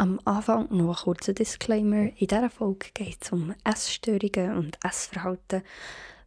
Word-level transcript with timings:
Am 0.00 0.20
Anfang 0.24 0.68
noch 0.70 0.96
ein 0.96 1.02
kurzer 1.02 1.32
Disclaimer. 1.32 2.10
In 2.16 2.28
dieser 2.28 2.50
Folge 2.50 2.86
geht 2.94 3.18
es 3.20 3.32
um 3.32 3.52
Essstörungen 3.64 4.56
und 4.56 4.78
Essverhalten. 4.84 5.62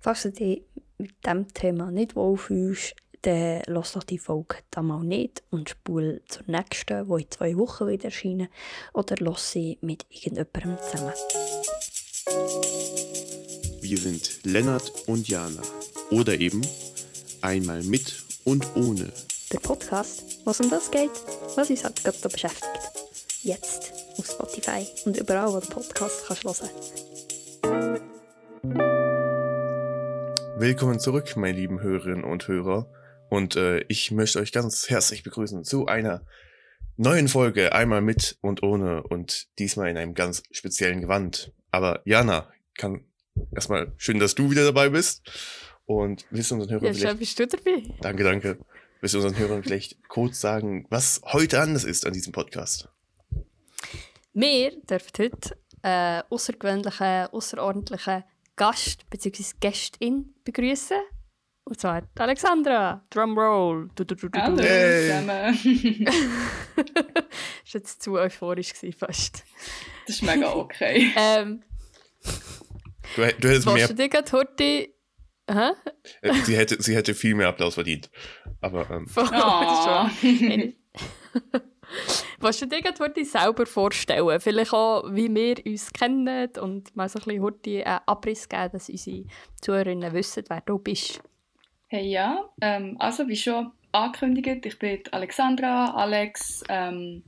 Falls 0.02 0.24
du 0.24 0.32
dich 0.34 0.64
mit 0.98 1.14
diesem 1.26 1.48
Thema 1.54 1.90
nicht 1.90 2.18
wohlfühlst, 2.18 2.98
dann 3.22 3.62
lass 3.68 3.94
doch 3.94 4.04
die 4.04 4.18
Folge 4.18 4.58
dann 4.72 4.88
mal 4.88 5.06
nicht 5.06 5.44
und 5.52 5.70
spul 5.70 6.22
zur 6.28 6.44
nächsten, 6.48 7.08
die 7.08 7.24
in 7.24 7.32
zwei 7.32 7.56
Wochen 7.56 7.88
wieder 7.88 8.06
erscheinen. 8.06 8.50
Oder 8.94 9.16
lass 9.20 9.54
sie 9.54 9.78
mit 9.80 10.06
irgendjemandem 10.10 10.78
zusammen. 10.92 11.14
Wir 13.80 13.98
sind 13.98 14.44
Lennart 14.44 14.92
und 15.08 15.30
Jana. 15.30 15.62
Oder 16.10 16.38
eben 16.38 16.62
einmal 17.42 17.84
mit 17.84 18.22
und 18.44 18.68
ohne. 18.76 19.14
Der 19.54 19.60
Podcast, 19.60 20.24
was 20.44 20.60
um 20.60 20.70
das 20.70 20.92
geht, 20.92 21.12
was 21.56 21.70
uns 21.70 21.86
halt 21.86 22.04
gerade 22.04 22.18
so 22.18 22.28
beschäftigt. 22.28 23.01
Jetzt 23.44 23.92
auf 24.18 24.28
Spotify 24.28 24.86
und 25.06 25.18
überall, 25.18 25.52
wo 25.52 25.60
du 25.60 25.68
Podcast 25.68 26.26
kannst 26.28 26.44
hören. 26.44 26.70
Willkommen 30.60 31.00
zurück, 31.00 31.36
meine 31.38 31.58
lieben 31.58 31.82
Hörerinnen 31.82 32.24
und 32.24 32.48
Hörer. 32.48 32.88
Und 33.32 33.56
äh, 33.56 33.80
ich 33.88 34.12
möchte 34.12 34.40
euch 34.40 34.52
ganz 34.52 34.92
herzlich 34.92 35.24
begrüßen 35.24 35.64
zu 35.64 35.88
einer 35.88 36.24
neuen 36.98 37.28
Folge, 37.28 37.74
einmal 37.74 38.02
mit 38.02 38.38
und 38.42 38.62
ohne 38.62 39.02
und 39.02 39.48
diesmal 39.58 39.90
in 39.90 39.98
einem 39.98 40.14
ganz 40.14 40.44
speziellen 40.52 41.02
Gewand. 41.02 41.52
Aber 41.72 42.02
Jana, 42.06 42.48
kann 42.76 43.06
erstmal 43.56 43.92
schön, 43.98 44.20
dass 44.20 44.36
du 44.36 44.52
wieder 44.52 44.66
dabei 44.66 44.90
bist. 44.90 45.24
Und 45.86 46.28
willst 46.30 46.52
du 46.52 46.56
unseren 46.56 46.74
Hörern 46.74 46.86
Ja, 46.86 46.94
vielleicht... 46.94 47.18
bist 47.18 47.40
du 47.40 47.48
dabei. 47.48 47.84
Danke, 48.02 48.24
danke. 48.24 48.60
Willst 49.00 49.16
du 49.16 49.18
unseren 49.18 49.40
Hörern 49.40 49.64
vielleicht 49.64 50.08
kurz 50.10 50.40
sagen, 50.40 50.86
was 50.92 51.22
heute 51.26 51.60
anders 51.60 51.86
ist 51.86 52.06
an 52.06 52.14
diesem 52.14 52.34
Podcast? 52.34 52.88
Wir 54.34 54.72
dürfen 54.82 55.10
heute 55.20 55.58
einen 55.82 56.24
außergewöhnlichen, 56.30 57.28
außerordentlichen 57.32 58.24
Gast 58.56 59.10
bzw. 59.10 59.44
Gästin 59.60 60.36
begrüßen. 60.44 60.98
Und 61.64 61.80
zwar 61.80 62.04
Alexandra. 62.18 63.06
Drumroll. 63.10 63.90
Du, 63.96 64.06
du, 64.06 64.16
du, 64.16 64.30
du, 64.30 64.40
Hallo 64.40 64.56
du. 64.56 64.64
Hey. 64.64 65.08
zusammen. 65.10 66.06
Das 67.64 67.76
war 67.76 67.82
jetzt 67.82 68.02
zu 68.02 68.14
euphorisch 68.14 68.74
gewesen, 68.74 68.98
fast. 68.98 69.44
Das 70.08 70.16
ist 70.16 70.24
mega 70.24 70.54
okay. 70.54 71.12
Ähm, 71.16 71.64
Du, 73.16 73.22
du 73.40 73.50
hättest 73.50 73.68
mehr, 73.68 73.88
du 73.88 73.96
dir 73.96 74.10
gerade 74.10 74.32
heute... 74.32 74.64
Hä? 75.50 75.72
äh, 76.22 76.34
sie, 76.46 76.56
hätte, 76.56 76.82
sie 76.82 76.96
hätte 76.96 77.14
viel 77.14 77.36
mehr 77.36 77.50
Applaus 77.50 77.74
verdient. 77.74 78.10
Aber 78.62 78.90
ähm, 78.90 79.08
Voll, 79.08 79.30
Oh. 79.34 80.08
Willst 82.40 82.62
du 82.62 82.66
dir 82.66 82.82
heute 83.00 83.26
selber 83.26 83.66
vorstellen? 83.66 84.40
Vielleicht 84.40 84.74
auch, 84.74 85.04
wie 85.12 85.34
wir 85.34 85.56
uns 85.66 85.92
kennen 85.94 86.50
und 86.60 86.96
mal 86.96 87.10
so 87.10 87.20
ein 87.20 87.26
bisschen 87.26 87.44
heute 87.44 87.86
einen 87.86 88.00
Abriss 88.06 88.48
geben, 88.50 88.70
dass 88.74 88.90
unsere 88.90 89.26
Zuhörerinnen 89.62 90.14
wissen, 90.14 90.44
wer 90.48 90.62
du 90.62 90.80
bist. 90.80 91.22
Hey 91.88 92.08
ja, 92.08 92.50
ähm, 92.62 92.96
also 93.00 93.28
wie 93.28 93.36
schon 93.36 93.72
angekündigt, 93.92 94.66
ich 94.66 94.80
bin 94.80 95.02
Alexandra, 95.12 95.94
Alex. 95.94 96.64
Ähm, 96.70 97.24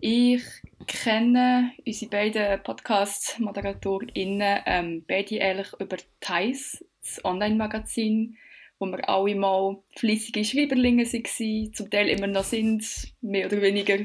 ich 0.00 0.42
kenne 0.86 1.72
unsere 1.86 2.10
beiden 2.10 2.62
Podcast-ModeratorInnen 2.62 4.60
ähm, 4.66 5.04
beide 5.06 5.40
eigentlich 5.40 5.72
über 5.80 5.96
Thais, 6.20 6.84
das 7.00 7.24
Online-Magazin, 7.24 8.36
wo 8.78 8.86
wir 8.86 9.08
alle 9.08 9.34
mal 9.34 9.82
fleissige 9.96 10.44
Schreiberlinge 10.44 11.04
waren, 11.04 11.72
zum 11.74 11.90
Teil 11.90 12.08
immer 12.08 12.26
noch 12.26 12.44
sind, 12.44 12.84
mehr 13.20 13.46
oder 13.46 13.60
weniger 13.60 13.98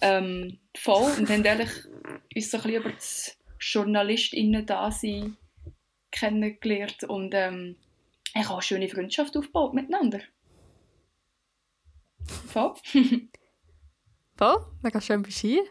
ähm, 0.00 0.58
voll 0.76 1.10
und 1.18 1.28
haben 1.30 1.46
eigentlich 1.46 1.70
uns 2.34 2.50
so 2.50 2.58
ein 2.58 2.62
bisschen 2.62 2.80
über 2.82 2.90
das 2.92 3.38
JournalistInnen-Dasein 3.60 5.36
kennengelernt 6.10 7.04
und 7.04 7.32
ähm, 7.34 7.76
ich 8.34 8.44
habe 8.44 8.54
eine 8.54 8.62
schöne 8.62 8.88
Freundschaft 8.88 9.36
aufgebaut 9.36 9.74
miteinander. 9.74 10.20
Voll? 12.48 12.74
Voll, 14.36 14.66
mega 14.82 15.00
schön 15.00 15.22
bist 15.22 15.42
du 15.42 15.48
hier. 15.48 15.64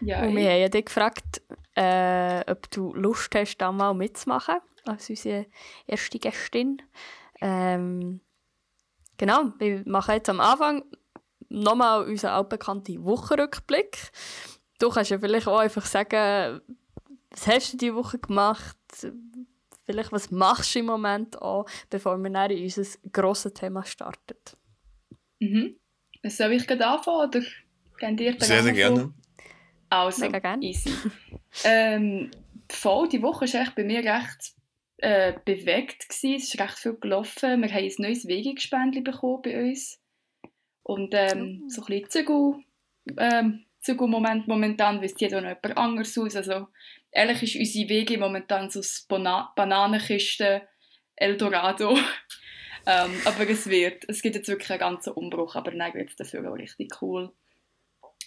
Ja, 0.00 0.22
Und 0.22 0.34
wir 0.34 0.42
ich- 0.42 0.48
haben 0.48 0.60
ja 0.62 0.68
dich 0.68 0.84
gefragt, 0.86 1.42
äh, 1.76 2.40
ob 2.50 2.70
du 2.70 2.92
Lust 2.94 3.34
hast, 3.34 3.58
da 3.58 3.70
mal 3.70 3.94
mitzumachen, 3.94 4.56
als 4.86 5.10
unsere 5.10 5.46
erste 5.86 6.18
Gästin. 6.18 6.82
Ähm, 7.40 8.20
genau, 9.16 9.52
wir 9.58 9.82
machen 9.86 10.14
jetzt 10.14 10.28
am 10.28 10.40
Anfang 10.40 10.84
nochmal 11.48 12.04
unseren 12.04 12.30
altbekannten 12.30 13.04
Wochenrückblick. 13.04 14.12
Du 14.78 14.88
kannst 14.90 15.10
ja 15.10 15.18
vielleicht 15.18 15.46
auch 15.46 15.58
einfach 15.58 15.84
sagen, 15.84 16.60
was 17.30 17.46
hast 17.46 17.72
du 17.72 17.76
diese 17.76 17.94
Woche 17.94 18.18
gemacht? 18.18 18.76
Vielleicht, 19.84 20.12
was 20.12 20.30
machst 20.30 20.74
du 20.74 20.80
im 20.80 20.86
Moment 20.86 21.40
auch, 21.40 21.66
bevor 21.88 22.16
wir 22.16 22.30
dann 22.30 22.50
in 22.50 22.62
unser 22.62 22.84
grosses 23.12 23.52
Thema 23.54 23.84
starten. 23.84 24.36
Mhm. 25.40 25.76
Soll 26.24 26.52
ich 26.52 26.66
gerade 26.66 26.86
anfangen 26.86 27.28
oder 27.28 27.40
gehen 27.98 28.16
dir 28.16 28.32
den 28.32 28.40
sehr, 28.40 28.62
sehr 28.62 28.72
vor? 28.72 28.72
gerne. 28.72 29.14
Also, 29.88 30.22
Mega 30.22 30.38
gerne. 30.38 30.64
easy. 30.64 30.92
ähm, 31.64 32.30
voll, 32.70 33.08
die 33.08 33.22
Woche 33.22 33.52
war 33.52 33.62
echt 33.62 33.74
bei 33.74 33.84
mir 33.84 34.04
recht 34.04 34.54
äh, 35.02 35.34
bewegt. 35.44 36.08
Gewesen. 36.08 36.34
Es 36.36 36.54
ist 36.54 36.60
recht 36.60 36.78
viel 36.78 36.94
gelaufen. 36.94 37.62
Wir 37.62 37.72
haben 37.72 37.84
ein 37.84 37.92
neues 37.98 38.26
Wegegespendli 38.26 39.00
bekommen 39.00 39.42
bei 39.42 39.70
uns. 39.70 40.00
Und 40.82 41.14
ähm, 41.14 41.64
so 41.68 41.82
ein 41.82 41.86
bisschen 41.86 42.10
Zügel, 42.10 42.54
ähm, 43.16 43.64
Zügelmoment 43.80 44.48
momentan, 44.48 45.00
wisst 45.00 45.20
jeder 45.20 45.40
noch 45.40 45.48
jemand 45.48 45.76
anderes 45.76 46.18
aus. 46.18 46.36
Also, 46.36 46.68
ehrlich 47.10 47.42
ist 47.42 47.56
unsere 47.56 47.88
Wege 47.88 48.18
momentan 48.18 48.70
so 48.70 48.80
Bana 49.08 49.52
Bananenkiste 49.56 50.62
Eldorado. 51.16 51.96
ähm, 52.86 53.12
aber 53.24 53.48
es 53.48 53.68
wird, 53.68 54.04
es 54.08 54.22
gibt 54.22 54.34
jetzt 54.34 54.48
wirklich 54.48 54.70
einen 54.70 54.80
ganzen 54.80 55.12
Umbruch, 55.12 55.54
aber 55.54 55.70
dann 55.70 55.94
wird 55.94 56.10
es 56.10 56.16
dafür 56.16 56.50
auch 56.50 56.56
richtig 56.56 57.00
cool. 57.02 57.32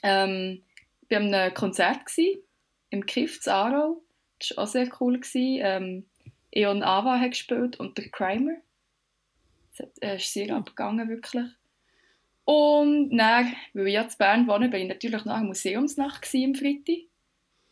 Ähm, 0.02 0.64
wir 1.08 1.20
waren 1.20 1.34
einem 1.34 1.54
Konzert 1.54 2.06
gsi, 2.06 2.44
im 2.90 3.06
Kiff 3.06 3.42
zu 3.42 3.54
Aarau. 3.54 4.02
Das 4.40 4.56
war 4.56 4.64
auch 4.64 4.68
sehr 4.68 4.90
cool. 5.00 5.20
Gewesen. 5.20 5.60
Ähm, 5.62 6.06
Eon 6.56 6.84
Ava 6.84 7.20
hat 7.20 7.32
gespielt 7.32 7.80
und 7.80 7.98
der 7.98 8.10
Crimer. 8.10 8.56
Das 9.76 9.88
hat- 9.88 10.02
äh, 10.02 10.18
ist 10.18 10.32
sehr 10.34 10.56
abgegangen, 10.56 11.10
wirklich. 11.10 11.46
Und 12.46 13.16
dann, 13.18 13.56
weil 13.74 13.88
ich 13.88 13.94
ja 13.94 14.02
in 14.02 14.10
Bern 14.18 14.48
wohne, 14.48 14.70
bin 14.70 14.82
ich 14.82 14.88
natürlich 14.90 15.26
nach 15.26 15.38
der 15.40 15.48
Museumsnacht 15.48 16.28
am 16.34 16.56
Freitag. 16.56 17.06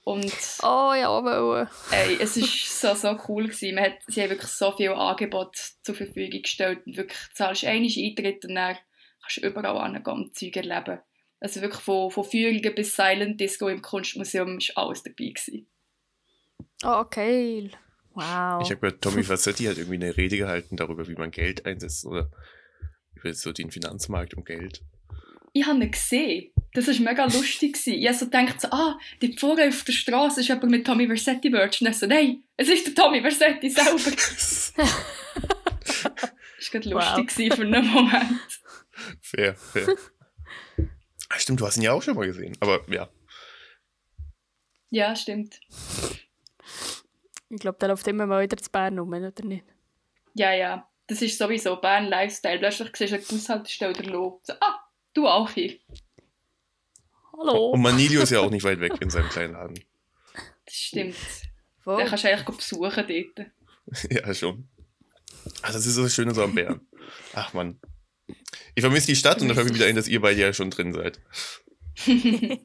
Und 0.03 0.33
Oh 0.63 0.93
ja, 0.95 1.09
aber 1.09 1.69
ey, 1.91 2.17
es 2.19 2.35
war 2.37 2.95
so, 2.95 3.09
so 3.09 3.19
cool. 3.27 3.43
Gewesen. 3.43 3.75
Man 3.75 3.83
hat, 3.85 3.97
sie 4.07 4.23
haben 4.23 4.31
wirklich 4.31 4.49
so 4.49 4.71
viele 4.71 4.95
Angebote 4.95 5.59
zur 5.83 5.93
Verfügung 5.93 6.41
gestellt. 6.41 6.79
Und 6.87 6.97
wirklich, 6.97 7.19
du 7.29 7.33
zahlst 7.35 7.65
einmal 7.65 7.91
Eintritt 7.95 8.45
und 8.45 8.55
dann 8.55 8.77
kannst 9.21 9.37
du 9.37 9.41
überall 9.47 9.93
hingehen 9.93 10.13
und 10.13 10.35
Zeug 10.35 10.55
erleben. 10.55 10.99
Also 11.39 11.61
wirklich 11.61 11.81
von, 11.81 12.09
von 12.09 12.23
Führungen 12.23 12.75
bis 12.75 12.95
Silent 12.95 13.39
Disco 13.39 13.67
im 13.67 13.81
Kunstmuseum 13.81 14.57
war 14.57 14.85
alles 14.85 15.03
dabei. 15.03 15.29
Gewesen. 15.29 15.67
Oh, 16.83 16.99
okay. 17.01 17.69
Wow. 18.13 18.61
Ich 18.63 18.72
habe 18.72 18.77
gehört, 18.81 19.01
Tommy 19.01 19.23
Fassetti 19.23 19.63
hat 19.66 19.77
irgendwie 19.77 19.95
eine 19.95 20.16
Rede 20.17 20.38
gehalten 20.38 20.75
darüber, 20.75 21.07
wie 21.07 21.16
man 21.16 21.31
Geld 21.31 21.66
einsetzt 21.66 22.05
oder 22.05 22.29
über 23.16 23.33
so 23.33 23.51
den 23.53 23.72
Finanzmarkt 23.72 24.33
und 24.33 24.45
Geld. 24.45 24.81
Ich 25.53 25.66
habe 25.66 25.79
ihn 25.83 25.91
gesehen. 25.91 26.51
Das 26.73 26.88
war 26.88 26.95
mega 26.99 27.25
lustig. 27.25 27.73
gewesen. 27.73 27.94
Ich 27.94 28.07
habe 28.07 28.17
so 28.17 28.25
gedacht, 28.25 28.61
so, 28.61 28.69
ah, 28.72 28.97
die 29.22 29.33
Pflege 29.33 29.67
auf 29.67 29.83
der 29.83 29.91
Straße 29.94 30.39
ist 30.41 30.47
jemand 30.47 30.72
mit 30.72 30.88
Tommy 30.88 31.07
Versetti 31.07 31.49
Merch. 31.49 31.81
Und 31.81 31.85
dann 31.85 31.94
so, 31.94 32.05
nein, 32.05 32.44
es 32.57 32.69
ist 32.69 32.88
der 32.88 32.95
Tommy 32.95 33.22
Versetti 33.22 33.69
selber. 33.69 33.99
Das 36.63 36.73
war 36.73 36.79
gerade 36.81 36.95
Wow. 36.95 37.17
lustig 37.17 37.28
gewesen 37.35 37.55
für 37.55 37.61
einen 37.63 37.88
Moment. 37.88 38.61
fair, 39.19 39.55
fair. 39.55 39.88
Ah, 41.29 41.39
stimmt, 41.39 41.59
du 41.59 41.66
hast 41.66 41.78
ihn 41.78 41.83
ja 41.83 41.91
auch 41.93 42.01
schon 42.03 42.16
mal 42.16 42.28
gesehen. 42.28 42.55
Aber 42.59 42.81
ja, 42.93 43.09
Ja, 44.90 45.16
stimmt. 45.16 45.59
Ich 47.51 47.59
glaube, 47.59 47.77
der 47.79 47.89
läuft 47.89 48.07
immer 48.07 48.25
mal 48.25 48.43
wieder 48.43 48.57
zu 48.57 48.69
Bern 48.69 48.97
rum, 48.97 49.09
oder 49.09 49.31
nicht? 49.43 49.65
Ja, 50.33 50.53
ja. 50.53 50.87
Das 51.07 51.21
ist 51.21 51.37
sowieso 51.37 51.75
Bern 51.75 52.07
Lifestyle. 52.07 52.59
Plötzlich 52.59 52.89
siehst 52.95 53.11
du 53.11 53.15
eine 53.15 53.23
Bushaltestelle 53.23 53.93
der 53.93 54.05
Lo. 54.05 54.39
So, 54.43 54.53
ah, 54.59 54.79
du 55.13 55.27
auch 55.27 55.49
hier. 55.51 55.77
Hallo. 57.33 57.71
und 57.71 57.81
Manilio 57.81 58.21
ist 58.21 58.29
ja 58.29 58.39
auch 58.39 58.49
nicht 58.49 58.63
weit 58.63 58.79
weg 58.79 58.93
in 59.01 59.09
seinem 59.09 59.29
kleinen 59.29 59.53
Laden. 59.53 59.79
Das 60.65 60.75
stimmt. 60.75 61.15
Voll. 61.79 61.97
Den 61.97 62.07
kannst 62.07 62.23
du 62.23 62.29
eigentlich 62.29 62.57
besuchen 62.57 63.05
dort. 63.07 63.51
ja, 64.11 64.33
schon. 64.33 64.69
Ach, 65.63 65.73
das 65.73 65.85
ist 65.85 65.95
so 65.95 66.03
das 66.03 66.13
Schöne 66.13 66.33
so 66.33 66.43
am 66.43 66.55
Bären. 66.55 66.87
Ach 67.33 67.53
man. 67.53 67.79
Ich 68.75 68.81
vermisse 68.81 69.07
die 69.07 69.15
Stadt 69.15 69.41
und 69.41 69.47
dann 69.47 69.55
fällt 69.55 69.69
mir 69.69 69.75
wieder 69.75 69.87
ein, 69.87 69.95
dass 69.95 70.07
ihr 70.07 70.21
beide 70.21 70.39
ja 70.39 70.53
schon 70.53 70.69
drin 70.69 70.93
seid. 70.93 71.19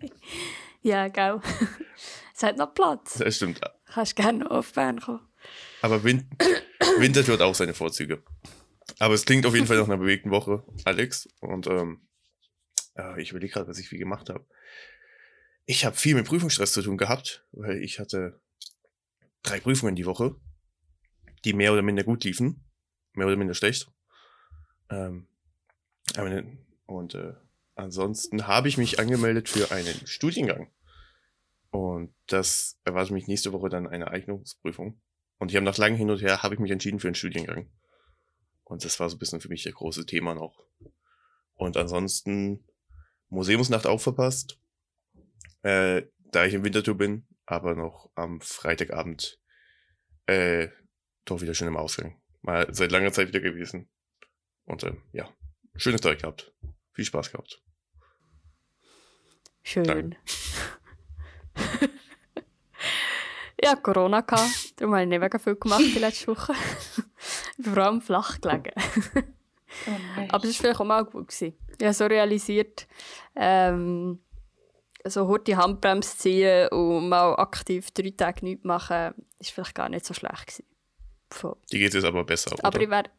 Ja, 0.86 1.06
es 2.36 2.42
hat 2.44 2.58
noch 2.58 2.72
Platz. 2.72 3.14
Das 3.18 3.34
stimmt. 3.34 3.60
Kannst 3.86 4.16
gerne 4.16 4.50
auf 4.50 4.72
Bern 4.72 5.00
kommen. 5.00 5.26
Aber 5.82 6.04
Win 6.04 6.28
Winter 6.98 7.26
hat 7.26 7.40
auch 7.40 7.54
seine 7.54 7.74
Vorzüge. 7.74 8.22
Aber 8.98 9.14
es 9.14 9.24
klingt 9.24 9.46
auf 9.46 9.54
jeden 9.54 9.66
Fall 9.66 9.78
nach 9.78 9.86
einer 9.86 9.96
bewegten 9.96 10.30
Woche, 10.30 10.64
Alex. 10.84 11.28
Und 11.40 11.66
ähm, 11.66 12.06
äh, 12.96 13.20
ich 13.20 13.30
überlege 13.30 13.52
gerade, 13.52 13.68
was 13.68 13.78
ich 13.78 13.90
wie 13.92 13.98
gemacht 13.98 14.30
habe. 14.30 14.46
ich 15.66 15.84
habe 15.84 15.96
viel 15.96 16.14
mit 16.14 16.26
Prüfungsstress 16.26 16.72
zu 16.72 16.82
tun 16.82 16.96
gehabt, 16.96 17.44
weil 17.52 17.82
ich 17.82 17.98
hatte 17.98 18.40
drei 19.42 19.60
Prüfungen 19.60 19.96
die 19.96 20.06
Woche, 20.06 20.36
die 21.44 21.52
mehr 21.52 21.72
oder 21.72 21.82
minder 21.82 22.04
gut 22.04 22.24
liefen, 22.24 22.64
mehr 23.12 23.26
oder 23.26 23.36
minder 23.36 23.54
schlecht. 23.54 23.90
Ähm, 24.90 25.28
und 26.86 27.14
äh, 27.14 27.34
ansonsten 27.74 28.46
habe 28.46 28.68
ich 28.68 28.78
mich 28.78 28.98
angemeldet 28.98 29.48
für 29.48 29.70
einen 29.72 30.06
Studiengang. 30.06 30.70
Und 31.70 32.14
das 32.26 32.78
erwartet 32.84 33.12
mich 33.12 33.26
nächste 33.26 33.52
Woche 33.52 33.68
dann 33.68 33.86
eine 33.86 34.08
Eignungsprüfung. 34.08 35.00
Und 35.38 35.50
ich 35.50 35.56
habe 35.56 35.64
nach 35.64 35.76
langem 35.76 35.98
Hin 35.98 36.10
und 36.10 36.22
Her 36.22 36.42
habe 36.42 36.54
ich 36.54 36.60
mich 36.60 36.70
entschieden 36.70 37.00
für 37.00 37.08
einen 37.08 37.14
Studiengang. 37.14 37.70
Und 38.64 38.84
das 38.84 38.98
war 38.98 39.08
so 39.08 39.16
ein 39.16 39.18
bisschen 39.18 39.40
für 39.40 39.48
mich 39.48 39.62
der 39.62 39.72
große 39.72 40.06
Thema 40.06 40.34
noch. 40.34 40.66
Und 41.54 41.76
ansonsten 41.76 42.64
Museumsnacht 43.28 43.86
auch 43.86 44.00
verpasst, 44.00 44.58
äh, 45.62 46.02
da 46.32 46.44
ich 46.44 46.54
im 46.54 46.64
Wintertour 46.64 46.96
bin, 46.96 47.26
aber 47.44 47.74
noch 47.74 48.10
am 48.14 48.40
Freitagabend 48.40 49.40
äh, 50.26 50.69
doch 51.24 51.40
wieder 51.40 51.54
schön 51.54 51.69
im 51.69 51.76
Ausgang. 51.76 52.20
Mal 52.42 52.72
seit 52.72 52.92
langer 52.92 53.12
Zeit 53.12 53.28
wieder 53.28 53.40
gewesen. 53.40 53.88
Und 54.64 54.82
äh, 54.82 54.96
ja, 55.12 55.32
schönes 55.76 56.00
Tag 56.00 56.20
gehabt. 56.20 56.52
Viel 56.92 57.04
Spaß 57.04 57.30
gehabt. 57.30 57.62
Schön. 59.62 59.84
Danke. 59.84 60.16
Ja, 63.66 63.76
Corona 63.76 64.20
gehabt. 64.20 64.80
Darum 64.80 64.94
habe 64.94 65.02
ich 65.02 65.08
nicht 65.08 65.20
mega 65.20 65.38
viel 65.38 65.56
gemacht 65.56 65.80
die 65.80 65.98
letzte 65.98 66.28
Woche. 66.28 66.54
Vor 67.60 67.78
allem 67.78 68.00
flach 68.00 68.40
gelegen. 68.40 68.72
oh 69.86 69.90
Aber 70.28 70.46
das 70.46 70.46
war 70.46 70.52
vielleicht 70.52 70.80
auch 70.80 70.84
mal 70.84 71.04
gut. 71.04 71.28
Gewesen. 71.28 71.54
Ich 71.78 71.84
habe 71.84 71.94
so 71.94 72.06
realisiert, 72.06 72.86
ähm, 73.34 74.20
so 75.04 75.28
hart 75.28 75.46
die 75.46 75.56
Handbremse 75.56 76.16
ziehen 76.16 76.68
und 76.68 77.08
mal 77.08 77.34
aktiv 77.34 77.90
drei 77.90 78.10
Tage 78.10 78.44
nichts 78.44 78.64
machen, 78.64 79.14
ist 79.38 79.50
vielleicht 79.50 79.74
gar 79.74 79.88
nicht 79.88 80.06
so 80.06 80.14
schlecht 80.14 80.46
gewesen. 80.46 80.64
Voll. 81.30 81.56
Die 81.72 81.78
geht 81.78 81.94
es 81.94 82.04
aber 82.04 82.24
besser, 82.24 82.52
oder? 82.52 82.64
Aber 82.64 82.80
ich 82.80 82.90
wäre... 82.90 83.10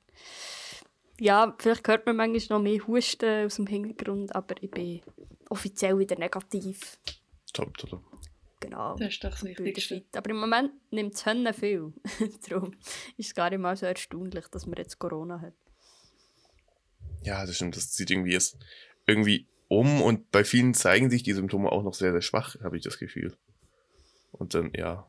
Ja, 1.20 1.56
vielleicht 1.58 1.88
hört 1.88 2.06
man 2.06 2.16
manchmal 2.16 2.60
noch 2.60 2.64
mehr 2.64 2.86
Husten 2.88 3.46
aus 3.46 3.56
dem 3.56 3.66
Hintergrund, 3.68 4.36
aber 4.36 4.56
ich 4.62 4.70
bin 4.70 5.02
offiziell 5.50 5.98
wieder 5.98 6.18
negativ. 6.18 7.00
Top, 7.54 7.76
top. 7.78 8.02
Genau. 8.60 8.96
Das 8.96 9.10
ist 9.10 9.24
doch 9.24 9.30
das 9.30 9.44
Wichtigste. 9.44 10.04
Aber 10.16 10.30
im 10.30 10.38
Moment 10.38 10.72
nimmt 10.92 11.14
es 11.14 11.26
Hände 11.26 11.54
viel. 11.54 11.94
Darum 12.50 12.72
ist 13.18 13.28
es 13.28 13.36
gar 13.36 13.50
nicht 13.50 13.60
mal 13.60 13.76
so 13.76 13.86
erstaunlich, 13.86 14.48
dass 14.48 14.66
man 14.66 14.78
jetzt 14.78 14.98
Corona 14.98 15.42
hat. 15.42 15.54
Ja, 17.24 17.46
das 17.46 17.56
stimmt. 17.56 17.76
Das 17.76 17.94
sieht 17.94 18.10
irgendwie 18.10 18.34
erst 18.34 18.58
irgendwie 19.06 19.48
um 19.68 20.02
und 20.02 20.32
bei 20.32 20.44
vielen 20.44 20.74
zeigen 20.74 21.10
sich 21.10 21.24
die 21.24 21.34
Symptome 21.34 21.72
auch 21.72 21.84
noch 21.84 21.94
sehr, 21.94 22.12
sehr 22.12 22.22
schwach, 22.22 22.56
habe 22.62 22.78
ich 22.78 22.84
das 22.84 22.98
Gefühl. 22.98 23.38
Und 24.32 24.54
dann, 24.54 24.72
ja. 24.76 25.08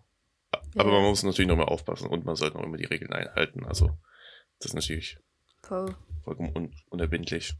Aber 0.77 0.91
ja. 0.91 1.01
man 1.01 1.03
muss 1.11 1.23
natürlich 1.23 1.49
nochmal 1.49 1.67
aufpassen 1.67 2.09
und 2.09 2.25
man 2.25 2.37
sollte 2.37 2.57
noch 2.57 2.65
immer 2.65 2.77
die 2.77 2.85
Regeln 2.87 3.13
einhalten. 3.13 3.65
Also, 3.65 3.97
das 4.59 4.71
ist 4.71 4.75
natürlich 4.75 5.19
Voll. 5.63 5.95
vollkommen 6.25 6.55
un 6.55 6.75
unerbindlich. 6.91 7.55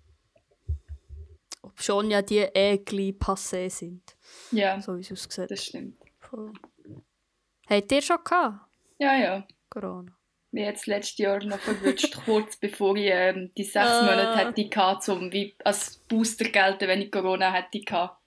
Ob 1.63 1.81
schon 1.83 2.11
ja 2.11 2.23
die 2.23 2.47
Ägli 2.55 3.13
passé 3.13 3.69
sind. 3.71 4.17
Ja. 4.53 4.81
So 4.81 4.97
wie 4.97 5.01
es 5.01 5.13
aussieht. 5.13 5.51
Das 5.51 5.65
stimmt. 5.65 5.99
Voll. 6.21 6.53
Habt 7.69 7.93
ihr 7.93 8.03
schon 8.03 8.19
gehabt? 8.25 8.67
Ja, 8.99 9.17
ja. 9.17 9.47
Corona 9.69 10.19
mir 10.51 10.67
jetzt 10.67 10.87
letztes 10.87 11.19
Jahr 11.19 11.43
noch 11.45 11.59
verwünscht, 11.59 12.17
kurz 12.25 12.57
bevor 12.57 12.97
ich 12.97 13.11
ähm, 13.11 13.51
die 13.57 13.65
sechs 13.65 14.01
uh. 14.01 14.05
Monate 14.05 14.39
hätte 14.39 14.69
gehabt, 14.69 15.09
um 15.09 15.33
wie 15.33 15.55
als 15.65 15.99
Booster 16.09 16.49
gelten, 16.49 16.89
wenn 16.89 17.03
ich 17.03 17.11
Corona 17.11 17.53
hätte 17.53 17.81
gehabt. 17.81 18.19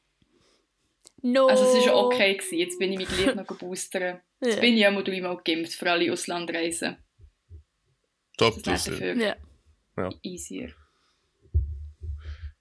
No. 1.23 1.47
Also 1.47 1.63
es 1.77 1.85
war 1.85 2.05
okay 2.05 2.35
gewesen. 2.35 2.57
Jetzt 2.57 2.79
bin 2.79 2.91
ich 2.91 2.99
mich 2.99 3.07
gleich 3.07 3.35
noch 3.35 3.45
boostern. 3.45 4.21
Jetzt 4.41 4.53
yeah. 4.53 4.61
bin 4.61 4.75
ich 4.75 4.85
einmal 4.87 5.03
dreimal 5.03 5.39
geimpft 5.43 5.73
für 5.73 5.91
alle 5.91 6.11
Auslandreisen. 6.11 6.97
Top, 8.37 8.61
das, 8.63 8.87
ist 8.87 8.99
ja. 8.99 9.35
ja. 9.97 10.09
easier. 10.23 10.73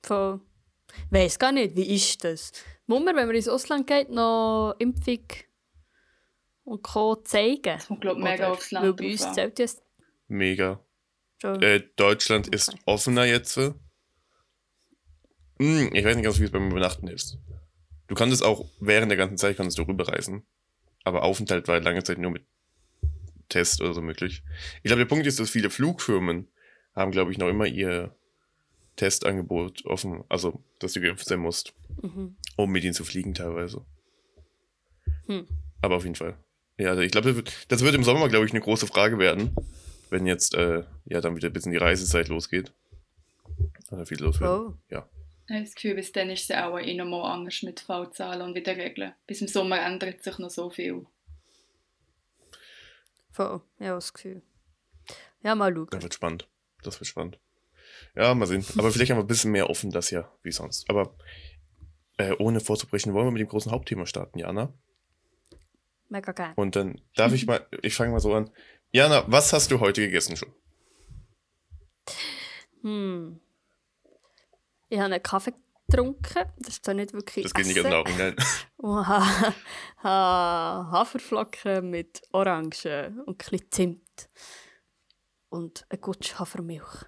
Voll. 0.02 0.40
Weiß 1.10 1.38
gar 1.38 1.52
nicht, 1.52 1.76
wie 1.76 1.94
ist 1.94 2.25
das? 2.25 2.52
Muss 2.87 3.02
man, 3.04 3.16
wenn 3.16 3.26
man 3.26 3.37
ins 3.37 3.48
Ausland 3.48 3.87
geht, 3.87 4.10
noch 4.10 4.75
Impfung 4.78 5.25
und 6.64 6.82
Co. 6.82 7.16
zeigen. 7.16 7.78
Muss, 7.88 8.00
glaube 8.00 8.22
mega 8.22 8.50
aufs 8.50 8.70
Land 8.70 8.87
Weil 8.87 8.92
bei 8.94 9.12
uns 9.12 9.32
zählt 9.32 9.58
das. 9.58 9.82
Mega. 10.28 10.81
Äh, 11.42 11.81
Deutschland 11.96 12.48
okay. 12.48 12.56
ist 12.56 12.75
offener 12.84 13.25
jetzt. 13.25 13.56
Hm, 13.56 13.75
ich 15.92 16.04
weiß 16.04 16.16
nicht 16.16 16.25
ganz, 16.25 16.38
wie 16.38 16.44
es 16.44 16.50
beim 16.50 16.70
Übernachten 16.70 17.08
ist. 17.08 17.38
Du 18.06 18.14
kannst 18.14 18.43
auch 18.44 18.66
während 18.81 19.10
der 19.10 19.16
ganzen 19.16 19.38
Zeit 19.38 19.56
kannst 19.56 19.78
du 19.78 19.82
rüberreisen. 19.82 20.46
Aber 21.04 21.22
Aufenthalt 21.22 21.69
war 21.69 21.81
lange 21.81 22.02
Zeit 22.02 22.19
nur 22.19 22.31
mit 22.31 22.44
Test 23.48 23.81
oder 23.81 23.94
so 23.94 24.02
möglich. 24.02 24.43
Ich 24.82 24.88
glaube, 24.88 25.00
der 25.00 25.06
Punkt 25.06 25.26
ist, 25.26 25.40
dass 25.40 25.50
viele 25.50 25.70
Flugfirmen 25.70 26.48
haben, 26.94 27.10
glaube 27.10 27.32
ich, 27.32 27.38
noch 27.38 27.48
immer 27.48 27.66
ihr 27.66 28.14
Testangebot 28.96 29.84
offen. 29.87 30.25
Also, 30.28 30.62
dass 30.78 30.92
du 30.92 31.00
geimpft 31.00 31.26
sein 31.26 31.40
musst, 31.40 31.75
mhm. 32.02 32.37
um 32.56 32.70
mit 32.70 32.84
ihnen 32.84 32.94
zu 32.94 33.04
fliegen 33.04 33.34
teilweise. 33.34 33.84
Hm. 35.26 35.46
Aber 35.82 35.96
auf 35.96 36.04
jeden 36.04 36.16
Fall. 36.16 36.37
Ja, 36.78 36.90
also 36.90 37.02
ich 37.02 37.12
glaube, 37.12 37.28
das 37.28 37.37
wird, 37.37 37.66
das 37.69 37.82
wird 37.82 37.94
im 37.94 38.04
Sommer, 38.04 38.28
glaube 38.28 38.46
ich, 38.46 38.52
eine 38.52 38.60
große 38.60 38.87
Frage 38.87 39.19
werden, 39.19 39.54
wenn 40.08 40.26
jetzt 40.26 40.54
äh, 40.54 40.84
ja 41.04 41.20
dann 41.20 41.37
wieder 41.37 41.48
ein 41.48 41.52
bisschen 41.52 41.72
die 41.72 41.78
Reisezeit 41.78 42.28
losgeht. 42.28 42.72
Oder 43.90 44.06
viel 44.06 44.20
los 44.20 44.40
wird. 44.40 44.50
Oh. 44.50 44.75
Ja. 44.88 45.08
Ich 45.46 45.54
habe 45.54 45.64
das 45.64 45.75
Gefühl, 45.75 45.94
bis 45.94 46.12
dann 46.12 46.31
ist 46.31 46.48
es 46.48 46.56
auch 46.56 46.78
eh 46.78 46.94
nochmal 46.94 47.32
anders 47.32 47.62
mit 47.62 47.81
Fallzahlen 47.81 48.43
und 48.43 48.54
wieder 48.54 48.76
Regeln. 48.76 49.12
Bis 49.26 49.40
im 49.40 49.48
Sommer 49.48 49.81
ändert 49.81 50.22
sich 50.22 50.38
noch 50.38 50.50
so 50.50 50.70
viel. 50.70 51.06
Voll, 53.32 53.60
ja, 53.78 53.94
das 53.94 54.12
Gefühl. 54.12 54.43
Ja, 55.43 55.54
mal 55.54 55.75
schauen. 55.75 55.88
Das 55.90 56.02
wird 56.02 56.14
spannend. 56.14 56.48
Das 56.82 57.00
wird 57.00 57.08
spannend. 57.08 57.38
Ja, 58.14 58.35
mal 58.35 58.47
sehen. 58.47 58.64
Aber 58.76 58.91
vielleicht 58.91 59.11
haben 59.11 59.19
wir 59.19 59.25
ein 59.25 59.29
bisschen 59.29 59.52
mehr 59.52 59.70
offen 59.70 59.91
das 59.91 60.11
ja, 60.11 60.31
wie 60.43 60.52
sonst. 60.52 60.88
Aber 60.88 61.14
äh, 62.19 62.35
ohne 62.38 62.61
vorzubrechen, 62.61 63.14
wollen 63.14 63.26
wir 63.26 63.32
mit 63.32 63.41
dem 63.41 63.49
großen 63.49 63.73
Hauptthema 63.73 64.06
starten, 64.06 64.38
Jana? 64.38 64.73
Mega 66.08 66.32
geil. 66.32 66.52
Und 66.56 66.76
dann 66.76 67.00
darf 67.14 67.32
ich 67.32 67.47
mal, 67.47 67.67
ich 67.82 67.94
fange 67.94 68.12
mal 68.12 68.20
so 68.20 68.35
an. 68.35 68.50
Jana, 68.93 69.25
was 69.29 69.52
hast 69.52 69.70
du 69.70 69.79
heute 69.81 70.00
gegessen 70.02 70.37
schon? 70.37 70.52
Hm. 72.82 73.41
Ich 74.88 74.99
habe 74.99 75.14
einen 75.14 75.23
Kaffee 75.23 75.55
getrunken. 75.88 76.44
Das 76.58 76.75
ist 76.75 76.85
zwar 76.85 76.94
nicht 76.94 77.12
wirklich. 77.12 77.44
Das 77.44 77.55
geht 77.55 77.67
Essen. 77.67 77.75
nicht 77.75 77.85
an 77.85 77.93
Nahrung, 77.93 78.17
nein. 78.19 78.35
Haferflocken 80.03 81.91
mit 81.91 82.22
Orangen 82.32 83.20
und 83.27 83.29
ein 83.29 83.36
bisschen 83.36 83.70
Zimt. 83.70 84.29
Und 85.50 85.84
eine 85.88 85.98
gute 85.98 86.38
Hafermilch. 86.38 87.04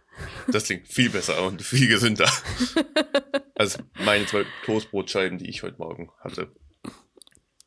Das 0.49 0.64
klingt 0.64 0.88
viel 0.88 1.11
besser 1.11 1.46
und 1.46 1.62
viel 1.62 1.88
gesünder. 1.88 2.30
als 3.54 3.78
meine 3.94 4.26
zwei 4.26 4.44
Toastbrotscheiben, 4.64 5.38
die 5.38 5.49
ich 5.49 5.62
heute 5.62 5.78
Morgen 5.78 6.11
hatte. 6.18 6.52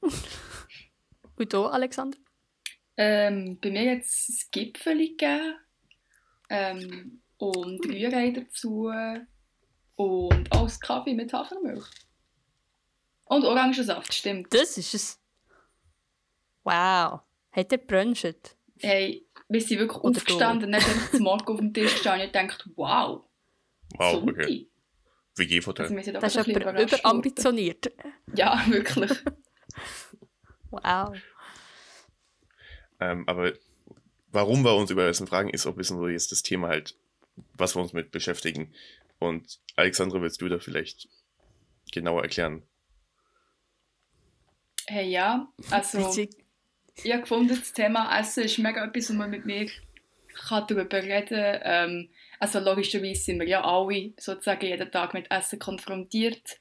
Und 0.02 1.54
du, 1.54 1.66
Alexander? 1.66 2.18
Ähm, 2.98 3.58
bei 3.62 3.72
mir 3.72 3.84
jetzt 3.84 4.30
das 4.30 4.52
Gipfel 4.52 4.98
gegeben 4.98 5.56
ähm, 6.50 7.22
und 7.38 7.86
Rührei 7.86 8.32
dazu 8.32 8.92
und 9.96 10.52
alles 10.52 10.80
Kaffee 10.80 11.14
mit 11.14 11.34
Hafermilch. 11.34 11.86
Und 13.26 13.44
Orangensaft, 13.44 14.14
stimmt. 14.14 14.54
Das 14.54 14.78
ist 14.78 14.94
es. 14.94 15.20
Wow. 16.64 17.22
Hat 17.52 17.72
er 17.72 17.78
bruncht? 17.78 18.56
Hey, 18.80 19.25
wir 19.48 19.62
sind 19.62 19.80
wirklich 19.80 20.00
Oder 20.00 20.18
aufgestanden 20.18 20.66
und 20.66 20.72
dann 20.72 20.82
ist 20.82 21.12
zum 21.12 21.24
Morgen 21.24 21.48
auf 21.48 21.60
dem 21.60 21.74
Tisch 21.74 21.94
gestanden 21.94 22.22
und 22.22 22.28
ich 22.28 22.32
dachte, 22.32 22.70
wow. 22.76 23.24
Wow, 23.98 24.12
Sonntag. 24.14 24.46
okay. 24.46 24.68
WG-Hotel. 25.36 25.86
Also 25.98 26.12
das 26.14 26.36
ist 26.36 26.56
aber 26.56 26.82
überambitioniert. 26.82 27.92
Ja, 28.34 28.64
wirklich. 28.68 29.12
Wow. 30.72 31.16
Ähm, 33.00 33.24
aber 33.28 33.54
warum 34.32 34.64
wir 34.64 34.76
uns 34.76 34.92
über 34.92 35.08
Essen 35.08 35.28
fragen, 35.28 35.50
ist 35.50 35.66
auch 35.66 35.72
ein 35.72 35.78
bisschen 35.78 35.98
so 35.98 36.08
jetzt 36.08 36.32
das 36.32 36.44
Thema 36.44 36.68
halt, 36.68 36.98
was 37.54 37.76
wir 37.76 37.82
uns 37.82 37.94
mit 37.94 38.12
beschäftigen. 38.12 38.74
Und 39.20 39.60
Alexandra, 39.78 40.22
willst 40.22 40.42
du 40.42 40.50
da 40.50 40.60
vielleicht 40.60 41.08
genauer 41.92 42.24
erklären? 42.24 42.64
Hey, 44.88 45.10
ja, 45.10 45.48
also 45.72 46.14
ich 47.04 47.12
habe 47.12 47.22
gefunden, 47.22 47.50
das 47.50 47.74
Thema 47.74 48.18
Essen 48.20 48.44
ist 48.44 48.58
mega 48.58 48.86
etwas, 48.86 49.10
wo 49.10 49.14
man 49.14 49.30
mit 49.30 49.46
mir 49.46 49.70
kann 50.48 50.66
darüber 50.68 51.02
reden 51.02 51.60
kann. 51.60 51.62
Ähm, 51.64 52.10
also 52.40 52.60
logischerweise 52.60 53.22
sind 53.22 53.40
wir 53.40 53.48
ja 53.48 53.64
alle 53.64 54.14
sozusagen 54.18 54.66
jeden 54.66 54.92
Tag 54.92 55.14
mit 55.14 55.30
Essen 55.32 55.60
konfrontiert. 55.60 56.60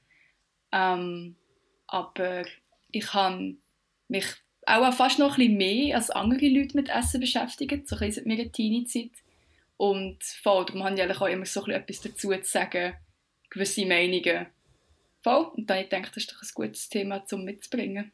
Ähm, 0.73 1.37
aber 1.87 2.45
ich 2.91 3.13
habe 3.15 3.57
mich 4.09 4.27
auch 4.67 4.93
fast 4.95 5.19
noch 5.19 5.39
ein 5.39 5.57
mehr 5.57 5.97
als 5.97 6.11
andere 6.11 6.49
Leute 6.49 6.77
mit 6.77 6.89
Essen 6.89 7.21
beschäftigt, 7.21 7.89
so 7.89 7.97
ein 7.97 8.13
seit 8.13 8.27
meiner 8.27 8.51
Teenie-Zeit. 8.51 9.11
Und 9.77 10.23
voll, 10.23 10.65
darum 10.67 10.85
habe 10.85 10.95
ich 10.95 11.21
auch 11.21 11.27
immer 11.27 11.47
so 11.47 11.67
etwas 11.67 12.01
dazu 12.01 12.31
zu 12.31 12.45
sagen, 12.45 12.95
gewisse 13.51 13.87
Meinungen 13.87 14.47
voll. 15.23 15.47
Und 15.57 15.69
dann 15.69 15.89
denke 15.89 16.09
ich, 16.09 16.15
das 16.15 16.25
ist 16.25 16.33
doch 16.33 16.43
ein 16.43 16.49
gutes 16.55 16.89
Thema 16.89 17.25
zum 17.25 17.45
mitzubringen. 17.45 18.13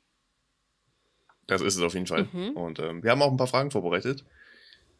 Das 1.50 1.62
ist 1.62 1.76
es 1.76 1.82
auf 1.82 1.94
jeden 1.94 2.06
Fall. 2.06 2.28
Mhm. 2.32 2.50
Und 2.50 2.78
ähm, 2.78 3.02
wir 3.02 3.10
haben 3.10 3.22
auch 3.22 3.30
ein 3.30 3.36
paar 3.36 3.46
Fragen 3.46 3.70
vorbereitet, 3.70 4.24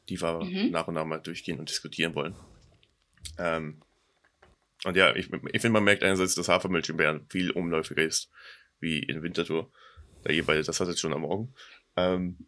die 0.09 0.21
wir 0.21 0.45
Mhm. 0.45 0.71
nach 0.71 0.89
und 0.89 0.95
nach 0.95 1.05
mal 1.05 1.19
durchgehen 1.19 1.59
und 1.59 1.69
diskutieren 1.69 2.15
wollen. 2.15 2.35
Ähm, 3.39 3.81
und 4.85 4.97
ja, 4.97 5.15
ich, 5.15 5.31
ich 5.31 5.61
finde, 5.61 5.71
man 5.71 5.85
merkt 5.85 6.03
einerseits, 6.03 6.35
dass 6.35 6.49
Hafermilch 6.49 6.89
in 6.89 6.97
Bayern 6.97 7.27
viel 7.29 7.51
umläufiger 7.51 8.03
ist 8.03 8.31
wie 8.81 8.99
in 8.99 9.23
Winterthur. 9.23 9.71
Da 10.25 10.33
ihr 10.33 10.45
beide, 10.45 10.63
das 10.63 10.81
hat 10.81 10.89
jetzt 10.89 11.01
schon 11.01 11.13
am 11.13 11.23
Morgen. 11.23 11.55
Ähm, 11.97 12.39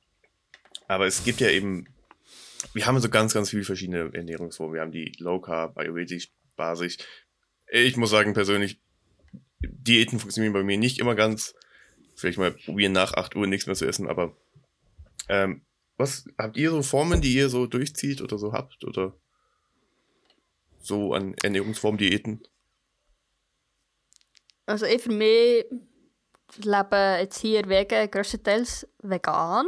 aber 0.88 1.06
es 1.06 1.25
gibt 1.25 1.40
ja 1.40 1.49
eben, 1.49 1.87
wir 2.75 2.87
haben 2.87 2.99
so 3.00 3.09
ganz, 3.09 3.35
ganz 3.35 3.50
viele 3.50 3.64
verschiedene 3.64 4.12
Ernährungsformen. 4.12 4.75
Wir 4.75 4.80
haben 4.80 4.92
die 4.92 5.12
Low 5.18 5.40
Carb, 5.40 5.76
Ayurvedisch, 5.78 6.30
Basisch. 6.56 6.99
Ich 7.71 7.97
muss 7.97 8.11
sagen, 8.11 8.35
persönlich, 8.35 8.80
Diäten 9.61 10.18
funktionieren 10.18 10.52
bei 10.52 10.62
mir 10.62 10.76
nicht 10.76 10.99
immer 10.99 11.14
ganz. 11.14 11.54
Vielleicht 12.23 12.38
mal 12.38 12.52
probieren, 12.52 12.93
nach 12.93 13.14
8 13.14 13.35
Uhr 13.35 13.49
nichts 13.49 13.67
mehr 13.67 13.75
zu 13.75 13.85
essen, 13.85 14.07
aber 14.09 14.37
ähm, 15.29 15.62
was 15.97 16.25
habt 16.38 16.57
ihr 16.57 16.71
so 16.71 16.81
Formen, 16.83 17.21
die 17.21 17.35
ihr 17.35 17.49
so 17.49 17.67
durchzieht 17.67 18.23
oder 18.23 18.38
so 18.38 18.52
habt? 18.52 18.85
Oder 18.85 19.12
so 20.79 21.14
an 21.14 21.35
Ernährungsformen, 21.43 21.99
Diäten? 21.99 22.47
Also 24.67 24.87
ich 24.87 25.02
für 25.02 25.11
mich 25.11 25.67
lebe 26.59 27.19
jetzt 27.19 27.41
hier 27.41 27.69
wegen 27.69 28.09
grösstenteils 28.09 28.87
vegan. 29.02 29.67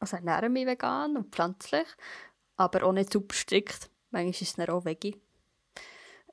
Also 0.00 0.16
ernähre 0.16 0.48
mich 0.48 0.66
vegan 0.66 1.18
und 1.18 1.30
pflanzlich. 1.30 1.86
Aber 2.56 2.84
auch 2.84 2.92
nicht 2.92 3.12
super 3.12 3.34
strikt. 3.34 3.90
Manchmal 4.10 4.30
ist 4.30 4.58
es 4.58 4.68
auch 4.70 4.86
Veggie. 4.86 5.20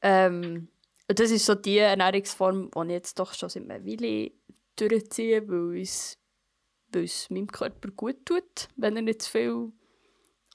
Ähm, 0.01 0.69
das 1.07 1.31
ist 1.31 1.45
so 1.45 1.55
die 1.55 1.79
Ernährungsform, 1.79 2.71
die 2.71 2.79
ich 2.81 2.89
jetzt 2.91 3.19
doch 3.19 3.33
schon 3.33 3.49
seit 3.49 3.63
einer 3.69 3.85
Weile 3.85 4.31
durchziehe, 4.79 5.47
weil 5.47 5.81
es, 5.81 6.17
weil 6.91 7.03
es 7.03 7.29
meinem 7.29 7.47
Körper 7.47 7.89
gut 7.91 8.25
tut, 8.25 8.69
wenn 8.75 8.95
er 8.95 9.01
nicht 9.01 9.21
zu 9.21 9.31
viel 9.31 9.71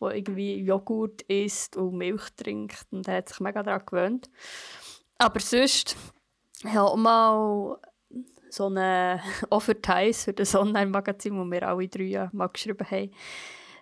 irgendwie 0.00 0.60
Joghurt 0.60 1.22
isst 1.22 1.76
und 1.76 1.96
Milch 1.96 2.28
trinkt. 2.36 2.86
Und 2.90 3.08
er 3.08 3.18
hat 3.18 3.28
sich 3.28 3.40
mega 3.40 3.62
daran 3.62 3.86
gewöhnt. 3.86 4.30
Aber 5.18 5.40
sonst 5.40 5.96
habe 6.64 6.82
auch 6.82 6.96
mal 6.96 7.78
so 8.50 8.66
eine 8.66 9.20
Offerteis 9.50 10.24
für 10.24 10.32
das 10.32 10.54
Online-Magazin, 10.54 11.38
wo 11.38 11.50
wir 11.50 11.66
alle 11.66 11.88
drei 11.88 12.28
mal 12.32 12.48
geschrieben 12.48 12.86
haben, 12.90 13.10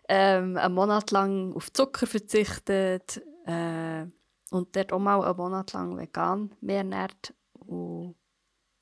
ähm, 0.09 0.57
einen 0.57 0.75
Monat 0.75 1.11
lang 1.11 1.55
auf 1.55 1.73
Zucker 1.73 2.07
verzichtet 2.07 3.23
äh, 3.47 4.05
und 4.51 4.77
dort 4.77 4.93
auch 4.93 4.99
mal 4.99 5.23
einen 5.23 5.37
Monat 5.37 5.73
lang 5.73 5.97
vegan 5.97 6.55
mehr 6.61 6.79
ernährt 6.79 7.35
und 7.67 8.17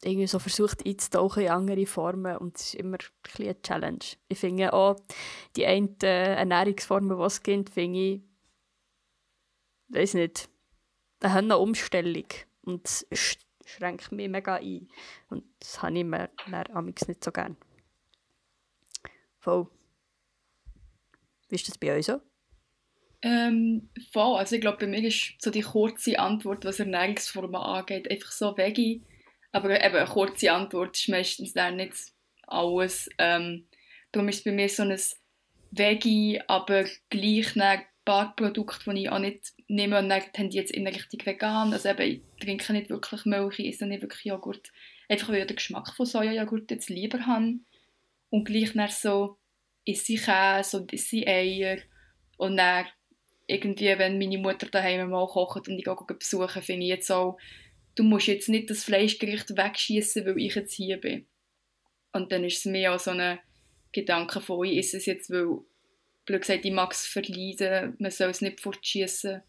irgendwie 0.02 0.26
so 0.26 0.38
versucht 0.38 0.86
einzutauchen 0.86 1.42
in 1.42 1.50
andere 1.50 1.86
Formen 1.86 2.36
und 2.38 2.56
es 2.56 2.68
ist 2.68 2.74
immer 2.74 2.96
ein 2.98 3.42
eine 3.44 3.62
Challenge. 3.62 3.98
Ich 4.28 4.38
finde 4.38 4.72
auch, 4.72 4.96
die 5.56 5.66
einen 5.66 5.96
Ernährungsformen, 6.00 7.18
die 7.18 7.24
es 7.24 7.42
gibt, 7.42 7.70
finde 7.70 7.98
ich, 7.98 8.20
weiß 9.88 10.14
nicht, 10.14 10.48
eine 11.20 11.58
Umstellung 11.58 12.24
und 12.62 12.86
es 12.86 13.06
sch- 13.10 13.44
schränkt 13.66 14.10
mich 14.12 14.28
mega 14.28 14.54
ein 14.56 14.88
und 15.28 15.44
das 15.58 15.82
habe 15.82 15.98
ich 15.98 16.04
mir 16.04 16.30
dann 16.50 16.66
amigs 16.72 17.06
nicht 17.06 17.22
so 17.22 17.30
gern. 17.30 17.56
Voll. 19.38 19.68
Wie 21.48 21.56
ist 21.56 21.68
das 21.68 21.78
bei 21.78 21.92
euch 21.94 22.06
so? 22.06 22.20
Ähm, 23.22 23.90
voll. 24.12 24.38
Also 24.38 24.54
ich 24.54 24.60
glaube, 24.62 24.78
bei 24.78 24.86
mir 24.86 25.06
ist 25.06 25.34
so 25.38 25.50
die 25.50 25.60
kurze 25.60 26.18
Antwort, 26.18 26.64
was 26.64 26.80
Ernährungsformen 26.80 27.56
angeht, 27.56 28.10
einfach 28.10 28.32
so 28.32 28.56
Veggie. 28.56 29.02
Aber 29.52 29.70
eben 29.70 29.96
eine 29.96 30.06
kurze 30.06 30.52
Antwort 30.52 30.96
ist 30.96 31.08
meistens 31.08 31.52
dann 31.52 31.76
nicht 31.76 31.94
alles. 32.46 33.08
Ähm, 33.18 33.66
darum 34.12 34.28
ist 34.28 34.38
es 34.38 34.44
bei 34.44 34.52
mir 34.52 34.68
so 34.68 34.82
ein 34.82 34.98
Veggie, 35.72 36.40
aber 36.46 36.84
gleich 37.08 37.56
ein 37.60 37.82
paar 38.04 38.34
Produkte, 38.34 38.92
die 38.92 39.02
ich 39.02 39.10
auch 39.10 39.18
nicht 39.18 39.52
nehme 39.68 39.98
und 39.98 40.08
dann 40.08 40.22
tendiere 40.32 40.64
jetzt 40.64 40.74
in 40.74 40.86
Richtung 40.86 41.24
vegan. 41.24 41.72
Also 41.72 41.90
eben, 41.90 42.02
ich 42.02 42.44
trinke 42.44 42.72
nicht 42.72 42.90
wirklich 42.90 43.24
Milch, 43.24 43.58
ich 43.58 43.68
esse 43.68 43.86
nicht 43.86 44.02
wirklich 44.02 44.24
Joghurt. 44.24 44.72
Einfach 45.08 45.28
weil 45.28 45.40
ich 45.40 45.46
den 45.46 45.56
Geschmack 45.56 45.94
von 45.94 46.06
Sojajoghurt 46.06 46.70
jetzt 46.70 46.88
lieber 46.88 47.26
habe. 47.26 47.58
Und 48.30 48.44
gleich 48.44 48.72
dann 48.72 48.88
so 48.88 49.38
esse 49.84 50.14
ich 50.14 50.22
Käse 50.22 50.76
und 50.78 50.92
esse 50.92 51.26
Eier. 51.26 51.78
Und 52.36 52.56
dann 52.56 52.86
irgendwie, 53.46 53.98
wenn 53.98 54.18
meine 54.18 54.38
Mutter 54.38 54.66
daheim 54.66 55.10
mal 55.10 55.26
kocht 55.26 55.68
und 55.68 55.78
ich 55.78 55.84
gehe 55.84 56.16
besuchen, 56.18 56.62
finde 56.62 56.84
ich 56.84 56.90
jetzt 56.90 57.10
auch, 57.10 57.38
du 57.94 58.02
musst 58.02 58.26
jetzt 58.26 58.48
nicht 58.48 58.70
das 58.70 58.84
Fleischgericht 58.84 59.56
wegschießen, 59.56 60.24
weil 60.26 60.38
ich 60.38 60.54
jetzt 60.54 60.72
hier 60.74 60.98
bin. 60.98 61.26
Und 62.12 62.32
dann 62.32 62.44
ist 62.44 62.58
es 62.58 62.64
mehr 62.64 62.94
auch 62.94 62.98
so 63.00 63.10
ein 63.10 63.38
Gedanke 63.92 64.40
von, 64.40 64.64
ich 64.66 64.78
esse 64.78 64.96
es 64.98 65.06
jetzt, 65.06 65.30
weil, 65.30 65.58
blöd 66.24 66.42
gesagt, 66.42 66.64
ich 66.64 66.72
mag 66.72 66.92
es 66.92 67.06
verleiden, 67.06 67.96
man 67.98 68.10
soll 68.10 68.30
es 68.30 68.40
nicht 68.40 68.60
fortschießen. 68.60 69.42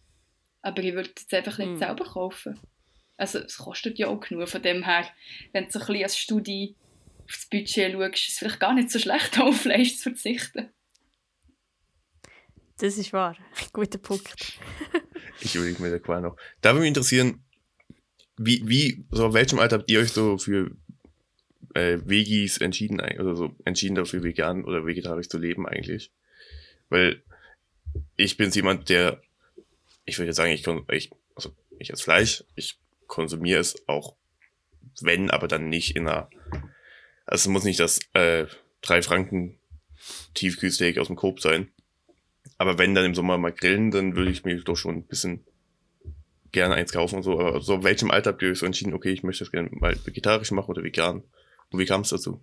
Aber 0.63 0.83
ich 0.83 0.93
würde 0.93 1.10
es 1.15 1.24
jetzt 1.24 1.33
einfach 1.33 1.57
nicht 1.57 1.71
Mm. 1.71 1.77
selber 1.77 2.05
kaufen. 2.05 2.60
Also 3.17 3.39
es 3.39 3.57
kostet 3.57 3.98
ja 4.00 4.07
auch 4.07 4.19
genug, 4.19 4.48
von 4.48 4.62
dem 4.62 4.83
her, 4.83 5.07
wenn 5.53 5.65
du 5.65 5.71
so 5.71 5.79
ein 5.79 5.86
bisschen 5.86 6.03
als 6.03 6.17
Studie 6.17 6.75
aufs 7.24 7.48
Budget 7.48 7.93
schaust, 7.93 8.13
ist 8.15 8.29
es 8.29 8.38
vielleicht 8.39 8.60
gar 8.60 8.74
nicht 8.74 8.89
so 8.91 9.00
schlecht, 9.00 9.39
auf 9.39 9.62
Fleisch 9.62 9.98
zu 9.98 10.03
verzichten. 10.03 10.69
Das 12.79 12.98
ist 12.98 13.13
wahr. 13.13 13.38
Guter 13.74 14.00
Punkt. 14.00 14.60
Ich 15.39 15.55
überlege 15.55 15.81
mir 15.81 15.91
da 15.91 16.00
quasi 16.00 16.24
noch. 16.24 16.36
Da 16.62 16.71
würde 16.71 16.81
mich 16.81 16.88
interessieren, 16.89 17.43
wie, 18.45 18.67
wie, 18.67 19.05
so 19.12 19.27
auf 19.27 19.33
welchem 19.33 19.60
Alter 19.60 19.77
habt 19.77 19.89
ihr 19.89 20.00
euch 20.00 20.12
so 20.12 20.38
für 20.38 20.71
äh, 21.74 21.98
Veggies 22.03 22.57
entschieden, 22.57 23.00
oder 23.00 23.36
so 23.36 23.55
entschieden 23.65 23.95
dafür, 23.95 24.24
vegan 24.24 24.65
oder 24.65 24.86
vegetarisch 24.86 25.29
zu 25.29 25.38
leben 25.38 25.67
eigentlich? 25.67 26.12
Weil 26.89 27.21
ich 28.15 28.38
bin 28.38 28.51
jemand, 28.51 28.89
der, 28.89 29.21
ich 30.05 30.17
würde 30.17 30.27
jetzt 30.27 30.38
sagen, 30.38 30.51
ich, 30.51 30.65
ich, 30.91 31.12
also 31.36 31.55
ich 31.79 31.91
esse 31.91 32.03
Fleisch, 32.03 32.43
ich 32.55 32.77
konsumiere 33.07 33.60
es 33.60 33.88
auch, 33.88 34.15
wenn, 35.01 35.29
aber 35.31 35.48
dann 35.48 35.69
nicht 35.69 35.95
in 35.95 36.07
einer, 36.07 36.29
also 37.25 37.43
es 37.43 37.48
muss 37.48 37.63
nicht 37.63 37.79
das 37.79 38.00
äh, 38.13 38.45
drei 38.81 39.01
Franken 39.01 39.57
Tiefkühlsteak 40.33 40.98
aus 40.98 41.07
dem 41.07 41.15
Coop 41.15 41.39
sein. 41.39 41.71
Aber 42.57 42.77
wenn 42.77 42.95
dann 42.95 43.05
im 43.05 43.15
Sommer 43.15 43.38
mal 43.38 43.51
grillen, 43.51 43.91
dann 43.91 44.15
würde 44.15 44.31
ich 44.31 44.43
mir 44.43 44.60
doch 44.62 44.75
schon 44.75 44.98
ein 44.98 45.07
bisschen 45.07 45.45
gerne 46.51 46.75
eins 46.75 46.91
kaufen 46.91 47.17
und 47.17 47.24
so. 47.24 47.39
Aber 47.39 47.62
so, 47.62 47.84
welchem 47.84 48.12
Alter 48.12 48.31
habt 48.31 48.41
ihr 48.41 48.50
euch 48.50 48.60
so 48.60 48.65
entschieden, 48.65 48.93
okay, 48.93 49.12
ich 49.12 49.24
möchte 49.24 49.43
das 49.43 49.51
gerne 49.51 49.70
mal 49.72 49.96
vegetarisch 50.05 50.51
machen 50.51 50.72
oder 50.72 50.84
vegan? 50.84 51.24
Und 51.70 51.79
wie 51.79 51.86
kam 51.86 52.01
es 52.01 52.10
dazu? 52.10 52.41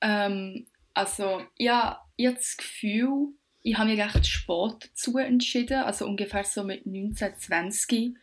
Ähm, 0.00 0.66
also, 0.94 1.42
ja, 1.56 2.00
ich 2.16 2.26
habe 2.26 2.36
das 2.36 2.56
Gefühl, 2.56 3.34
ich 3.62 3.76
habe 3.76 3.90
mich 3.90 4.00
recht 4.00 4.26
spät 4.26 4.90
dazu 4.90 5.18
entschieden, 5.18 5.82
also 5.82 6.06
ungefähr 6.06 6.44
so 6.44 6.64
mit 6.64 6.86
19, 6.86 7.36
20. 7.36 8.16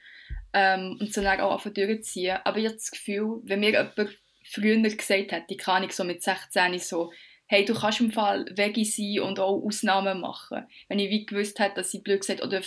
Ähm, 0.54 0.98
und 1.00 1.14
so 1.14 1.22
dann 1.22 1.42
auch 1.42 1.54
anfangen 1.54 1.76
durchziehen. 1.76 2.38
Aber 2.46 2.58
ich 2.58 2.66
habe 2.66 2.76
das 2.76 2.92
Gefühl, 2.92 3.42
wenn 3.44 3.60
mir 3.60 3.72
jemand 3.72 4.18
früher 4.44 4.78
gesagt 4.82 5.32
hätte, 5.32 5.58
keine 5.58 5.78
Ahnung, 5.78 5.92
so 5.92 6.04
mit 6.04 6.24
16, 6.24 6.80
so, 6.80 7.12
hey, 7.48 7.66
du 7.66 7.74
kannst 7.74 8.02
im 8.02 8.12
Fall 8.12 8.46
Veggie 8.56 8.86
sein 8.86 9.24
und 9.24 9.40
auch 9.40 9.62
Ausnahmen 9.64 10.20
machen. 10.20 10.66
Wenn 10.88 11.00
ich 11.00 11.10
wie 11.10 11.26
gewusst 11.26 11.60
hätte, 11.60 11.76
dass 11.76 11.94
ich 11.94 12.04
blöd 12.04 12.22
gesagt 12.22 12.44
oder 12.44 12.62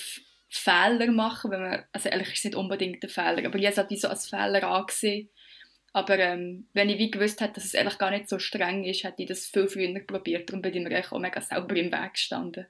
Fehler 0.49 1.11
machen, 1.11 1.51
wenn 1.51 1.61
man, 1.61 1.85
also 1.93 2.09
ehrlich 2.09 2.33
ist 2.33 2.45
nicht 2.45 2.55
unbedingt 2.55 3.03
ein 3.03 3.11
Fehler, 3.11 3.39
aber 3.39 3.59
habe 3.59 3.67
es 3.67 3.77
halt 3.77 3.91
wie 3.91 3.97
so 3.97 4.09
als 4.09 4.29
Fehler 4.29 4.63
angesehen. 4.65 5.29
Aber 5.93 6.19
ähm, 6.19 6.69
wenn 6.75 6.91
ich 6.91 6.99
wie 6.99 7.11
gewusst 7.11 7.41
hätte, 7.41 7.55
dass 7.55 7.65
es 7.65 7.75
ehrlich 7.75 7.99
gar 7.99 8.11
nicht 8.11 8.29
so 8.29 8.39
streng 8.39 8.85
ist, 8.85 9.05
hätte 9.05 9.23
ich 9.23 9.29
das 9.29 9.47
viel 9.47 9.69
früher 9.69 10.01
probiert. 10.01 10.49
Darum 10.49 10.63
bin 10.63 10.75
ich 10.75 10.81
mir 10.81 10.91
eigentlich 10.91 11.13
auch 11.13 11.19
mega 11.19 11.41
selber 11.41 11.75
im 11.77 11.91
Weg 11.91 12.13
gestanden. 12.13 12.67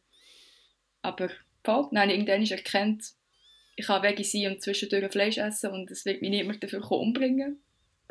Aber 1.02 1.28
voll, 1.64 1.88
dann 1.92 2.10
habe 2.10 2.42
ich 2.42 2.52
erkannt, 2.52 3.04
ich 3.76 3.86
kann 3.86 4.02
Veggie 4.02 4.24
sein 4.24 4.52
und 4.52 4.62
zwischendurch 4.62 5.12
Fleisch 5.12 5.38
essen 5.38 5.70
und 5.70 5.90
es 5.90 6.04
wird 6.04 6.22
mich 6.22 6.30
niemand 6.30 6.62
dafür 6.62 6.90
umbringen. 6.90 7.62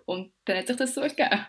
Und 0.05 0.31
dann 0.45 0.57
hat 0.57 0.67
sich 0.67 0.77
das 0.77 0.93
so 0.93 1.01
ergeben. 1.01 1.45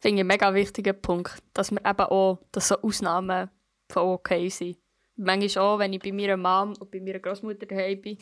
Finde 0.00 0.16
ich 0.16 0.20
einen 0.20 0.28
mega 0.28 0.54
wichtigen 0.54 1.00
Punkt, 1.00 1.42
dass 1.52 1.70
wir 1.70 1.84
eben 1.84 2.00
auch, 2.00 2.38
dass 2.52 2.68
so 2.68 2.76
Ausnahmen 2.80 3.50
voll 3.88 4.14
okay 4.14 4.48
sind. 4.48 4.78
Manchmal 5.16 5.64
auch, 5.64 5.78
wenn 5.78 5.92
ich 5.92 6.00
bei 6.00 6.12
meiner 6.12 6.38
Mom 6.38 6.74
und 6.80 6.90
bei 6.90 7.00
meiner 7.00 7.18
Großmutter 7.18 7.66
daheim 7.66 8.00
bin 8.00 8.18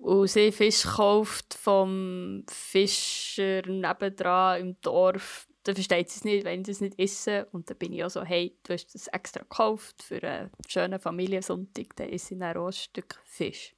und 0.00 0.28
sie 0.28 0.52
Fisch 0.52 0.84
kauft 0.84 1.54
vom 1.54 2.44
Fischer 2.48 3.62
nebendran 3.66 4.60
im 4.60 4.80
Dorf, 4.82 5.48
dann 5.64 5.74
versteht 5.74 6.10
sie 6.10 6.18
es 6.18 6.24
nicht, 6.24 6.44
wenn 6.44 6.60
ich 6.60 6.66
das 6.66 6.80
nicht 6.80 6.98
esse. 7.00 7.46
Und 7.50 7.68
dann 7.70 7.78
bin 7.78 7.92
ich 7.92 8.04
auch 8.04 8.10
so, 8.10 8.22
hey, 8.22 8.56
du 8.62 8.74
hast 8.74 8.94
das 8.94 9.08
extra 9.08 9.40
gekauft 9.40 10.02
für 10.02 10.22
einen 10.22 10.50
schönen 10.68 11.00
Familiensonntag, 11.00 11.96
dann 11.96 12.10
esse 12.10 12.34
ich 12.34 12.40
dann 12.40 12.56
auch 12.56 12.66
ein 12.66 12.72
Stück 12.72 13.20
Fisch. 13.24 13.74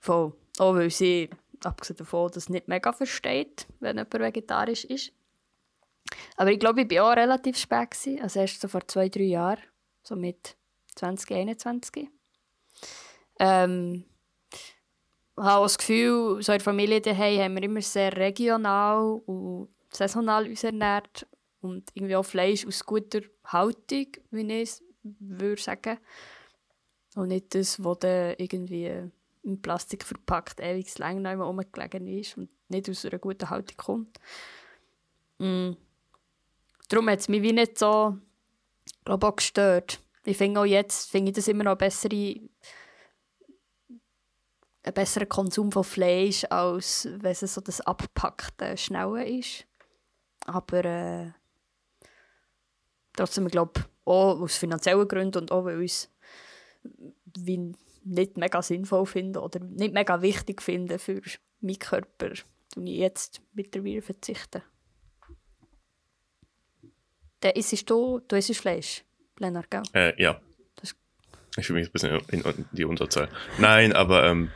Voll. 0.00 0.34
Auch 0.58 0.74
weil 0.74 0.90
sie, 0.90 1.30
abgesehen 1.64 1.96
davon, 1.96 2.30
das 2.34 2.48
nicht 2.48 2.68
mega 2.68 2.92
versteht, 2.92 3.66
wenn 3.80 3.96
jemand 3.96 4.12
vegetarisch 4.12 4.84
ist. 4.84 5.12
Aber 6.36 6.50
ich 6.50 6.58
glaube, 6.58 6.82
ich 6.82 6.90
war 6.90 7.12
auch 7.12 7.16
relativ 7.16 7.56
spät. 7.56 7.90
Gewesen. 7.90 8.20
Also 8.22 8.40
erst 8.40 8.60
so 8.60 8.68
vor 8.68 8.86
zwei, 8.86 9.08
drei 9.08 9.24
Jahren. 9.24 9.62
So 10.02 10.16
mit 10.16 10.56
20, 10.96 11.30
21. 11.32 12.08
Ähm, 13.38 14.04
ich 14.50 15.44
habe 15.44 15.64
das 15.64 15.78
Gefühl, 15.78 16.42
so 16.42 16.52
in 16.52 16.58
der 16.58 16.64
Familie 16.64 17.00
daheim 17.00 17.40
haben 17.40 17.54
wir 17.54 17.62
immer 17.62 17.82
sehr 17.82 18.16
regional 18.16 19.20
und 19.26 19.68
saisonal 19.90 20.48
uns 20.48 20.64
ernährt 20.64 21.26
und 21.60 21.90
irgendwie 21.94 22.16
auch 22.16 22.24
Fleisch 22.24 22.66
aus 22.66 22.84
guter 22.84 23.20
Haltung, 23.44 24.06
wie 24.30 24.52
ich 24.52 24.70
es 24.70 24.82
würde 25.02 25.60
sagen. 25.60 25.98
Und 27.14 27.28
nicht 27.28 27.54
das, 27.54 27.82
was 27.82 27.98
dann 28.00 28.34
irgendwie 28.38 29.10
in 29.42 29.62
Plastik 29.62 30.04
verpackt 30.04 30.60
ewig 30.60 30.98
lang 30.98 31.22
noch 31.22 31.38
rumgelegen 31.38 32.06
ist 32.06 32.36
und 32.36 32.50
nicht 32.68 32.88
aus 32.90 33.04
einer 33.04 33.18
guten 33.18 33.48
Haltung 33.48 33.76
kommt. 33.76 34.20
Mm. 35.38 35.72
Darum 36.88 37.08
hat 37.10 37.20
es 37.20 37.28
mich 37.28 37.42
wie 37.42 37.52
nicht 37.52 37.78
so 37.78 38.18
glaub, 39.04 39.24
auch 39.24 39.36
gestört. 39.36 40.00
Ich 40.24 40.36
finde 40.36 40.60
auch 40.60 40.64
jetzt 40.64 41.10
finde 41.10 41.30
ich 41.30 41.36
das 41.36 41.48
immer 41.48 41.64
noch 41.64 41.76
bessere, 41.76 42.40
ein 44.82 44.94
besserer 44.94 45.26
Konsum 45.26 45.70
von 45.70 45.84
Fleisch, 45.84 46.44
als 46.48 47.08
wenn 47.20 47.32
es 47.32 47.40
so 47.40 47.60
das 47.60 47.80
abgepackte 47.80 48.76
Schnelle 48.76 49.26
ist. 49.26 49.66
Aber 50.46 50.84
äh, 50.84 51.32
trotzdem, 53.14 53.46
ich 53.46 53.52
glaube, 53.52 53.84
auch 54.04 54.40
aus 54.40 54.56
finanziellen 54.56 55.06
Gründen 55.06 55.38
und 55.38 55.52
auch 55.52 55.64
weil 55.64 55.78
uns 55.78 56.10
wie 57.36 57.72
nicht 58.04 58.36
mega 58.36 58.62
sinnvoll 58.62 59.04
finde 59.06 59.40
oder 59.40 59.60
nicht 59.60 59.92
mega 59.92 60.22
wichtig 60.22 60.62
finde 60.62 60.98
für 60.98 61.20
meinen 61.60 61.78
Körper, 61.78 62.32
und 62.76 62.86
ich 62.86 62.98
jetzt 62.98 63.42
mittlerweile 63.52 64.02
verzichten. 64.02 64.62
Dann 67.40 67.52
isst 67.52 67.88
du, 67.90 68.20
du 68.26 68.36
isst 68.36 68.56
Fleisch, 68.56 69.04
Lennart, 69.38 69.70
gell? 69.70 69.82
Äh, 69.92 70.22
ja. 70.22 70.40
Das 70.76 70.94
ich 71.56 71.66
fühle 71.66 71.80
mich 71.80 71.88
ein 71.88 71.92
bisschen 71.92 72.20
in, 72.30 72.40
in 72.42 72.64
die 72.72 72.84
Unterzahl. 72.84 73.28
Nein, 73.58 73.92
aber 73.92 74.26
ähm, 74.26 74.50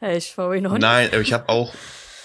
das 0.00 0.16
ist 0.18 0.30
voll 0.30 0.56
in 0.56 0.66
Ordnung. 0.66 0.80
Nein, 0.80 1.08
aber 1.08 1.20
ich 1.20 1.32
habe 1.32 1.48
auch, 1.48 1.74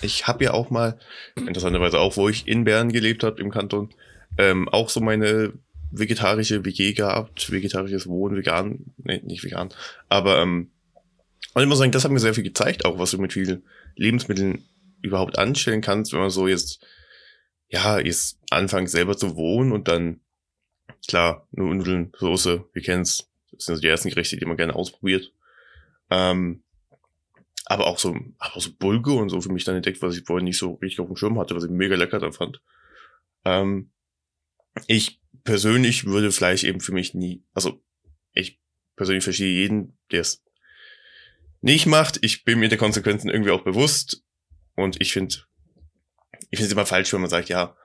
ich 0.02 0.28
habe 0.28 0.44
ja 0.44 0.54
auch 0.54 0.70
mal, 0.70 1.00
interessanterweise 1.36 2.00
auch, 2.00 2.18
wo 2.18 2.30
ich 2.30 2.48
in 2.48 2.64
Bern 2.64 2.92
gelebt 2.92 3.24
habe, 3.24 3.42
im 3.42 3.52
Kanton, 3.52 3.90
ähm, 4.38 4.70
auch 4.70 4.90
so 4.90 5.00
meine 5.00 5.54
vegetarische 5.92 6.64
WG 6.64 6.94
gehabt, 6.94 7.52
vegetarisches 7.52 8.08
Wohnen, 8.08 8.38
vegan, 8.38 8.94
nee, 8.98 9.22
nicht 9.24 9.44
vegan, 9.44 9.70
aber 10.10 10.42
ähm, 10.42 10.72
und 11.54 11.62
ich 11.62 11.68
muss 11.68 11.80
sagen, 11.80 11.92
das 11.92 12.04
hat 12.04 12.12
mir 12.12 12.20
sehr 12.20 12.34
viel 12.34 12.44
gezeigt, 12.44 12.86
auch 12.86 12.98
was 12.98 13.12
du 13.12 13.18
mit 13.18 13.34
vielen 13.34 13.64
Lebensmitteln 13.96 14.64
überhaupt 15.02 15.38
anstellen 15.38 15.82
kannst, 15.82 16.14
wenn 16.14 16.22
man 16.22 16.30
so 16.30 16.48
jetzt, 16.48 16.86
ja, 17.72 18.00
jetzt 18.00 18.38
anfängt 18.50 18.90
selber 18.90 19.18
zu 19.18 19.36
wohnen 19.36 19.72
und 19.72 19.88
dann, 19.88 20.20
klar, 21.08 21.48
Nudeln, 21.52 22.12
Soße, 22.18 22.66
wir 22.74 22.82
kennen's, 22.82 23.30
das 23.52 23.66
sind 23.66 23.76
so 23.76 23.82
die 23.82 23.88
ersten 23.88 24.10
Gerichte, 24.10 24.38
die 24.38 24.46
man 24.46 24.58
gerne 24.58 24.76
ausprobiert. 24.76 25.34
Ähm, 26.10 26.64
aber 27.66 27.88
auch 27.88 27.98
so, 27.98 28.14
aber 28.38 28.60
so 28.60 28.72
Bulgur 28.78 29.22
und 29.22 29.30
so 29.30 29.40
für 29.40 29.52
mich 29.52 29.64
dann 29.64 29.78
entdeckt, 29.78 30.02
was 30.02 30.18
ich 30.18 30.26
vorher 30.26 30.44
nicht 30.44 30.58
so 30.58 30.74
richtig 30.76 31.00
auf 31.00 31.08
dem 31.08 31.16
Schirm 31.16 31.40
hatte, 31.40 31.56
was 31.56 31.64
ich 31.64 31.70
mega 31.70 31.96
lecker 31.96 32.20
dann 32.20 32.34
fand. 32.34 32.62
Ähm, 33.46 33.92
ich 34.88 35.22
persönlich 35.46 36.06
würde 36.06 36.34
Fleisch 36.34 36.66
eben 36.66 36.82
für 36.82 36.92
mich 36.92 37.14
nie, 37.14 37.46
also 37.54 37.82
ich 38.34 38.60
persönlich 38.98 39.24
verstehe 39.24 39.54
jeden, 39.54 39.98
der 40.12 40.22
es 40.22 40.44
nicht 41.62 41.86
macht. 41.86 42.20
Ich 42.22 42.44
bin 42.44 42.60
mir 42.60 42.68
der 42.68 42.78
Konsequenzen 42.78 43.30
irgendwie 43.30 43.52
auch 43.52 43.64
bewusst 43.64 44.24
und 44.76 45.00
ich 45.00 45.14
finde, 45.14 45.36
ich 46.52 46.60
finde 46.60 46.68
es 46.68 46.74
immer 46.74 46.86
falsch, 46.86 47.12
wenn 47.14 47.22
man 47.22 47.30
sagt, 47.30 47.50
ja, 47.50 47.76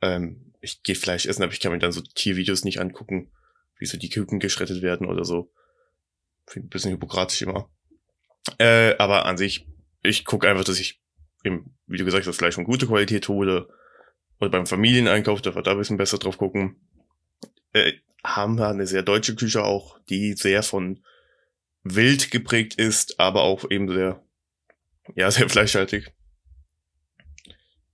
ähm, 0.00 0.52
ich 0.60 0.82
gehe 0.82 0.94
Fleisch 0.94 1.26
essen, 1.26 1.42
aber 1.42 1.52
ich 1.52 1.60
kann 1.60 1.70
mir 1.70 1.78
dann 1.78 1.92
so 1.92 2.00
Tiervideos 2.00 2.64
nicht 2.64 2.80
angucken, 2.80 3.30
wie 3.78 3.86
so 3.86 3.98
die 3.98 4.08
Küken 4.08 4.40
geschrettet 4.40 4.82
werden 4.82 5.06
oder 5.06 5.24
so. 5.24 5.52
Finde 6.46 6.66
ein 6.66 6.70
bisschen 6.70 6.92
hypokratisch 6.92 7.42
immer. 7.42 7.70
Äh, 8.58 8.96
aber 8.96 9.26
an 9.26 9.36
sich, 9.36 9.68
ich 10.02 10.24
gucke 10.24 10.48
einfach, 10.48 10.64
dass 10.64 10.80
ich, 10.80 11.02
eben, 11.44 11.76
wie 11.86 11.98
du 11.98 12.04
gesagt 12.04 12.26
hast, 12.26 12.36
Fleisch 12.36 12.54
von 12.54 12.64
guter 12.64 12.86
Qualität 12.86 13.28
hole. 13.28 13.68
Oder 14.40 14.50
beim 14.50 14.66
Familieneinkauf, 14.66 15.42
darf 15.42 15.54
man 15.54 15.64
da 15.64 15.72
ein 15.72 15.78
bisschen 15.78 15.98
besser 15.98 16.18
drauf 16.18 16.38
gucken. 16.38 16.76
Äh, 17.72 17.92
haben 18.24 18.58
wir 18.58 18.68
eine 18.68 18.86
sehr 18.86 19.02
deutsche 19.02 19.34
Küche 19.34 19.62
auch, 19.62 19.98
die 20.08 20.32
sehr 20.32 20.62
von 20.62 21.04
wild 21.84 22.30
geprägt 22.30 22.74
ist, 22.74 23.20
aber 23.20 23.42
auch 23.42 23.70
eben 23.70 23.88
sehr, 23.88 24.24
ja, 25.14 25.30
sehr 25.30 25.48
fleischhaltig. 25.48 26.15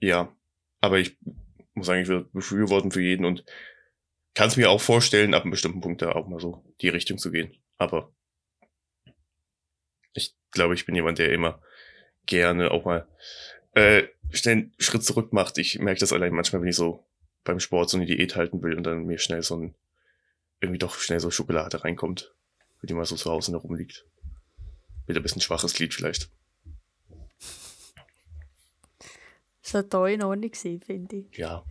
Ja, 0.03 0.37
aber 0.81 0.99
ich 0.99 1.17
muss 1.75 1.87
sagen, 1.87 2.03
ich 2.03 2.09
würde 2.09 2.29
befürworten 2.33 2.91
für 2.91 3.01
jeden 3.01 3.25
und 3.25 3.45
kann 4.35 4.49
es 4.49 4.57
mir 4.57 4.69
auch 4.69 4.81
vorstellen, 4.81 5.33
ab 5.33 5.43
einem 5.43 5.53
bestimmten 5.53 5.81
Punkt 5.81 6.03
da 6.03 6.11
auch 6.11 6.27
mal 6.27 6.41
so 6.41 6.65
die 6.81 6.88
Richtung 6.88 7.19
zu 7.19 7.31
gehen. 7.31 7.55
Aber 7.79 8.12
ich 10.12 10.35
glaube, 10.51 10.75
ich 10.75 10.87
bin 10.87 10.97
jemand, 10.97 11.21
der 11.21 11.33
immer 11.33 11.62
gerne 12.27 12.73
auch 12.73 12.85
mal 12.85 13.07
äh, 13.75 14.09
schnell 14.33 14.57
einen 14.57 14.75
Schritt 14.81 15.05
zurück 15.05 15.33
macht. 15.33 15.57
Ich 15.59 15.79
merke 15.79 16.01
das 16.01 16.12
allein 16.12 16.35
manchmal, 16.35 16.62
wenn 16.62 16.69
ich 16.69 16.77
so 16.77 17.07
beim 17.45 17.61
Sport 17.61 17.88
so 17.88 17.97
eine 17.97 18.07
Diät 18.07 18.35
halten 18.35 18.61
will 18.61 18.77
und 18.77 18.83
dann 18.83 19.05
mir 19.05 19.19
schnell 19.19 19.45
so 19.45 19.57
ein, 19.57 19.75
irgendwie 20.61 20.81
doch 20.81 20.99
schnell 20.99 21.21
so 21.21 21.31
Schokolade 21.31 21.85
reinkommt, 21.85 22.35
die 22.83 22.93
mal 22.93 23.05
so 23.05 23.15
zu 23.15 23.31
Hause 23.31 23.53
noch 23.53 23.62
rumliegt. 23.62 24.05
Wieder 25.07 25.21
ein 25.21 25.23
bisschen 25.23 25.43
schwaches 25.43 25.75
Glied 25.75 25.95
vielleicht. 25.95 26.29
Das 29.62 29.72
sollte 29.72 29.98
auch 29.98 30.07
in 30.07 30.22
Ordnung 30.22 30.53
finde 30.53 31.16
ich. 31.16 31.37
Ja. 31.37 31.64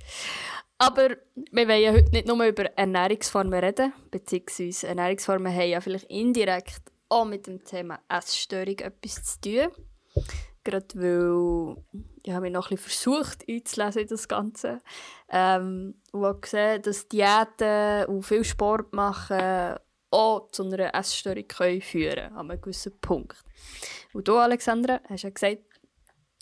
Aber 0.78 1.10
wir 1.36 1.68
wollen 1.68 1.82
ja 1.82 1.92
heute 1.92 2.12
nicht 2.12 2.28
nur 2.28 2.44
über 2.44 2.66
Ernährungsformen 2.76 3.54
reden, 3.54 3.94
beziehungsweise 4.10 4.88
Ernährungsformen 4.88 5.54
haben 5.54 5.70
ja 5.70 5.80
vielleicht 5.82 6.10
indirekt 6.10 6.82
auch 7.10 7.26
mit 7.26 7.46
dem 7.46 7.64
Thema 7.64 8.00
Essstörung 8.10 8.80
etwas 8.80 9.24
zu 9.24 9.42
tun. 9.42 9.68
Gerade 10.64 10.88
weil 10.96 11.84
ich 12.24 12.32
habe 12.32 12.42
mich 12.42 12.54
noch 12.54 12.72
ein 12.72 12.78
bisschen 12.78 13.14
versucht 13.14 13.48
einzulesen 13.48 14.02
in 14.04 14.08
das 14.08 14.28
Ganze. 14.28 14.82
Ähm, 15.30 15.96
und 16.12 16.26
habe 16.26 16.40
gesehen, 16.40 16.82
dass 16.82 17.08
Diäten 17.08 18.06
und 18.06 18.24
viel 18.24 18.44
Sport 18.44 18.94
machen 18.94 19.76
auch 20.12 20.52
zu 20.52 20.64
einer 20.64 20.94
Essstörung 20.94 21.48
können 21.48 21.82
führen 21.82 22.34
an 22.36 22.52
einem 22.52 22.62
gewissen 22.62 23.00
Punkt. 23.00 23.38
Und 24.14 24.28
du, 24.28 24.36
Alexandra, 24.38 25.00
hast 25.08 25.24
ja 25.24 25.30
gesagt, 25.30 25.60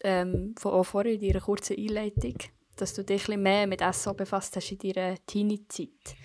ähm, 0.03 0.55
auch 0.63 0.83
vorher 0.83 1.13
in 1.13 1.21
deiner 1.21 1.41
kurzen 1.41 1.77
Einleitung, 1.77 2.35
dass 2.77 2.93
du 2.93 3.03
dich 3.03 3.29
ein 3.29 3.41
mehr 3.41 3.67
mit 3.67 3.81
Essen 3.81 4.15
befasst 4.15 4.55
hast 4.55 4.71
in 4.71 4.93
deiner 4.93 5.15
Teenie-Zeit. 5.25 6.15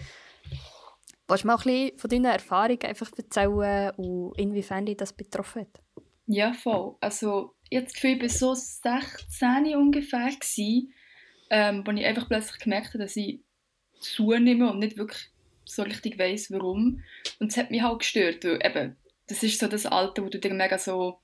Willst 1.27 1.45
du 1.45 1.47
mal 1.47 1.57
ein 1.57 1.63
bisschen 1.63 1.99
von 1.99 2.11
deinen 2.11 2.25
Erfahrungen 2.27 2.83
einfach 2.83 3.11
erzählen 3.17 3.91
und 3.97 4.39
inwiefern 4.39 4.87
dich 4.87 4.97
das 4.97 5.13
betroffen 5.13 5.63
hat? 5.63 5.81
Ja, 6.27 6.53
voll. 6.53 6.97
Also, 7.01 7.55
ich 7.69 7.77
habe 7.77 7.87
das 7.87 7.95
Gefühl, 7.95 8.17
ich 8.17 8.23
war 8.23 8.29
so 8.29 8.55
16 8.55 9.75
ungefähr, 9.77 10.29
gewesen, 10.29 10.93
ähm, 11.51 11.85
ich 11.97 12.07
einfach 12.07 12.29
plötzlich 12.29 12.59
gemerkt 12.59 12.89
habe, 12.89 12.99
dass 12.99 13.17
ich 13.17 13.41
zunehme 14.01 14.71
und 14.71 14.79
nicht 14.79 14.97
wirklich 14.97 15.31
so 15.65 15.83
richtig 15.83 16.19
weiss, 16.19 16.51
warum. 16.51 17.03
Und 17.41 17.51
es 17.51 17.57
hat 17.57 17.71
mich 17.71 17.83
halt 17.83 18.01
gestört, 18.01 18.45
weil 18.45 18.59
eben, 18.65 18.97
das 19.27 19.43
ist 19.43 19.59
so 19.59 19.67
das 19.67 19.87
Alter, 19.87 20.25
wo 20.25 20.29
du 20.29 20.39
dir 20.39 20.53
mega 20.53 20.79
so 20.79 21.21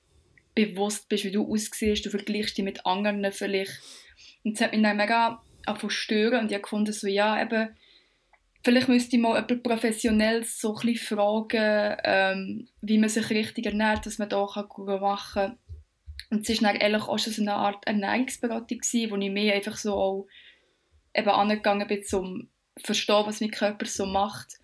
bewusst 0.66 1.08
bist, 1.08 1.24
wie 1.24 1.30
du 1.30 1.50
aussiehst, 1.52 2.04
du 2.04 2.10
vergleichst 2.10 2.56
dich 2.56 2.64
mit 2.64 2.84
anderen 2.86 3.30
vielleicht. 3.32 3.80
Und 4.44 4.54
es 4.54 4.60
hat 4.60 4.72
mich 4.72 4.82
dann 4.82 4.96
mega 4.96 5.42
stören 5.88 6.40
und 6.40 6.52
ich 6.52 6.60
gefunden, 6.60 6.92
so, 6.92 7.06
ja, 7.06 7.40
eben, 7.40 7.68
vielleicht 8.62 8.88
müsste 8.88 9.16
ich 9.16 9.22
mal 9.22 9.40
jemand 9.40 9.62
Professionelles 9.62 10.60
so 10.60 10.76
ein 10.76 10.96
fragen, 10.96 11.96
ähm, 12.04 12.68
wie 12.80 12.98
man 12.98 13.08
sich 13.08 13.30
richtig 13.30 13.66
ernährt, 13.66 14.06
was 14.06 14.18
man 14.18 14.28
da 14.28 14.46
kann 14.46 15.00
machen 15.00 15.42
kann. 15.42 15.58
Und 16.30 16.48
es 16.48 16.62
war 16.62 16.80
ehrlich 16.80 17.02
auch 17.02 17.18
schon 17.18 17.32
so 17.32 17.42
eine 17.42 17.54
Art 17.54 17.86
Ernährungsberatung, 17.86 18.78
gewesen, 18.78 19.10
wo 19.10 19.16
ich 19.16 19.30
mehr 19.30 19.54
einfach 19.54 19.76
so 19.76 19.94
auch 19.94 20.26
eben 21.14 21.28
angegangen 21.28 21.88
bin, 21.88 22.04
um 22.12 22.48
zu 22.76 22.86
verstehen, 22.86 23.26
was 23.26 23.40
mein 23.40 23.50
Körper 23.50 23.86
so 23.86 24.06
macht. 24.06 24.58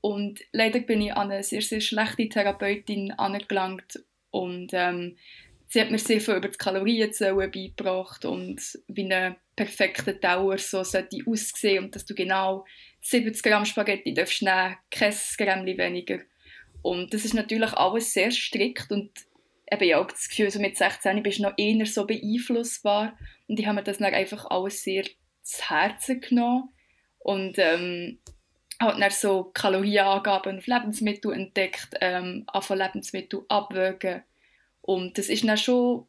Und 0.00 0.40
leider 0.52 0.80
bin 0.80 1.00
ich 1.00 1.14
an 1.14 1.30
eine 1.30 1.42
sehr, 1.42 1.62
sehr 1.62 1.80
schlechte 1.80 2.28
Therapeutin 2.28 3.12
angelangt 3.12 4.00
und 4.30 4.70
ähm, 4.72 5.16
sie 5.68 5.80
hat 5.80 5.90
mir 5.90 5.98
sehr 5.98 6.20
viel 6.20 6.36
über 6.36 6.48
die 6.48 6.58
Kalorienzellen 6.58 7.50
beigebracht 7.50 8.24
und 8.24 8.60
wie 8.88 9.04
eine 9.04 9.36
perfekte 9.56 10.14
Dauer 10.14 10.58
so 10.58 10.84
sollte 10.84 11.18
aussehen 11.26 11.84
und 11.84 11.94
dass 11.94 12.04
du 12.04 12.14
genau 12.14 12.64
70 13.00 13.42
Gramm 13.42 13.64
Spaghetti 13.64 14.14
darfst 14.14 14.42
nehmen, 14.42 14.76
kein 14.90 15.14
Gramm 15.38 15.66
weniger. 15.66 16.20
Und 16.82 17.12
das 17.14 17.24
ist 17.24 17.34
natürlich 17.34 17.72
alles 17.72 18.12
sehr 18.12 18.30
strikt 18.30 18.92
und 18.92 19.10
eben 19.70 19.84
ja 19.84 19.98
auch 19.98 20.06
das 20.06 20.28
Gefühl, 20.28 20.50
so 20.50 20.60
mit 20.60 20.76
16 20.76 21.22
bist 21.22 21.38
du 21.38 21.44
noch 21.44 21.54
eher 21.56 21.86
so 21.86 22.06
beeinflussbar 22.06 23.18
und 23.48 23.58
ich 23.58 23.66
habe 23.66 23.76
mir 23.76 23.82
das 23.82 23.98
dann 23.98 24.14
einfach 24.14 24.46
alles 24.50 24.82
sehr 24.82 25.04
zu 25.42 25.68
Herzen 25.68 26.20
genommen 26.20 26.68
und 27.18 27.54
ähm, 27.58 28.20
habe 28.80 29.00
dann 29.00 29.10
so 29.10 29.44
Kalorienangaben 29.54 30.58
auf 30.58 30.66
Lebensmittel 30.66 31.32
entdeckt, 31.32 31.94
ähm, 32.00 32.46
von 32.60 32.78
Lebensmittel 32.78 33.44
abwägen 33.48 34.22
und 34.82 35.18
das 35.18 35.28
ist 35.28 35.44
dann 35.44 35.56
schon 35.56 36.06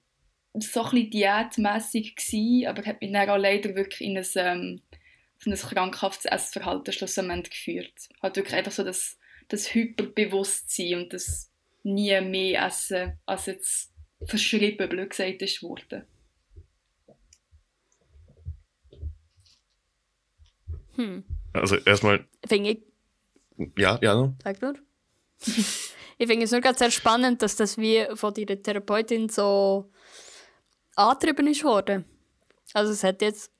so 0.53 0.83
ein 0.83 0.91
bisschen 0.91 1.09
diätmässig 1.11 2.15
gewesen, 2.15 2.67
aber 2.67 2.85
hat 2.85 3.01
mich 3.01 3.11
dann 3.11 3.29
auch 3.29 3.37
leider 3.37 3.75
wirklich 3.75 4.01
in 4.01 4.17
ein, 4.17 4.25
ähm, 4.35 4.81
so 5.39 5.51
ein 5.51 5.57
krankhaftes 5.57 6.25
Essverhalten 6.25 6.93
schlussendlich 6.93 7.51
geführt. 7.51 8.09
Hat 8.21 8.35
wirklich 8.35 8.55
einfach 8.55 8.71
so 8.71 8.83
das, 8.83 9.17
das 9.49 9.73
Hyperbewusstsein 9.73 10.95
und 10.95 11.13
das 11.13 11.51
nie 11.83 12.19
mehr 12.21 12.65
essen, 12.65 13.19
als 13.25 13.45
jetzt 13.45 13.93
verschrieben, 14.25 14.89
blöd 14.89 15.09
gesagt, 15.09 15.41
ist 15.41 15.63
worden. 15.63 16.05
Hm. 20.95 21.36
Also 21.59 21.75
erstmal, 21.77 22.25
Finde 22.47 22.71
ich, 22.71 22.83
ja, 23.77 23.99
ja, 24.01 24.33
sag 24.43 24.61
nur. 24.61 24.73
ich 26.17 26.27
finde 26.27 26.43
es 26.45 26.51
nur 26.51 26.61
ganz 26.61 26.79
sehr 26.79 26.91
spannend, 26.91 27.41
dass 27.41 27.55
das 27.55 27.77
wie 27.77 28.05
von 28.15 28.33
deiner 28.33 28.61
Therapeutin 28.61 29.29
so 29.29 29.91
angetrieben 30.95 31.47
ist 31.47 31.63
worden. 31.63 32.05
Also 32.73 32.91
es 32.91 33.03
hat 33.03 33.21
jetzt 33.21 33.51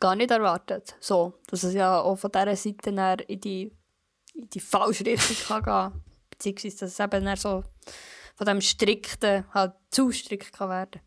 gar 0.00 0.16
nicht 0.16 0.30
erwartet, 0.30 0.96
so, 1.00 1.34
dass 1.48 1.62
es 1.62 1.74
ja 1.74 2.00
auch 2.00 2.16
von 2.16 2.30
dieser 2.32 2.56
Seite 2.56 3.24
in 3.26 3.40
die, 3.40 3.72
in 4.34 4.48
die 4.50 4.60
falsche 4.60 5.04
Richtung 5.04 5.36
kann 5.48 5.62
gehen 5.92 6.02
beziehungsweise 6.38 6.78
dass 6.78 6.92
es 6.92 7.00
eben 7.00 7.24
dann 7.24 7.36
so 7.36 7.64
von 8.36 8.46
dem 8.46 8.60
strikten 8.60 9.44
halt 9.52 9.72
zu 9.90 10.12
strikt 10.12 10.52
kann 10.52 10.70
werden. 10.70 11.00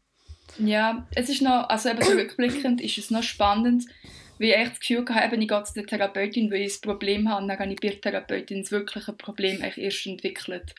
Ja, 0.58 1.08
es 1.16 1.30
ist 1.30 1.42
noch, 1.42 1.70
also 1.70 1.90
eben 1.90 2.04
so 2.04 2.12
rückblickend 2.12 2.82
ist 2.82 2.98
es 2.98 3.10
noch 3.10 3.24
spannend, 3.24 3.86
weil 4.42 4.50
ich 4.50 4.56
echt 4.56 4.72
das 4.72 4.80
Gefühl 4.80 5.02
eben, 5.02 5.42
ich 5.42 5.48
gehe 5.48 5.64
zu 5.64 5.74
der 5.76 5.86
Therapeutin, 5.86 6.52
weil 6.52 6.62
ich 6.62 6.76
ein 6.76 6.82
Problem 6.82 7.30
habe, 7.30 7.44
und 7.44 7.48
dann 7.48 7.60
habe 7.60 7.72
ich 7.72 7.80
bei 7.80 7.90
der 7.90 8.02
Therapeutin 8.02 8.64
das 8.64 8.72
wirkliche 8.72 9.14
Problem 9.14 9.62
erst 9.62 10.08
entwickelt. 10.08 10.74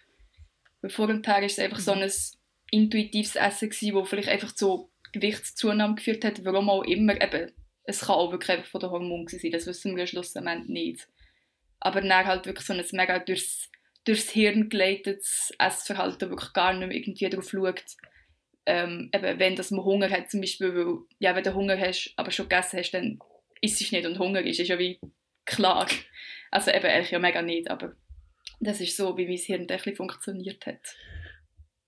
Weil 0.80 0.90
vorher 0.90 1.24
war 1.24 1.42
es 1.42 1.60
einfach 1.60 1.78
so 1.78 1.92
ein 1.92 2.10
intuitives 2.72 3.36
Essen, 3.36 3.70
gewesen, 3.70 3.94
das 3.94 4.08
vielleicht 4.08 4.28
einfach 4.28 4.52
zu 4.52 4.90
Gewichtszunahme 5.12 5.94
geführt 5.94 6.24
hat, 6.24 6.44
warum 6.44 6.70
auch 6.70 6.82
immer. 6.82 7.14
Eben, 7.22 7.52
es 7.84 8.00
kann 8.00 8.16
auch 8.16 8.32
wirklich 8.32 8.50
einfach 8.50 8.70
von 8.70 8.80
den 8.80 8.90
Hormonen 8.90 9.28
sein, 9.28 9.52
das 9.52 9.66
wissen 9.66 9.96
wir 9.96 10.08
schlussendlich 10.08 10.66
nicht. 10.66 11.08
Aber 11.78 12.00
dann 12.00 12.26
halt 12.26 12.46
wirklich 12.46 12.66
so 12.66 12.72
ein 12.72 12.84
mega 12.90 13.20
durchs, 13.20 13.70
durchs 14.04 14.30
Hirn 14.30 14.70
geleitetes 14.70 15.52
Essverhalten, 15.60 16.30
wirklich 16.30 16.52
gar 16.52 16.72
nicht 16.72 16.88
mehr 16.88 16.96
irgendwie 16.96 17.28
darauf 17.30 17.48
schaut, 17.48 17.84
ähm, 18.66 19.08
eben, 19.14 19.38
wenn 19.38 19.54
das 19.54 19.70
man 19.70 19.84
Hunger 19.84 20.10
hat, 20.10 20.32
zum 20.32 20.40
Beispiel, 20.40 20.74
weil, 20.74 20.98
ja, 21.20 21.36
wenn 21.36 21.44
du 21.44 21.54
Hunger 21.54 21.78
hast, 21.78 22.12
aber 22.16 22.32
schon 22.32 22.48
gegessen 22.48 22.78
hast, 22.78 22.90
dann 22.92 23.20
isst 23.62 23.92
nicht 23.92 24.06
und 24.06 24.18
Hunger 24.18 24.42
ist, 24.42 24.60
ist 24.60 24.68
ja 24.68 24.78
wie 24.78 25.00
klar. 25.46 25.88
Also 26.50 26.70
eben 26.70 26.84
eigentlich 26.84 27.10
ja 27.10 27.18
mega 27.18 27.40
nicht, 27.40 27.70
aber 27.70 27.94
das 28.60 28.80
ist 28.80 28.96
so, 28.96 29.16
wie 29.16 29.26
mein 29.26 29.36
Hirn 29.36 29.66
ein 29.68 29.96
funktioniert 29.96 30.66
hat. 30.66 30.96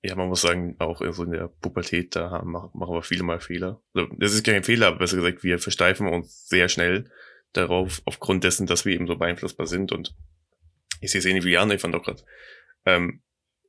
Ja, 0.03 0.17
man 0.17 0.29
muss 0.29 0.43
sagen, 0.43 0.77
auch 0.79 1.01
in 1.01 1.31
der 1.31 1.49
Pubertät, 1.49 2.15
da 2.15 2.43
machen 2.43 2.73
wir 2.75 3.03
viele 3.03 3.23
mal 3.23 3.41
Fehler. 3.41 3.83
Also, 3.95 4.09
das 4.19 4.35
ist 4.35 4.45
kein 4.45 4.63
Fehler, 4.63 4.89
aber 4.89 4.99
besser 4.99 5.17
gesagt, 5.17 5.43
wir 5.45 5.59
versteifen 5.59 6.07
uns 6.07 6.47
sehr 6.47 6.69
schnell 6.69 7.11
darauf, 7.55 8.03
aufgrund 8.05 8.45
dessen, 8.45 8.67
dass 8.67 8.85
wir 8.85 8.95
eben 8.95 9.07
so 9.07 9.17
beeinflussbar 9.17 9.67
sind. 9.67 9.93
Und 9.93 10.15
ich 11.01 11.11
sehe 11.11 11.21
es 11.21 11.25
ähnlich 11.25 11.45
wie 11.45 11.53
Jan, 11.53 11.71
ich 11.71 11.81
fand 11.81 11.95
auch 11.95 12.03
gerade, 12.03 12.23
ähm, 12.85 13.23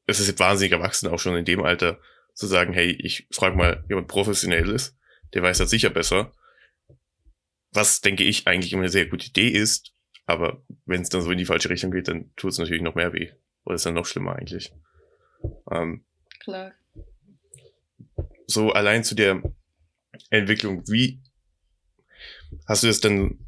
es 0.08 0.20
ist 0.20 0.40
wahnsinnig 0.40 0.74
erwachsen, 0.74 1.08
auch 1.08 1.20
schon 1.20 1.38
in 1.38 1.46
dem 1.46 1.64
Alter, 1.64 2.00
zu 2.34 2.48
sagen, 2.48 2.74
hey, 2.74 2.92
ich 2.92 3.28
frage 3.32 3.56
mal 3.56 3.86
jemand 3.88 4.10
Professionelles, 4.10 4.98
der 5.34 5.42
weiß 5.42 5.60
das 5.60 5.70
sicher 5.70 5.90
besser. 5.90 6.34
Was, 7.76 8.02
denke 8.02 8.24
ich, 8.24 8.48
eigentlich 8.48 8.74
immer 8.74 8.84
eine 8.84 8.90
sehr 8.90 9.06
gute 9.06 9.28
Idee 9.28 9.50
ist, 9.50 9.94
aber 10.26 10.64
wenn 10.86 11.02
es 11.02 11.10
dann 11.10 11.22
so 11.22 11.32
in 11.32 11.38
die 11.38 11.46
falsche 11.46 11.70
Richtung 11.70 11.92
geht, 11.92 12.08
dann 12.08 12.32
tut 12.36 12.52
es 12.52 12.58
natürlich 12.58 12.82
noch 12.82 12.96
mehr 12.96 13.14
weh. 13.14 13.32
Oder 13.66 13.76
ist 13.76 13.86
dann 13.86 13.94
noch 13.94 14.06
schlimmer 14.06 14.36
eigentlich. 14.36 14.72
Ähm, 15.72 16.04
Klar. 16.40 16.74
so 18.48 18.72
allein 18.72 19.04
zu 19.04 19.16
der 19.16 19.42
Entwicklung, 20.30 20.88
wie 20.88 21.22
hast 22.68 22.84
du 22.84 22.88
das 22.88 23.02
dann 23.02 23.40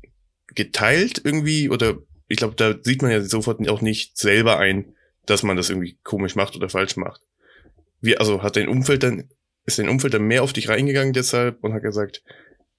geteilt 0.53 1.21
irgendwie? 1.23 1.69
Oder 1.69 1.97
ich 2.27 2.37
glaube, 2.37 2.55
da 2.55 2.75
sieht 2.81 3.01
man 3.01 3.11
ja 3.11 3.21
sofort 3.21 3.67
auch 3.69 3.81
nicht 3.81 4.17
selber 4.17 4.59
ein, 4.59 4.93
dass 5.25 5.43
man 5.43 5.57
das 5.57 5.69
irgendwie 5.69 5.97
komisch 6.03 6.35
macht 6.35 6.55
oder 6.55 6.69
falsch 6.69 6.97
macht. 6.97 7.21
Wie, 8.01 8.17
also 8.17 8.43
hat 8.43 8.55
dein 8.55 8.67
Umfeld 8.67 9.03
dann, 9.03 9.29
ist 9.65 9.79
dein 9.79 9.89
Umfeld 9.89 10.13
dann 10.13 10.23
mehr 10.23 10.43
auf 10.43 10.53
dich 10.53 10.69
reingegangen 10.69 11.13
deshalb 11.13 11.63
und 11.63 11.73
hat 11.73 11.83
gesagt, 11.83 12.23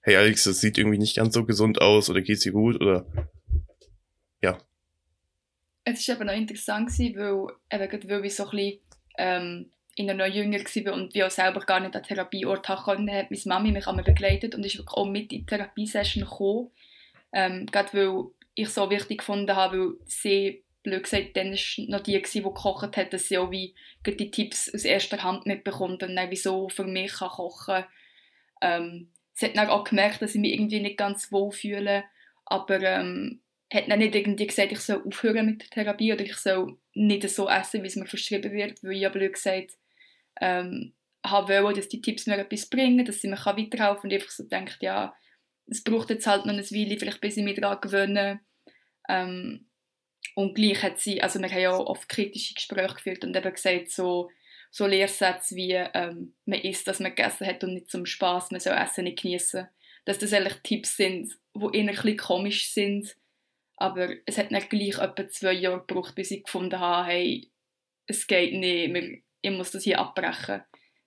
hey 0.08 0.16
Alex, 0.16 0.44
das 0.44 0.60
sieht 0.60 0.78
irgendwie 0.78 0.96
nicht 0.96 1.16
ganz 1.16 1.34
so 1.34 1.44
gesund 1.44 1.82
aus 1.82 2.08
oder 2.08 2.22
geht's 2.22 2.40
dir 2.40 2.52
gut 2.52 2.80
oder 2.80 3.06
ja. 4.40 4.56
Es 5.84 6.08
war 6.08 6.16
eben 6.16 6.26
noch 6.26 6.34
interessant, 6.34 6.88
gewesen, 6.88 7.14
weil, 7.16 7.54
eben, 7.70 7.90
gerade 7.90 8.08
weil 8.08 8.24
ich 8.24 8.34
so 8.34 8.44
ein 8.44 8.50
bisschen 8.50 8.80
ähm, 9.18 9.70
in 9.96 10.08
einer 10.08 10.26
noch 10.26 10.34
jünger 10.34 10.60
war 10.60 10.94
und 10.94 11.14
wir 11.14 11.26
auch 11.26 11.30
selber 11.30 11.60
gar 11.60 11.80
nicht 11.80 11.94
an 11.94 12.02
Therapieort 12.02 12.66
haben 12.70 12.82
konnten, 12.82 13.12
hat 13.12 13.30
meine 13.30 13.42
Mami 13.44 13.70
mich 13.70 13.86
einmal 13.86 14.04
begleitet 14.04 14.54
und 14.54 14.64
ist 14.64 14.78
wirklich 14.78 14.96
auch 14.96 15.06
mit 15.06 15.30
in 15.30 15.40
die 15.40 15.46
Therapiesession 15.46 16.24
gekommen. 16.24 16.70
Ähm, 17.34 17.66
gerade 17.66 17.92
weil 17.92 18.30
ich 18.54 18.70
so 18.70 18.88
wichtig 18.88 19.18
gefunden 19.18 19.54
habe, 19.54 19.78
weil 19.78 19.94
sie, 20.06 20.64
blöd 20.82 21.02
gesagt, 21.02 21.36
dann 21.36 21.52
ist 21.52 21.78
noch 21.80 22.00
die, 22.00 22.12
gewesen, 22.12 22.38
die 22.38 22.42
gekocht 22.44 22.96
hat, 22.96 23.12
dass 23.12 23.28
sie 23.28 23.36
auch 23.36 23.50
wie 23.50 23.74
die 24.06 24.30
Tipps 24.30 24.72
aus 24.72 24.84
erster 24.86 25.22
Hand 25.22 25.44
mitbekommt 25.44 26.02
und 26.02 26.16
dann 26.16 26.30
wieso 26.30 26.70
für 26.70 26.84
mich 26.84 27.12
kann 27.12 27.28
kochen 27.28 27.84
ähm, 28.62 29.12
Sie 29.38 29.46
hat 29.46 29.68
auch 29.68 29.84
gemerkt, 29.84 30.20
dass 30.20 30.34
ich 30.34 30.40
mich 30.40 30.52
irgendwie 30.52 30.80
nicht 30.80 30.96
ganz 30.96 31.30
wohl 31.30 31.52
fühle, 31.52 32.02
aber 32.44 32.80
ähm, 32.82 33.40
hat 33.72 33.88
dann 33.88 34.00
nicht 34.00 34.16
irgendwie 34.16 34.48
gesagt, 34.48 34.72
ich 34.72 34.80
soll 34.80 35.00
aufhören 35.06 35.46
mit 35.46 35.62
der 35.62 35.70
Therapie 35.70 36.12
oder 36.12 36.24
ich 36.24 36.34
soll 36.34 36.76
nicht 36.94 37.28
so 37.30 37.48
essen, 37.48 37.84
wie 37.84 37.86
es 37.86 37.94
mir 37.94 38.06
verschrieben 38.06 38.50
wird, 38.50 38.82
weil 38.82 38.94
ich 38.94 39.02
ja 39.02 39.10
gesagt 39.10 39.78
ähm, 40.40 40.92
habe 41.24 41.62
wollen, 41.62 41.76
dass 41.76 41.86
die 41.86 42.00
Tipps 42.00 42.26
mir 42.26 42.36
etwas 42.36 42.66
bringen, 42.66 43.04
dass 43.04 43.20
sie 43.20 43.28
mir 43.28 43.36
kann 43.36 43.56
weiterhelfen 43.56 44.04
und 44.04 44.10
ich 44.10 44.22
einfach 44.22 44.32
so 44.32 44.42
denkt, 44.42 44.78
ja, 44.80 45.14
es 45.66 45.84
braucht 45.84 46.10
jetzt 46.10 46.26
halt 46.26 46.44
noch 46.44 46.52
eine 46.52 46.64
Weile, 46.64 46.98
vielleicht 46.98 47.20
bis 47.20 47.36
ich 47.36 47.44
mich 47.44 47.60
daran 47.60 47.80
gewöhne. 47.80 48.40
Ähm, 49.08 49.68
und 50.34 50.56
gleich 50.56 50.82
hat 50.82 50.98
sie, 50.98 51.22
also 51.22 51.38
wir 51.38 51.48
haben 51.48 51.60
ja 51.60 51.76
oft 51.76 52.08
kritische 52.08 52.54
Gespräche 52.54 52.94
geführt 52.94 53.24
und 53.24 53.36
eben 53.36 53.52
gesagt, 53.52 53.92
so, 53.92 54.30
so 54.70 54.86
Lehrsätze 54.86 55.56
wie 55.56 55.72
ähm, 55.72 56.34
man 56.44 56.60
isst, 56.60 56.86
dass 56.86 57.00
man 57.00 57.14
gegessen 57.14 57.46
hat 57.46 57.64
und 57.64 57.74
nicht 57.74 57.90
zum 57.90 58.06
Spaß, 58.06 58.50
man 58.50 58.60
soll 58.60 58.74
Essen 58.74 59.04
nicht 59.04 59.22
genießen. 59.22 59.68
Dass 60.04 60.18
das 60.18 60.32
eigentlich 60.32 60.60
Tipps 60.62 60.96
sind, 60.96 61.36
die 61.54 61.76
eher 61.76 61.88
ein 61.88 61.94
bisschen 61.94 62.16
komisch 62.16 62.70
sind, 62.70 63.16
aber 63.76 64.08
es 64.26 64.38
hat 64.38 64.50
nicht 64.50 64.70
gleich 64.70 64.98
etwa 64.98 65.28
zwei 65.28 65.52
Jahre 65.52 65.84
gebraucht, 65.86 66.14
bis 66.14 66.30
ich 66.30 66.44
gefunden 66.44 66.80
habe, 66.80 67.08
hey, 67.08 67.50
es 68.06 68.26
geht 68.26 68.54
nicht, 68.54 69.22
ich 69.40 69.50
muss 69.50 69.70
das 69.70 69.84
hier 69.84 70.00
abbrechen, 70.00 70.62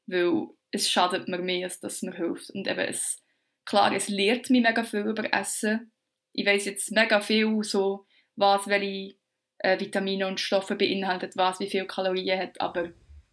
weil 0.05 0.47
es 0.71 0.89
schadet 0.89 1.27
mir 1.27 1.39
mehr, 1.39 1.65
als 1.65 1.79
dass 1.79 1.95
es 1.95 2.01
mir 2.03 2.15
hilft. 2.15 2.49
Und 2.51 2.67
eben, 2.67 2.79
es, 2.79 3.21
klar, 3.65 3.93
es 3.93 4.07
lehrt 4.07 4.49
mich 4.49 4.61
mega 4.61 4.83
viel 4.83 5.01
über 5.01 5.33
Essen. 5.33 5.91
Ich 6.31 6.45
weiß 6.45 6.65
jetzt 6.65 6.91
mega 6.91 7.19
viel, 7.19 7.61
so, 7.63 8.05
was 8.35 8.67
welche 8.67 9.15
äh, 9.57 9.77
Vitamine 9.79 10.27
und 10.27 10.39
Stoffe 10.39 10.75
beinhaltet, 10.75 11.35
was 11.35 11.59
wie 11.59 11.69
viel 11.69 11.85
Kalorien 11.85 12.39
hat, 12.39 12.61
aber 12.61 12.91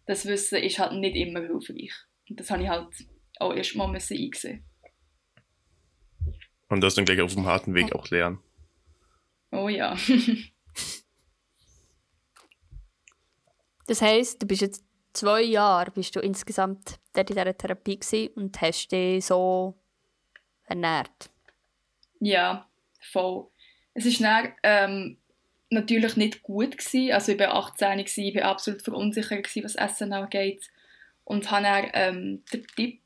das 0.08 0.24
Wissen 0.24 0.58
ist 0.62 0.78
halt 0.78 0.98
nicht 0.98 1.14
immer 1.14 1.40
hilfreich. 1.40 1.92
Und 2.28 2.40
das 2.40 2.50
habe 2.50 2.62
ich 2.62 2.68
halt 2.68 2.88
auch 3.38 3.54
erst 3.54 3.76
mal 3.76 3.88
müssen 3.88 4.16
einsehen. 4.16 4.64
Und 6.68 6.80
das 6.80 6.94
dann 6.94 7.04
gleich 7.04 7.20
auf 7.20 7.34
dem 7.34 7.46
harten 7.46 7.74
Weg 7.74 7.94
auch 7.94 8.08
lernen. 8.10 8.40
Oh 9.52 9.68
ja. 9.68 9.96
Das 13.86 14.02
heisst, 14.02 14.42
du 14.42 14.46
bist 14.46 14.60
jetzt 14.60 14.84
zwei 15.14 15.40
Jahre 15.40 15.90
bist 15.90 16.14
du 16.14 16.20
insgesamt 16.20 17.00
dort 17.14 17.30
in 17.30 17.36
dieser 17.36 17.56
Therapie 17.56 17.98
gewesen 17.98 18.28
und 18.34 18.60
hast 18.60 18.88
dich 18.92 19.24
so 19.24 19.80
ernährt. 20.64 21.30
Ja, 22.20 22.68
voll. 23.00 23.48
Es 23.94 24.04
ist 24.04 24.20
dann, 24.20 24.52
ähm, 24.62 25.16
natürlich 25.70 26.16
nicht 26.16 26.42
gut 26.42 26.78
gewesen. 26.78 27.12
Also 27.12 27.32
ich 27.32 27.38
war 27.38 27.54
18, 27.54 27.98
gewesen, 27.98 28.24
ich 28.24 28.34
war 28.36 28.44
absolut 28.44 28.82
verunsichert, 28.82 29.44
gewesen, 29.44 29.64
was 29.64 29.74
Essen 29.74 30.12
angeht. 30.12 30.68
Und 31.24 31.50
habe 31.50 31.62
dann 31.62 31.90
ähm, 31.92 32.44
den 32.52 32.66
Tipp 32.74 33.00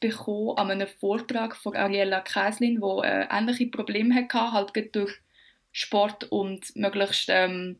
bekommen 0.00 0.56
an 0.56 0.70
einem 0.70 0.88
Vortrag 0.88 1.56
von 1.56 1.76
Ariella 1.76 2.20
Käslin, 2.20 2.80
die 2.80 3.06
äh, 3.06 3.26
ähnliche 3.30 3.66
Probleme 3.66 4.14
hatte, 4.14 4.52
halt 4.52 4.94
durch 4.94 5.12
Sport 5.72 6.24
und 6.24 6.74
möglichst 6.74 7.28
ähm, 7.28 7.78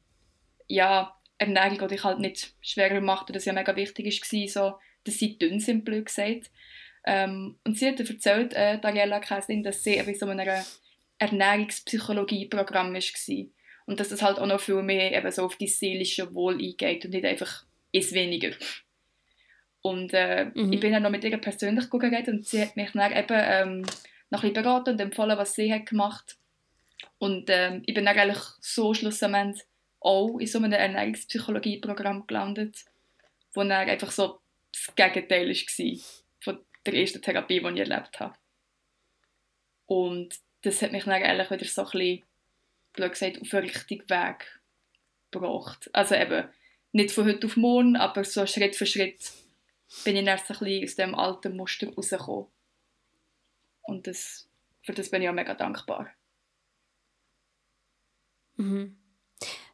ja, 0.68 1.16
Ernährung, 1.38 1.79
die 1.79 1.94
dich 1.94 2.05
halt 2.05 2.18
nicht 2.18 2.55
schwerer 2.61 3.01
macht, 3.01 3.35
das 3.35 3.44
ja 3.44 3.53
mega 3.53 3.75
wichtig 3.77 4.07
war, 4.07 4.49
so, 4.49 4.79
dass 5.05 5.18
sie 5.18 5.38
dünn 5.38 5.61
sind, 5.61 5.85
blöd 5.85 6.07
gesagt. 6.07 6.51
Ähm, 7.05 7.59
und 7.64 7.79
sie 7.79 7.88
hat 7.88 8.01
erzählt, 8.01 8.53
äh, 8.55 8.79
Ariella 8.83 9.20
Käslin, 9.20 9.62
dass 9.62 9.85
sie 9.85 9.94
in 9.94 10.14
so 10.14 10.27
einem 10.27 10.64
Ernährungspsychologie-Programm 11.18 12.92
war. 12.92 13.46
Und 13.87 14.01
dass 14.01 14.09
das 14.09 14.22
halt 14.22 14.38
auch 14.38 14.46
noch 14.46 14.61
viel 14.61 14.83
mehr 14.83 15.16
eben 15.16 15.31
so 15.31 15.44
auf 15.44 15.57
die 15.57 15.68
seelische 15.68 16.35
Wohl 16.35 16.55
eingeht 16.55 17.05
und 17.05 17.12
nicht 17.12 17.25
einfach 17.25 17.64
ist 17.92 18.12
weniger. 18.12 18.51
Und 19.81 20.12
äh, 20.12 20.46
Mhm. 20.55 20.72
ich 20.72 20.81
bin 20.81 20.92
dann 20.92 21.05
noch 21.05 21.11
mit 21.11 21.22
ihr 21.22 21.38
persönlich 21.38 21.88
geredet 21.88 22.29
und 22.29 22.44
sie 22.46 22.61
hat 22.61 22.77
mich 22.77 22.90
dann 22.92 23.12
eben 23.12 23.27
ähm, 23.31 23.83
noch 24.31 24.42
ein 24.42 24.51
bisschen 24.53 24.64
beraten 24.64 24.90
und 24.90 25.01
empfohlen, 25.01 25.38
was 25.38 25.55
sie 25.55 25.72
hat 25.72 25.87
gemacht. 25.87 26.37
Und 27.18 27.49
ähm, 27.49 27.83
ich 27.87 27.94
bin 27.94 28.05
dann 28.05 28.18
eigentlich 28.18 28.42
so 28.61 28.92
schlussendlich 28.92 29.64
auch 30.01 30.38
in 30.38 30.46
so 30.46 30.59
einem 30.59 30.72
Ernährungspsychologie-Programm 30.72 32.27
gelandet, 32.27 32.85
wo 33.55 33.61
dann 33.61 33.70
einfach 33.72 34.11
so 34.11 34.40
das 34.72 34.94
Gegenteil 34.94 35.49
war 35.49 36.01
von 36.40 36.59
der 36.85 36.94
ersten 36.94 37.22
Therapie, 37.22 37.61
die 37.61 37.66
ich 37.81 37.88
erlebt 37.88 38.20
habe. 38.20 38.35
Und 39.87 40.35
das 40.62 40.83
hat 40.83 40.92
mich 40.92 41.05
dann 41.05 41.14
eigentlich 41.14 41.51
wieder 41.51 41.64
so 41.64 41.83
ein 41.83 41.90
bisschen, 41.90 42.22
blöd 42.97 43.13
gesagt, 43.13 43.41
auf 43.41 43.49
den 43.49 43.61
richtigen 43.61 44.09
Weg 44.11 44.61
gebracht. 45.31 45.91
Also 45.93 46.15
eben 46.15 46.49
nicht 46.93 47.13
von 47.13 47.27
heute 47.27 47.47
auf 47.47 47.57
morgen, 47.57 47.97
aber 47.97 48.25
so 48.25 48.47
Schritt 48.47 48.75
für 48.75 48.87
Schritt 48.87 49.33
bin 50.05 50.17
ich 50.17 50.25
so 50.25 50.31
ein 50.31 50.59
bisschen 50.59 50.85
aus 50.85 50.97
dem 50.97 51.15
alten 51.15 51.57
Muster 51.57 51.93
rausgekommen. 51.95 52.47
Und 53.83 54.07
das, 54.07 54.49
für 54.83 54.93
das 54.93 55.11
bin 55.11 55.23
ich 55.23 55.29
auch 55.29 55.35
mega 55.35 55.55
dankbar. 55.55 56.11
Mhm. 58.57 58.99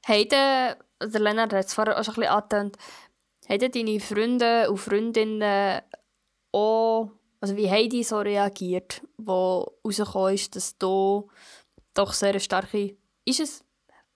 Haben 0.07 0.29
der 0.29 0.77
Lennart 1.21 1.53
hat 1.53 1.67
es 1.67 1.75
vorher 1.75 1.99
auch 1.99 2.05
schon 2.05 2.15
ein 2.15 2.21
bisschen 2.21 2.35
angetönt, 2.35 2.77
haben 3.49 3.73
deine 3.73 4.01
Freunde 4.01 4.71
und 4.71 4.79
Freundinnen 4.79 5.83
auch, 6.53 7.11
also 7.41 7.57
wie 7.57 7.71
haben 7.71 7.89
die 7.89 8.05
so 8.05 8.19
reagiert, 8.19 9.03
wo 9.17 9.79
rausgekommen 9.85 10.35
ist, 10.35 10.55
dass 10.57 10.77
du 10.79 11.31
doch 11.95 12.13
sehr 12.13 12.39
starke, 12.41 12.97
ist 13.25 13.41
es, 13.41 13.65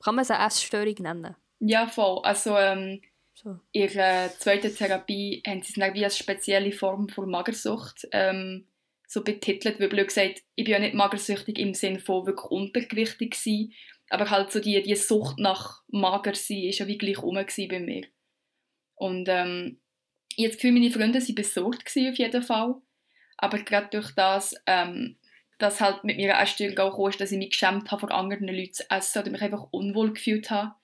kann 0.03 0.15
man 0.15 0.23
es 0.23 0.31
eine 0.31 0.47
Essstörung 0.47 0.95
nennen? 0.99 1.37
Ja, 1.61 1.87
voll. 1.87 2.21
Also 2.23 2.57
ähm, 2.57 3.01
so. 3.35 3.59
in 3.73 3.93
der 3.93 4.31
zweiten 4.39 4.75
Therapie 4.75 5.43
haben 5.47 5.63
sie 5.63 5.81
es 5.81 5.95
wie 5.95 6.05
als 6.05 6.19
spezielle 6.19 6.73
Form 6.73 7.09
von 7.09 7.31
Magersucht 7.31 8.07
ähm, 8.13 8.67
so 9.07 9.23
betitelt, 9.23 9.81
weil 9.81 9.89
blöd 9.89 10.09
gesagt, 10.09 10.43
ich 10.55 10.65
bin 10.65 10.73
ja 10.73 10.79
nicht 10.79 10.95
magersüchtig 10.95 11.59
im 11.59 11.75
Sinne 11.75 12.01
von 12.01 12.27
wirklich 12.27 12.51
untergewichtig 12.51 13.33
gewesen, 13.33 13.73
aber 14.11 14.31
halt 14.31 14.53
so 14.53 14.61
die, 14.61 14.83
die 14.83 14.97
Sucht 14.97 15.39
nach 15.39 15.83
mager 15.89 16.35
sein 16.35 16.65
ist 16.65 16.79
ja 16.79 16.87
wie 16.87 16.99
gleich 16.99 17.23
rum 17.23 17.35
bei 17.35 17.81
mir. 17.81 18.07
Und 18.95 19.29
ähm, 19.29 19.81
ich 20.37 20.45
habe 20.45 20.49
das 20.49 20.57
Gefühl, 20.57 20.73
meine 20.73 20.91
Freunde 20.91 21.21
waren 21.21 21.35
besorgt 21.35 21.89
auf 21.89 22.19
jeden 22.19 22.43
Fall. 22.43 22.75
Aber 23.39 23.59
gerade 23.59 23.89
durch 23.91 24.13
das, 24.15 24.55
ähm, 24.67 25.19
dass 25.59 25.81
halt 25.81 26.05
mit 26.05 26.17
mir 26.17 26.35
eine 26.35 26.43
Essstörung 26.43 26.79
auch 26.79 26.97
kam, 26.97 27.19
dass 27.19 27.33
ich 27.33 27.39
mich 27.39 27.51
geschämt 27.51 27.91
habe, 27.91 28.01
vor 28.01 28.13
anderen 28.13 28.49
Leuten 28.49 28.75
zu 28.75 28.91
essen 28.91 29.23
oder 29.23 29.31
mich 29.31 29.43
einfach 29.43 29.69
unwohl 29.71 30.13
gefühlt 30.13 30.51
habe, 30.51 30.75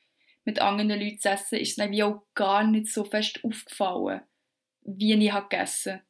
mit 0.45 0.61
anderen 0.61 1.01
Leuten 1.01 1.19
zu 1.19 1.31
essen, 1.31 1.59
ist 1.59 1.79
es 1.79 1.89
mir 1.89 2.07
auch 2.07 2.23
gar 2.35 2.65
nicht 2.65 2.93
so 2.93 3.05
fest 3.05 3.41
aufgefallen, 3.45 4.23
wie 4.83 5.13
ich 5.13 5.33
habe 5.33 5.49
gegessen 5.49 5.93
habe. 5.93 6.03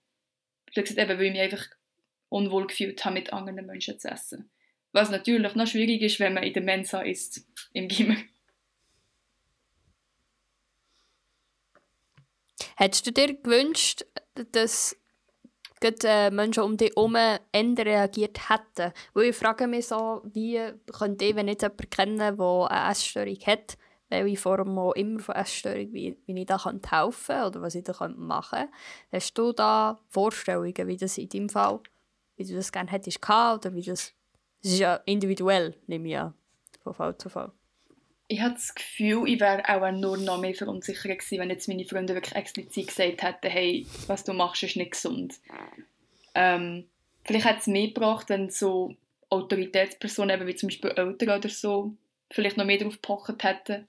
Gesagt, 0.75 0.99
eben, 0.99 1.19
weil 1.19 1.27
ich 1.27 1.33
mich 1.33 1.41
einfach 1.41 1.67
unwohl 2.29 2.67
gefühlt 2.67 3.05
habe, 3.05 3.15
mit 3.15 3.33
anderen 3.33 3.67
Menschen 3.67 3.99
zu 3.99 4.09
essen. 4.09 4.51
Was 4.93 5.11
natürlich 5.11 5.55
noch 5.55 5.67
schwierig 5.67 6.01
ist, 6.03 6.21
wenn 6.21 6.35
man 6.35 6.45
in 6.45 6.53
der 6.53 6.63
Mensa 6.63 7.03
ist, 7.03 7.47
im 7.73 7.89
Gimmer. 7.89 8.17
Hättest 12.77 13.07
du 13.07 13.13
dir 13.13 13.35
gewünscht, 13.35 14.05
dass 14.53 14.97
äh, 16.05 16.31
Menschen 16.31 16.63
um 16.63 16.77
dich 16.77 16.93
herum 16.95 17.17
ändern 17.53 17.87
reagiert 17.87 18.49
hätten? 18.49 18.93
Weil 19.15 19.27
ich 19.27 19.37
frage 19.37 19.67
mich 19.67 19.89
so, 19.89 20.23
wie 20.25 20.61
könnte 20.93 21.25
ich, 21.25 21.37
wenn 21.37 21.49
ich 21.49 21.61
jemanden 21.61 21.91
kennen 21.91 22.19
der 22.19 22.69
eine 22.71 22.91
Essstörung 22.91 23.39
hat, 23.47 23.77
welche 24.09 24.37
Form 24.37 24.79
auch 24.79 24.93
immer 24.93 25.21
von 25.21 25.35
Essstörung, 25.35 25.93
wie, 25.93 26.19
wie 26.27 26.41
ich 26.41 26.47
da 26.47 26.63
helfen 26.65 26.81
kann 26.83 27.47
oder 27.47 27.63
was 27.63 27.75
ich 27.75 27.85
da 27.85 28.09
machen 28.17 28.59
kann. 28.59 28.69
Hast 29.13 29.37
du 29.37 29.53
da 29.53 29.99
Vorstellungen, 30.09 30.87
wie 30.87 30.97
das 30.97 31.19
in 31.19 31.29
deinem 31.29 31.49
Fall, 31.49 31.81
wie 32.37 32.45
du 32.45 32.55
das 32.55 32.73
gerne 32.73 32.91
hättest 32.91 33.23
gehabt, 33.23 33.67
oder 33.67 33.75
wie 33.75 33.83
das, 33.83 34.13
das 34.63 34.73
ist 34.73 34.79
ja 34.79 34.97
individuell, 35.07 35.75
nehme 35.87 36.09
ich 36.09 36.19
an, 36.19 36.35
von 36.83 36.95
Fall 36.95 37.17
zu 37.17 37.29
Fall 37.29 37.53
ich 38.29 38.41
habe 38.41 38.55
das 38.55 38.75
Gefühl, 38.75 39.29
ich 39.29 39.41
wäre 39.41 39.69
auch 39.69 39.93
nur 39.93 40.17
noch 40.17 40.41
mehr 40.41 40.55
verunsichert 40.55 41.19
gewesen, 41.19 41.39
wenn 41.39 41.51
jetzt 41.51 41.69
meine 41.69 41.85
Freunde 41.85 42.15
wirklich 42.15 42.35
explizit 42.35 42.89
gesagt 42.89 43.23
hätten, 43.23 43.51
hey, 43.51 43.87
was 44.07 44.25
du 44.25 44.33
machst, 44.33 44.63
ist 44.63 44.77
nicht 44.77 44.93
gesund. 44.93 45.35
Ähm, 46.35 46.89
vielleicht 47.25 47.45
hat 47.45 47.59
es 47.61 47.67
mehr 47.67 47.89
gebracht, 47.89 48.29
wenn 48.29 48.49
so 48.49 48.97
Autoritätspersonen, 49.29 50.37
eben 50.37 50.47
wie 50.47 50.55
zum 50.55 50.69
Beispiel 50.69 50.91
Eltern 50.91 51.39
oder 51.39 51.49
so, 51.49 51.95
vielleicht 52.31 52.57
noch 52.57 52.65
mehr 52.65 52.79
darauf 52.79 52.95
gepocht 52.95 53.45
hätten. 53.45 53.87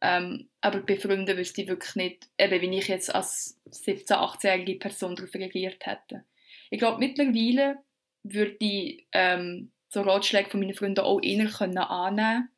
Ähm, 0.00 0.48
aber 0.60 0.80
bei 0.80 0.96
Freunden 0.96 1.36
wüsste 1.36 1.62
ich 1.62 1.68
wirklich 1.68 1.96
nicht, 1.96 2.28
eben 2.38 2.60
wie 2.60 2.78
ich 2.78 2.88
jetzt 2.88 3.14
als 3.14 3.58
17-, 3.70 4.12
18-jährige 4.12 4.76
Person 4.76 5.16
darauf 5.16 5.34
reagiert 5.34 5.84
hätte. 5.86 6.24
Ich 6.70 6.78
glaube, 6.78 6.98
mittlerweile 6.98 7.78
würde 8.22 8.56
ich 8.60 9.06
ähm, 9.12 9.72
so 9.88 10.02
Ratschläge 10.02 10.50
von 10.50 10.60
meinen 10.60 10.74
Freunden 10.74 11.00
auch 11.00 11.20
eher 11.20 11.46
können 11.46 11.78
annehmen 11.78 12.48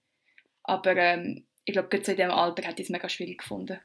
aber 0.71 0.97
ähm, 0.97 1.45
ich 1.65 1.73
glaube, 1.73 1.89
gerade 1.89 2.13
in 2.13 2.17
diesem 2.17 2.31
Alter 2.31 2.63
hätte 2.63 2.81
ich 2.81 2.87
es 2.87 2.93
mega 2.93 3.09
schwierig 3.09 3.39
gefunden. 3.39 3.81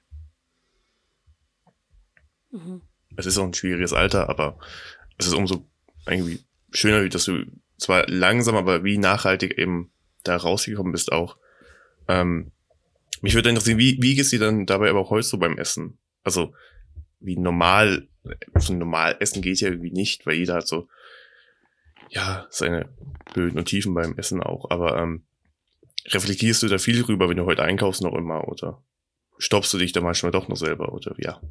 Mhm. 2.51 2.81
Es 3.17 3.25
ist 3.25 3.39
auch 3.39 3.43
ein 3.43 3.53
schwieriges 3.55 3.91
Alter, 3.91 4.29
aber 4.29 4.59
es 5.17 5.25
ist 5.25 5.33
umso 5.33 5.67
irgendwie 6.05 6.45
schöner, 6.71 7.07
dass 7.09 7.25
du 7.25 7.45
zwar 7.77 8.07
langsam, 8.07 8.55
aber 8.55 8.83
wie 8.83 8.99
nachhaltig 8.99 9.57
eben 9.57 9.91
da 10.23 10.35
rausgekommen 10.35 10.91
bist 10.91 11.11
auch. 11.11 11.37
Ähm, 12.07 12.51
mich 13.21 13.33
würde 13.33 13.49
interessieren, 13.49 13.79
wie, 13.79 13.97
wie 13.99 14.13
geht 14.13 14.25
es 14.25 14.29
dir 14.29 14.39
dann 14.39 14.67
dabei 14.67 14.91
aber 14.91 14.99
auch 14.99 15.09
heute 15.09 15.27
so 15.27 15.39
beim 15.39 15.57
Essen? 15.57 15.97
Also, 16.23 16.53
wie 17.19 17.37
normal, 17.37 18.07
so 18.59 18.73
normal 18.73 19.17
essen 19.19 19.41
geht 19.41 19.59
ja 19.59 19.69
irgendwie 19.69 19.91
nicht, 19.91 20.27
weil 20.27 20.35
jeder 20.35 20.55
hat 20.55 20.67
so, 20.67 20.87
ja, 22.09 22.45
seine 22.51 22.89
Höhen 23.33 23.57
und 23.57 23.65
Tiefen 23.65 23.95
beim 23.95 24.15
Essen 24.17 24.43
auch, 24.43 24.69
aber 24.69 24.97
ähm, 24.97 25.25
reflektierst 26.05 26.63
du 26.63 26.67
da 26.67 26.77
viel 26.77 27.01
drüber, 27.01 27.29
wenn 27.29 27.37
du 27.37 27.45
heute 27.45 27.63
einkaufst 27.63 28.01
noch 28.01 28.13
immer, 28.13 28.47
oder 28.47 28.83
stoppst 29.37 29.73
du 29.73 29.77
dich 29.77 29.91
da 29.91 30.01
manchmal 30.01 30.31
doch 30.31 30.47
noch 30.47 30.57
selber, 30.57 30.93
oder 30.93 31.15
ja? 31.17 31.41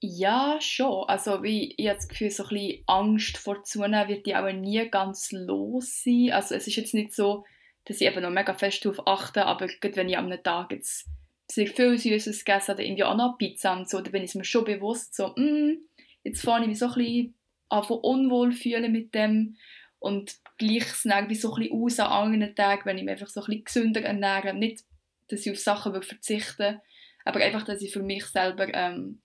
Ja, 0.00 0.58
schon. 0.60 1.08
Also 1.08 1.42
wie 1.42 1.74
ich 1.76 1.88
habe 1.88 1.96
das 1.96 2.08
Gefühl, 2.08 2.30
so 2.30 2.44
ein 2.44 2.48
bisschen 2.50 2.84
Angst 2.86 3.36
vor 3.36 3.64
Zunehmen 3.64 4.08
wird 4.08 4.26
die 4.26 4.34
aber 4.34 4.52
nie 4.52 4.88
ganz 4.90 5.32
los 5.32 6.02
sein. 6.04 6.30
Also 6.32 6.54
es 6.54 6.68
ist 6.68 6.76
jetzt 6.76 6.94
nicht 6.94 7.12
so, 7.12 7.44
dass 7.84 8.00
ich 8.00 8.06
eben 8.06 8.22
noch 8.22 8.30
mega 8.30 8.54
fest 8.54 8.84
darauf 8.84 9.06
achte, 9.06 9.44
aber 9.46 9.66
gerade 9.66 9.96
wenn 9.96 10.08
ich 10.08 10.16
am 10.16 10.30
Tag 10.42 10.70
jetzt 10.70 11.08
sehr 11.50 11.66
viel 11.66 11.98
Süßes 11.98 12.44
gegessen 12.44 12.72
oder 12.72 12.84
irgendwie 12.84 13.04
auch 13.04 13.16
noch 13.16 13.38
Pizza 13.38 13.72
und 13.72 13.88
so, 13.88 14.00
dann 14.00 14.12
bin 14.12 14.22
ich 14.22 14.34
mir 14.34 14.44
schon 14.44 14.64
bewusst 14.64 15.16
so, 15.16 15.28
mm, 15.34 15.78
jetzt 16.22 16.42
fange 16.42 16.64
ich 16.64 16.68
mich 16.68 16.78
so 16.78 16.86
ein 16.86 16.94
bisschen 16.94 17.34
an 17.70 17.84
unwohl 17.84 18.52
fühlen 18.52 18.92
mit 18.92 19.14
dem 19.14 19.56
und 19.98 20.36
gleich 20.58 20.82
es 20.82 21.04
wie 21.04 21.34
so 21.34 21.54
ein 21.54 21.60
bisschen 21.60 21.72
aus 21.72 22.00
an 22.00 22.32
anderen 22.34 22.54
Tagen, 22.54 22.82
wenn 22.84 22.98
ich 22.98 23.04
mich 23.04 23.12
einfach 23.12 23.28
so 23.28 23.40
ein 23.40 23.46
bisschen 23.46 23.64
gesünder 23.64 24.02
ernähre. 24.02 24.54
Nicht, 24.54 24.84
dass 25.28 25.46
ich 25.46 25.52
auf 25.52 25.58
Sachen 25.58 25.92
will 25.94 26.02
verzichten 26.02 26.80
aber 27.28 27.40
einfach, 27.40 27.62
dass 27.64 27.82
ich 27.82 27.92
für 27.92 28.02
mich 28.02 28.24
selber 28.24 28.72
ähm, 28.72 29.20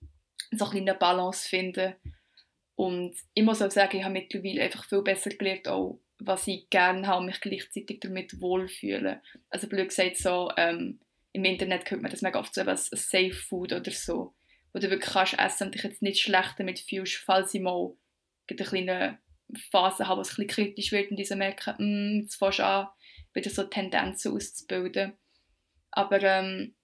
so 0.50 0.66
ein 0.66 0.76
eine 0.76 0.94
Balance 0.94 1.48
finde. 1.48 1.96
Und 2.74 3.16
ich 3.32 3.42
muss 3.42 3.62
auch 3.62 3.70
sagen, 3.70 3.96
ich 3.96 4.04
habe 4.04 4.12
mittlerweile 4.12 4.62
einfach 4.62 4.84
viel 4.84 5.00
besser 5.00 5.30
gelernt, 5.30 5.68
auch 5.68 6.00
was 6.18 6.46
ich 6.46 6.68
gerne 6.68 7.06
habe 7.06 7.20
und 7.20 7.26
mich 7.26 7.40
gleichzeitig 7.40 8.00
damit 8.00 8.42
wohlfühle. 8.42 9.22
Also 9.48 9.68
blöd 9.68 9.88
gesagt, 9.88 10.18
so, 10.18 10.50
ähm, 10.58 11.00
im 11.32 11.46
Internet 11.46 11.90
hört 11.90 12.02
man 12.02 12.10
das 12.10 12.20
mega 12.20 12.38
oft 12.38 12.54
so 12.54 12.60
als 12.60 12.90
Safe 12.90 13.32
Food 13.32 13.72
oder 13.72 13.90
so, 13.90 14.34
wo 14.74 14.80
du 14.80 14.90
wirklich 14.90 15.10
kannst 15.10 15.38
essen 15.38 15.68
und 15.68 15.74
dich 15.74 15.82
jetzt 15.82 16.02
nicht 16.02 16.20
schlecht 16.20 16.54
damit 16.58 16.80
fühlst, 16.80 17.16
falls 17.16 17.54
ich 17.54 17.62
mal 17.62 17.96
eine 18.50 18.56
kleine 18.58 19.18
Phase 19.70 20.08
habe, 20.08 20.18
wo 20.18 20.22
es 20.22 20.38
ein 20.38 20.46
kritisch 20.46 20.92
wird 20.92 21.10
und 21.10 21.16
diese 21.16 21.36
merken, 21.36 21.74
mm, 21.78 22.20
jetzt 22.22 22.36
fängst 22.36 22.58
du 22.60 22.66
an, 22.66 22.88
wieder 23.34 23.50
so 23.50 23.64
Tendenzen 23.64 24.32
auszubilden. 24.32 25.14
Aber 25.90 26.22
ähm, 26.22 26.74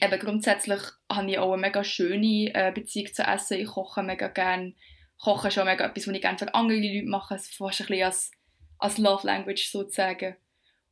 eben 0.00 0.18
grundsätzlich 0.18 0.80
habe 1.10 1.30
ich 1.30 1.38
auch 1.38 1.52
eine 1.52 1.62
mega 1.62 1.84
schöne 1.84 2.52
äh, 2.54 2.72
Beziehung 2.72 3.12
zu 3.12 3.22
Essen. 3.22 3.58
Ich 3.58 3.68
koche 3.68 4.02
mega 4.02 4.28
gerne. 4.28 4.74
Kochen 5.18 5.48
ist 5.48 5.58
auch 5.58 5.64
mega 5.64 5.86
etwas, 5.86 6.06
was 6.06 6.14
ich 6.14 6.20
gerne 6.20 6.38
für 6.38 6.54
andere 6.54 6.78
Leute 6.78 7.06
mache. 7.06 7.34
Es 7.34 7.48
fast 7.48 7.80
ein 7.80 7.86
bisschen 7.86 8.04
als, 8.04 8.30
als 8.78 8.98
Love 8.98 9.26
Language 9.26 9.70
sozusagen. 9.70 10.36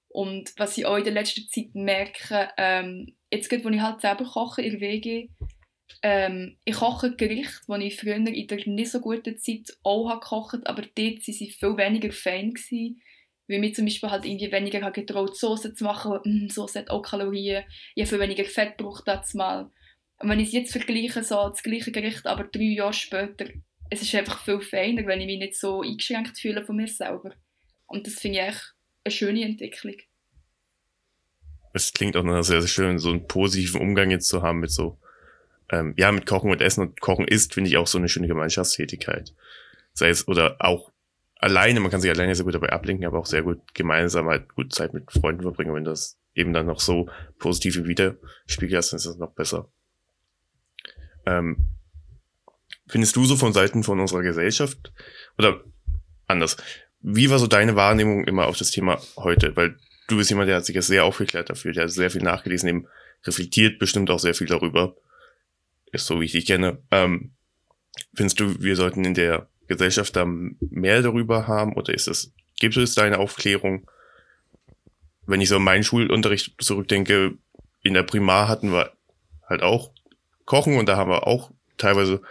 Und 0.08 0.52
was 0.56 0.76
ich 0.78 0.86
auch 0.86 0.96
in 0.96 1.04
der 1.04 1.12
letzten 1.12 1.48
Zeit 1.48 1.74
merke, 1.74 2.50
ähm, 2.56 3.16
jetzt 3.30 3.48
gerade, 3.48 3.64
wo 3.64 3.68
ich 3.68 3.80
halt 3.80 4.00
selber 4.00 4.24
koche 4.24 4.62
in 4.62 4.72
der 4.72 4.80
WG, 4.80 5.28
ähm, 6.02 6.56
ich 6.64 6.76
koche 6.76 7.16
Gerichte, 7.16 7.60
die 7.68 7.86
ich 7.86 7.96
früher 7.96 8.16
in 8.16 8.24
der 8.24 8.34
nicht 8.34 8.90
so 8.90 9.00
guten 9.00 9.38
Zeit 9.38 9.76
auch 9.82 10.08
habe 10.08 10.66
aber 10.66 10.82
dort 10.82 10.98
waren 10.98 11.20
sie 11.20 11.50
viel 11.50 11.76
weniger 11.76 12.12
fein. 12.12 12.54
Gewesen, 12.54 13.00
weil 13.48 13.60
mir 13.60 13.72
zum 13.72 13.86
Beispiel 13.86 14.10
halt 14.10 14.24
irgendwie 14.24 14.52
weniger 14.52 14.82
habe 14.82 14.92
getraut, 14.92 15.36
Soße 15.36 15.74
zu 15.74 15.84
machen, 15.84 16.20
mm, 16.24 16.48
Soße 16.48 16.80
hat 16.80 16.90
auch 16.90 17.02
Kalorien, 17.02 17.64
ich 17.94 18.02
habe 18.02 18.10
viel 18.10 18.20
weniger 18.20 18.44
Fett 18.44 18.76
gebraucht 18.76 19.08
das 19.08 19.34
mal. 19.34 19.70
Und 20.20 20.28
wenn 20.28 20.40
ich 20.40 20.48
es 20.48 20.54
jetzt 20.54 20.72
vergleiche, 20.72 21.22
so 21.22 21.48
das 21.48 21.62
gleiche 21.62 21.90
Gericht, 21.90 22.26
aber 22.26 22.44
drei 22.44 22.64
Jahre 22.64 22.92
später, 22.92 23.46
es 23.90 24.02
ist 24.02 24.14
einfach 24.14 24.44
viel 24.44 24.60
feiner, 24.60 25.06
wenn 25.06 25.20
ich 25.20 25.26
mich 25.26 25.38
nicht 25.38 25.56
so 25.56 25.80
eingeschränkt 25.80 26.38
fühle 26.38 26.64
von 26.64 26.76
mir 26.76 26.88
selber. 26.88 27.34
Und 27.86 28.06
das 28.06 28.14
finde 28.14 28.38
ich 28.38 28.44
echt 28.44 28.74
eine 29.04 29.12
schöne 29.12 29.44
Entwicklung. 29.44 29.96
Es 31.72 31.92
klingt 31.92 32.16
auch 32.16 32.22
noch 32.22 32.42
sehr, 32.42 32.60
sehr 32.60 32.68
schön, 32.68 32.98
so 32.98 33.10
einen 33.10 33.26
positiven 33.26 33.80
Umgang 33.80 34.10
jetzt 34.10 34.28
zu 34.28 34.42
haben 34.42 34.60
mit 34.60 34.70
so 34.70 34.98
ähm, 35.70 35.94
ja, 35.96 36.10
mit 36.12 36.26
Kochen 36.26 36.50
und 36.50 36.62
Essen 36.62 36.80
und 36.82 37.00
Kochen 37.00 37.26
ist, 37.26 37.54
finde 37.54 37.68
ich 37.68 37.76
auch 37.76 37.86
so 37.86 37.98
eine 37.98 38.08
schöne 38.08 38.28
Gemeinschaftstätigkeit. 38.28 39.34
Sei 39.92 40.08
es, 40.08 40.26
oder 40.28 40.56
auch 40.60 40.92
alleine, 41.36 41.80
man 41.80 41.90
kann 41.90 42.00
sich 42.00 42.10
alleine 42.10 42.34
sehr 42.34 42.44
gut 42.44 42.54
dabei 42.54 42.70
ablenken, 42.70 43.06
aber 43.06 43.18
auch 43.18 43.26
sehr 43.26 43.42
gut 43.42 43.74
gemeinsam 43.74 44.28
halt 44.28 44.54
gut 44.54 44.72
Zeit 44.72 44.94
mit 44.94 45.10
Freunden 45.12 45.42
verbringen. 45.42 45.74
Wenn 45.74 45.84
das 45.84 46.18
eben 46.34 46.52
dann 46.52 46.66
noch 46.66 46.80
so 46.80 47.08
positive 47.38 47.86
Widerspiegel 47.86 48.76
hast, 48.76 48.92
dann 48.92 48.98
ist 48.98 49.06
das 49.06 49.18
noch 49.18 49.32
besser. 49.32 49.68
Ähm, 51.26 51.68
findest 52.86 53.16
du 53.16 53.24
so 53.24 53.36
von 53.36 53.52
Seiten 53.52 53.82
von 53.82 54.00
unserer 54.00 54.22
Gesellschaft 54.22 54.92
oder 55.36 55.62
anders? 56.26 56.56
Wie 57.00 57.30
war 57.30 57.38
so 57.38 57.46
deine 57.46 57.76
Wahrnehmung 57.76 58.24
immer 58.24 58.46
auf 58.46 58.56
das 58.56 58.70
Thema 58.70 59.00
heute? 59.16 59.54
Weil 59.56 59.76
du 60.08 60.16
bist 60.16 60.30
jemand, 60.30 60.48
der 60.48 60.56
hat 60.56 60.66
sich 60.66 60.74
ja 60.74 60.82
sehr 60.82 61.04
aufgeklärt 61.04 61.50
dafür, 61.50 61.72
der 61.72 61.84
hat 61.84 61.90
sehr 61.90 62.10
viel 62.10 62.22
nachgelesen, 62.22 62.68
eben 62.68 62.88
reflektiert 63.24 63.78
bestimmt 63.78 64.10
auch 64.10 64.18
sehr 64.18 64.34
viel 64.34 64.46
darüber. 64.46 64.96
Ist 65.92 66.06
so, 66.06 66.20
wie 66.20 66.26
ich 66.26 66.32
dich 66.32 66.46
kenne. 66.46 66.78
Ähm, 66.90 67.32
findest 68.14 68.40
du, 68.40 68.60
wir 68.62 68.76
sollten 68.76 69.04
in 69.04 69.14
der 69.14 69.48
Gesellschaft 69.66 70.16
da 70.16 70.24
mehr 70.26 71.02
darüber 71.02 71.46
haben 71.46 71.74
oder 71.74 71.92
ist 71.94 72.08
es, 72.08 72.32
gibt 72.58 72.76
es 72.76 72.94
da 72.94 73.02
eine 73.02 73.18
Aufklärung? 73.18 73.88
Wenn 75.26 75.40
ich 75.40 75.48
so 75.48 75.56
an 75.56 75.64
meinen 75.64 75.84
Schulunterricht 75.84 76.54
zurückdenke, 76.62 77.36
in 77.82 77.94
der 77.94 78.02
Primar 78.02 78.48
hatten 78.48 78.72
wir 78.72 78.92
halt 79.48 79.62
auch 79.62 79.92
Kochen 80.44 80.76
und 80.76 80.88
da 80.88 80.96
haben 80.96 81.10
wir 81.10 81.26
auch 81.26 81.50
teilweise 81.76 82.22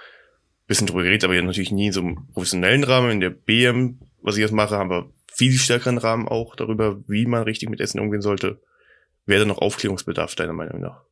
bisschen 0.67 0.87
drüber 0.87 1.03
geredet, 1.03 1.23
aber 1.23 1.35
ja 1.35 1.41
natürlich 1.41 1.71
nie 1.71 1.87
in 1.87 1.93
so 1.93 2.01
einem 2.01 2.27
professionellen 2.33 2.83
Rahmen. 2.83 3.11
In 3.11 3.19
der 3.21 3.29
BM, 3.29 3.99
was 4.21 4.35
ich 4.35 4.41
jetzt 4.41 4.51
mache, 4.51 4.75
haben 4.75 4.89
wir 4.89 5.09
viel 5.33 5.53
stärkeren 5.53 5.97
Rahmen 5.97 6.27
auch 6.27 6.55
darüber, 6.55 6.99
wie 7.07 7.25
man 7.25 7.43
richtig 7.43 7.69
mit 7.69 7.79
Essen 7.79 7.99
umgehen 7.99 8.21
sollte. 8.21 8.59
Wäre 9.25 9.41
da 9.41 9.45
noch 9.45 9.59
Aufklärungsbedarf, 9.59 10.35
deiner 10.35 10.53
Meinung 10.53 10.81
nach? 10.81 11.03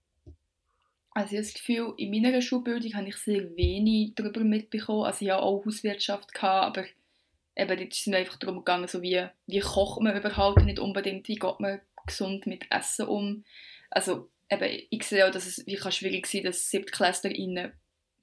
Also 1.15 1.32
ich 1.32 1.38
habe 1.38 1.47
das 1.47 1.54
Gefühl, 1.54 1.93
in 1.95 2.12
meiner 2.12 2.41
Schulbildung 2.41 2.93
habe 2.93 3.08
ich 3.08 3.15
sehr 3.15 3.56
wenig 3.56 4.15
darüber 4.15 4.41
mitbekommen. 4.41 5.06
Also 5.06 5.23
ich 5.23 5.32
habe 5.32 5.43
auch 5.43 5.65
Hauswirtschaft, 5.65 6.43
aber 6.43 6.84
eben 7.56 7.78
dort 7.78 7.93
ist 7.93 8.06
es 8.06 8.13
einfach 8.13 8.36
darum 8.36 8.58
gegangen, 8.58 8.89
so 8.89 9.01
wie, 9.01 9.25
wie 9.47 9.60
kocht 9.62 10.01
man 10.01 10.17
überhaupt, 10.17 10.65
nicht 10.65 10.78
unbedingt, 10.78 11.30
wie 11.30 11.36
geht 11.36 11.60
man 11.62 11.80
gesund 12.06 12.45
mit 12.47 12.69
Essen 12.69 13.08
um. 13.08 13.45
Also 13.89 14.30
eben, 14.49 14.84
ich 14.89 15.04
sehe 15.04 15.25
auch, 15.25 15.32
dass 15.32 15.47
es 15.47 15.65
wie 15.65 15.78
schwierig 15.78 16.28
sein 16.28 16.41
kann, 16.41 16.51
das 16.51 16.69
SiebtklässlerInnen 16.69 17.71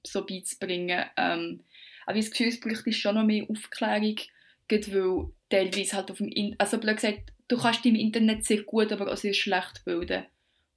so 0.05 0.23
beizubringen. 0.23 1.03
Ähm, 1.17 1.63
aber 2.05 2.17
ich 2.17 2.27
habe 2.27 2.45
das 2.45 2.61
Gefühl, 2.61 2.73
es 2.85 2.95
schon 2.95 3.15
noch 3.15 3.23
mehr 3.23 3.49
Aufklärung, 3.49 4.17
weil 4.69 5.29
teilweise 5.49 5.97
halt 5.97 6.11
auf 6.11 6.17
dem 6.17 6.27
Internet, 6.27 6.61
also 6.61 6.77
blöd 6.77 6.97
gesagt, 6.97 7.33
du 7.47 7.57
kannst 7.57 7.83
dich 7.83 7.91
im 7.91 7.99
Internet 7.99 8.45
sehr 8.45 8.61
gut, 8.61 8.91
aber 8.91 9.11
auch 9.11 9.17
sehr 9.17 9.33
schlecht 9.33 9.83
bilden. 9.83 10.25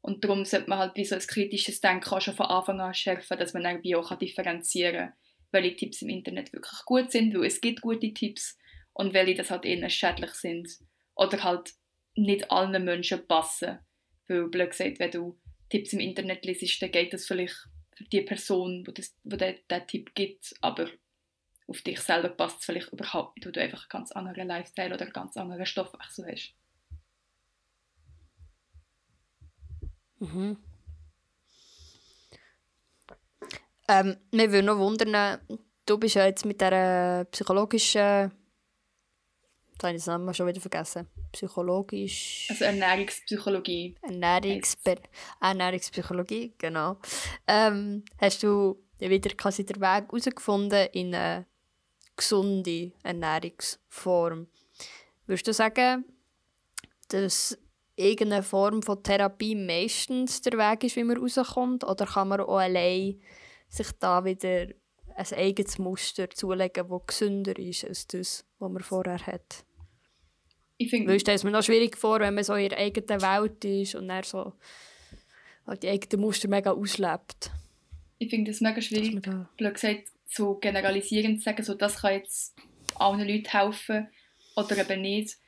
Und 0.06 0.22
darum 0.22 0.44
sollte 0.44 0.70
man 0.70 0.78
halt 0.78 0.94
wie 0.94 1.04
so 1.04 1.16
ein 1.16 1.20
kritisches 1.20 1.80
Denken 1.80 2.08
auch 2.10 2.20
schon 2.20 2.36
von 2.36 2.46
Anfang 2.46 2.78
an 2.78 2.94
schärfen, 2.94 3.38
dass 3.38 3.54
man 3.54 3.64
irgendwie 3.64 3.96
auch 3.96 4.16
differenzieren 4.16 4.94
kann, 4.94 5.12
welche 5.50 5.74
Tipps 5.74 6.00
im 6.00 6.10
Internet 6.10 6.52
wirklich 6.52 6.84
gut 6.84 7.10
sind, 7.10 7.34
weil 7.34 7.46
es 7.46 7.60
gibt 7.60 7.80
gute 7.80 8.14
Tipps 8.14 8.56
und 8.92 9.14
welche 9.14 9.34
das 9.34 9.50
halt 9.50 9.64
eher 9.64 9.90
schädlich 9.90 10.30
sind 10.30 10.68
oder 11.16 11.42
halt 11.42 11.72
nicht 12.14 12.52
allen 12.52 12.84
Menschen 12.84 13.26
passen. 13.26 13.80
Weil, 14.28 14.46
blöd 14.46 14.70
gesagt, 14.70 15.00
wenn 15.00 15.10
du 15.10 15.40
Tipps 15.70 15.92
im 15.92 15.98
Internet 15.98 16.44
liest, 16.44 16.80
dann 16.80 16.92
geht 16.92 17.12
das 17.12 17.26
vielleicht 17.26 17.56
für 17.96 18.04
die 18.04 18.22
Person, 18.22 18.84
die, 18.84 19.04
die 19.24 19.36
den 19.68 19.86
Tipp 19.88 20.14
gibt, 20.14 20.54
aber 20.60 20.88
auf 21.66 21.82
dich 21.82 21.98
selber 21.98 22.28
passt 22.28 22.60
es 22.60 22.66
vielleicht 22.66 22.92
überhaupt 22.92 23.38
nicht, 23.38 23.46
weil 23.46 23.52
du 23.52 23.60
einfach 23.60 23.82
einen 23.82 23.88
ganz 23.88 24.12
anderen 24.12 24.46
Lifestyle 24.46 24.94
oder 24.94 25.02
einen 25.02 25.12
ganz 25.12 25.36
anderen 25.36 25.66
Stoffwechsel 25.66 26.30
hast. 26.30 26.54
Mhm. 30.18 30.56
Ähm, 33.88 34.16
mir 34.32 34.50
würde 34.50 34.66
noch 34.66 34.78
wundern, 34.78 35.38
du 35.86 35.98
bist 35.98 36.16
ja 36.16 36.26
jetzt 36.26 36.44
mit 36.44 36.60
dieser 36.60 37.24
psychologischen. 37.26 38.32
Jetzt 39.72 39.84
habe 39.84 39.94
ich 39.94 40.02
den 40.02 40.12
Namen 40.12 40.34
schon 40.34 40.46
wieder 40.46 40.60
vergessen. 40.60 41.06
Psychologisch. 41.32 42.46
Also 42.48 42.64
Ernährungspsychologie. 42.64 43.94
Ernährungsper 44.02 44.96
Ernährungspsychologie, 45.40 46.54
genau. 46.58 46.96
Ähm, 47.46 48.04
hast 48.18 48.42
du 48.42 48.82
wieder 48.98 49.30
quasi 49.34 49.64
den 49.64 49.80
Weg 49.80 50.08
herausgefunden 50.08 50.88
in 50.92 51.14
eine 51.14 51.46
gesunde 52.16 52.92
Ernährungsform? 53.02 54.48
Würdest 55.26 55.46
du 55.46 55.52
sagen, 55.52 56.04
dass 57.08 57.58
irgendeine 57.96 58.42
Form 58.42 58.82
von 58.82 59.02
Therapie 59.02 59.54
meistens 59.54 60.42
der 60.42 60.52
Weg 60.58 60.84
ist, 60.84 60.96
wie 60.96 61.04
man 61.04 61.16
rauskommt? 61.16 61.84
Oder 61.84 62.06
kann 62.06 62.28
man 62.28 62.40
auch 62.40 62.58
allein 62.58 63.20
sich 63.68 63.90
da 63.98 64.24
wieder 64.24 64.68
ein 65.16 65.32
eigenes 65.34 65.78
Muster 65.78 66.28
zulegen, 66.30 66.88
das 66.88 67.06
gesünder 67.06 67.58
ist 67.58 67.84
als 67.84 68.06
das, 68.06 68.44
was 68.58 68.70
man 68.70 68.82
vorher 68.82 69.26
hat? 69.26 69.64
Ich 70.76 70.90
finde... 70.90 71.08
Weil 71.08 71.34
es 71.34 71.42
mir 71.42 71.50
noch 71.50 71.62
schwierig 71.62 71.96
vor, 71.96 72.20
wenn 72.20 72.34
man 72.34 72.44
so 72.44 72.54
in 72.54 72.68
der 72.68 72.78
eigenen 72.78 73.22
Welt 73.22 73.64
ist 73.64 73.94
und 73.94 74.08
dann 74.08 74.22
so 74.22 74.52
halt 75.66 75.82
die 75.82 75.88
eigenen 75.88 76.20
Muster 76.20 76.48
mega 76.48 76.72
auslebt. 76.72 77.50
Ich 78.18 78.30
finde 78.30 78.50
es 78.50 78.60
mega 78.60 78.80
schwierig, 78.80 79.20
blöd 79.56 79.74
gesagt, 79.74 80.08
so 80.26 80.54
generalisierend 80.56 81.38
zu 81.38 81.44
sagen, 81.44 81.62
so, 81.62 81.74
das 81.74 82.02
kann 82.02 82.14
jetzt 82.14 82.54
allen 82.96 83.26
Leuten 83.26 83.48
helfen 83.48 84.08
oder 84.54 84.76
eben 84.78 85.00
nicht 85.00 85.38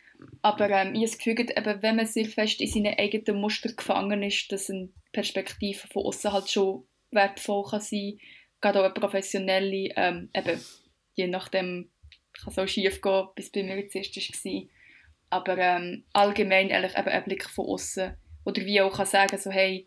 aber 0.43 0.71
ähm, 0.71 0.95
ich 0.95 1.01
habe 1.01 1.07
das 1.07 1.19
Gefühl, 1.19 1.83
wenn 1.83 1.97
man 1.97 2.07
sehr 2.07 2.27
fest 2.27 2.61
in 2.61 2.69
seinen 2.69 2.99
eigenen 2.99 3.41
Muster 3.41 3.73
gefangen 3.73 4.23
ist, 4.23 4.51
dass 4.51 4.71
eine 4.71 4.89
Perspektive 5.13 5.87
von 5.89 6.07
außen 6.07 6.33
halt 6.33 6.51
schon 6.51 6.85
wertvoll 7.11 7.65
kann 7.69 7.81
sein 7.81 8.19
kann. 8.19 8.29
Gerade 8.61 8.81
auch 8.81 8.85
eine 8.85 8.95
professionelle, 8.95 9.93
ähm, 9.97 10.31
eben, 10.35 10.61
je 11.15 11.27
nachdem 11.29 11.91
kann 12.33 12.53
es 12.53 12.59
auch 12.59 12.67
schief 12.67 13.01
gehen, 13.01 13.29
bis 13.35 13.51
bei 13.51 13.63
mir 13.63 13.79
jetzt 13.79 13.95
war. 13.95 14.63
Aber 15.31 15.59
ähm, 15.59 16.05
allgemein 16.13 16.71
ehrlich, 16.71 16.97
eben 16.97 17.09
ein 17.09 17.25
Blick 17.25 17.49
von 17.49 17.67
außen 17.67 18.17
Oder 18.45 18.65
wie 18.65 18.81
auch 18.81 18.97
kann 18.97 19.07
sagen, 19.07 19.39
so, 19.39 19.51
hey, 19.51 19.87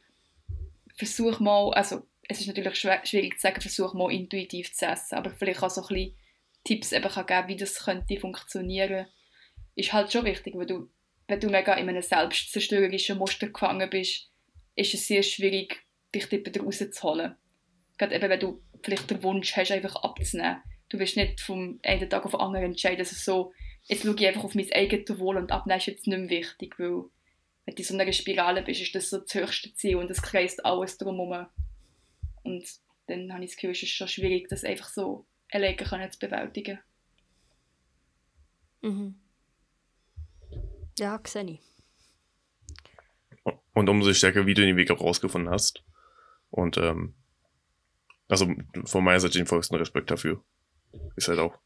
versuch 0.96 1.39
mal, 1.39 1.74
also 1.74 2.04
es 2.28 2.39
ist 2.39 2.48
natürlich 2.48 2.76
schwierig 2.78 3.36
zu 3.36 3.41
sagen, 3.41 3.60
versuch 3.60 3.94
mal 3.94 4.12
intuitiv 4.12 4.74
zu 4.74 4.86
essen, 4.86 5.15
aber 5.15 5.32
vielleicht 5.32 5.63
auch 5.63 5.70
so 5.70 5.82
ein 5.82 5.88
bisschen 5.88 6.15
Tipps 6.63 6.91
eben 6.91 7.10
kann 7.10 7.26
geben, 7.26 7.48
wie 7.48 7.56
das 7.58 7.84
könnte 7.84 8.17
funktionieren 8.17 8.89
könnte 8.89 9.10
ist 9.76 9.94
halt 9.94 10.12
schon 10.12 10.26
wichtig, 10.26 10.56
weil 10.56 10.66
du, 10.66 10.90
wenn 11.28 11.40
du 11.40 11.50
mega 11.50 11.74
in 11.76 11.90
einem 11.90 12.02
selbstzerstörerischen 12.02 13.18
Muster 13.18 13.48
gefangen 13.48 13.90
bist, 13.90 14.30
ist 14.76 14.94
es 14.94 15.08
sehr 15.08 15.24
schwierig, 15.24 15.84
dich 16.14 16.28
dort 16.30 16.46
wieder 16.46 16.62
rauszuholen. 16.62 17.36
Gerade 17.98 18.16
eben, 18.16 18.30
wenn 18.30 18.40
du 18.40 18.62
vielleicht 18.84 19.10
den 19.10 19.24
Wunsch 19.24 19.56
hast, 19.56 19.72
einfach 19.72 19.96
abzunehmen. 19.96 20.62
Du 20.90 21.00
wirst 21.00 21.16
nicht 21.16 21.40
vom 21.40 21.80
einen 21.84 22.10
Tag 22.10 22.26
auf 22.26 22.32
den 22.32 22.40
anderen 22.42 22.66
entscheiden, 22.66 23.00
dass 23.00 23.12
es 23.12 23.24
so, 23.24 23.54
jetzt 23.84 24.04
schaue 24.04 24.16
ich 24.16 24.28
einfach 24.28 24.44
auf 24.44 24.56
mein 24.56 24.72
eigenes 24.74 25.20
Wohl 25.20 25.38
und 25.38 25.52
abnehmen 25.52 25.80
ist 25.80 25.86
jetzt 25.86 26.08
nicht 26.08 26.18
mehr 26.18 26.30
wichtig, 26.30 26.78
weil 26.80 27.06
wenn 27.66 27.76
du 27.76 27.82
in 27.82 27.84
so 27.84 27.98
einer 27.98 28.12
Spirale 28.12 28.64
bist, 28.64 28.82
ist 28.82 28.96
das 28.96 29.10
so 29.10 29.20
das 29.20 29.34
höchste 29.34 29.74
Ziel 29.74 29.98
und 29.98 30.12
es 30.12 30.22
kreist 30.22 30.66
alles 30.66 30.98
drumherum. 30.98 31.48
Und 32.44 32.66
dann 33.08 33.32
habe 33.32 33.44
ich 33.44 33.52
das 33.52 33.56
Gefühl, 33.56 33.72
es 33.72 33.84
ist 33.84 33.92
schon 33.92 34.08
schwierig, 34.08 34.50
das 34.50 34.64
einfach 34.64 34.90
so 34.90 35.26
alleine 35.52 36.10
zu 36.10 36.20
bewältigen. 36.20 36.80
Mhm. 38.82 39.21
Ja, 41.02 41.20
sehe 41.26 41.44
ich. 41.44 41.60
Und 43.74 43.90
umso 43.90 44.14
stärker, 44.14 44.46
wie 44.46 44.54
du 44.54 44.62
den 44.62 44.78
Weg 44.78 44.92
auch 44.92 45.02
rausgefunden 45.02 45.52
hast. 45.52 45.84
Und 46.52 46.78
ähm, 46.78 47.16
also 48.28 48.48
von 48.86 49.04
meiner 49.04 49.20
Seite 49.20 49.40
den 49.40 49.48
vollsten 49.48 49.78
Respekt 49.78 50.12
dafür. 50.12 50.44
Ist 51.16 51.28
halt 51.28 51.40
auch 51.40 51.58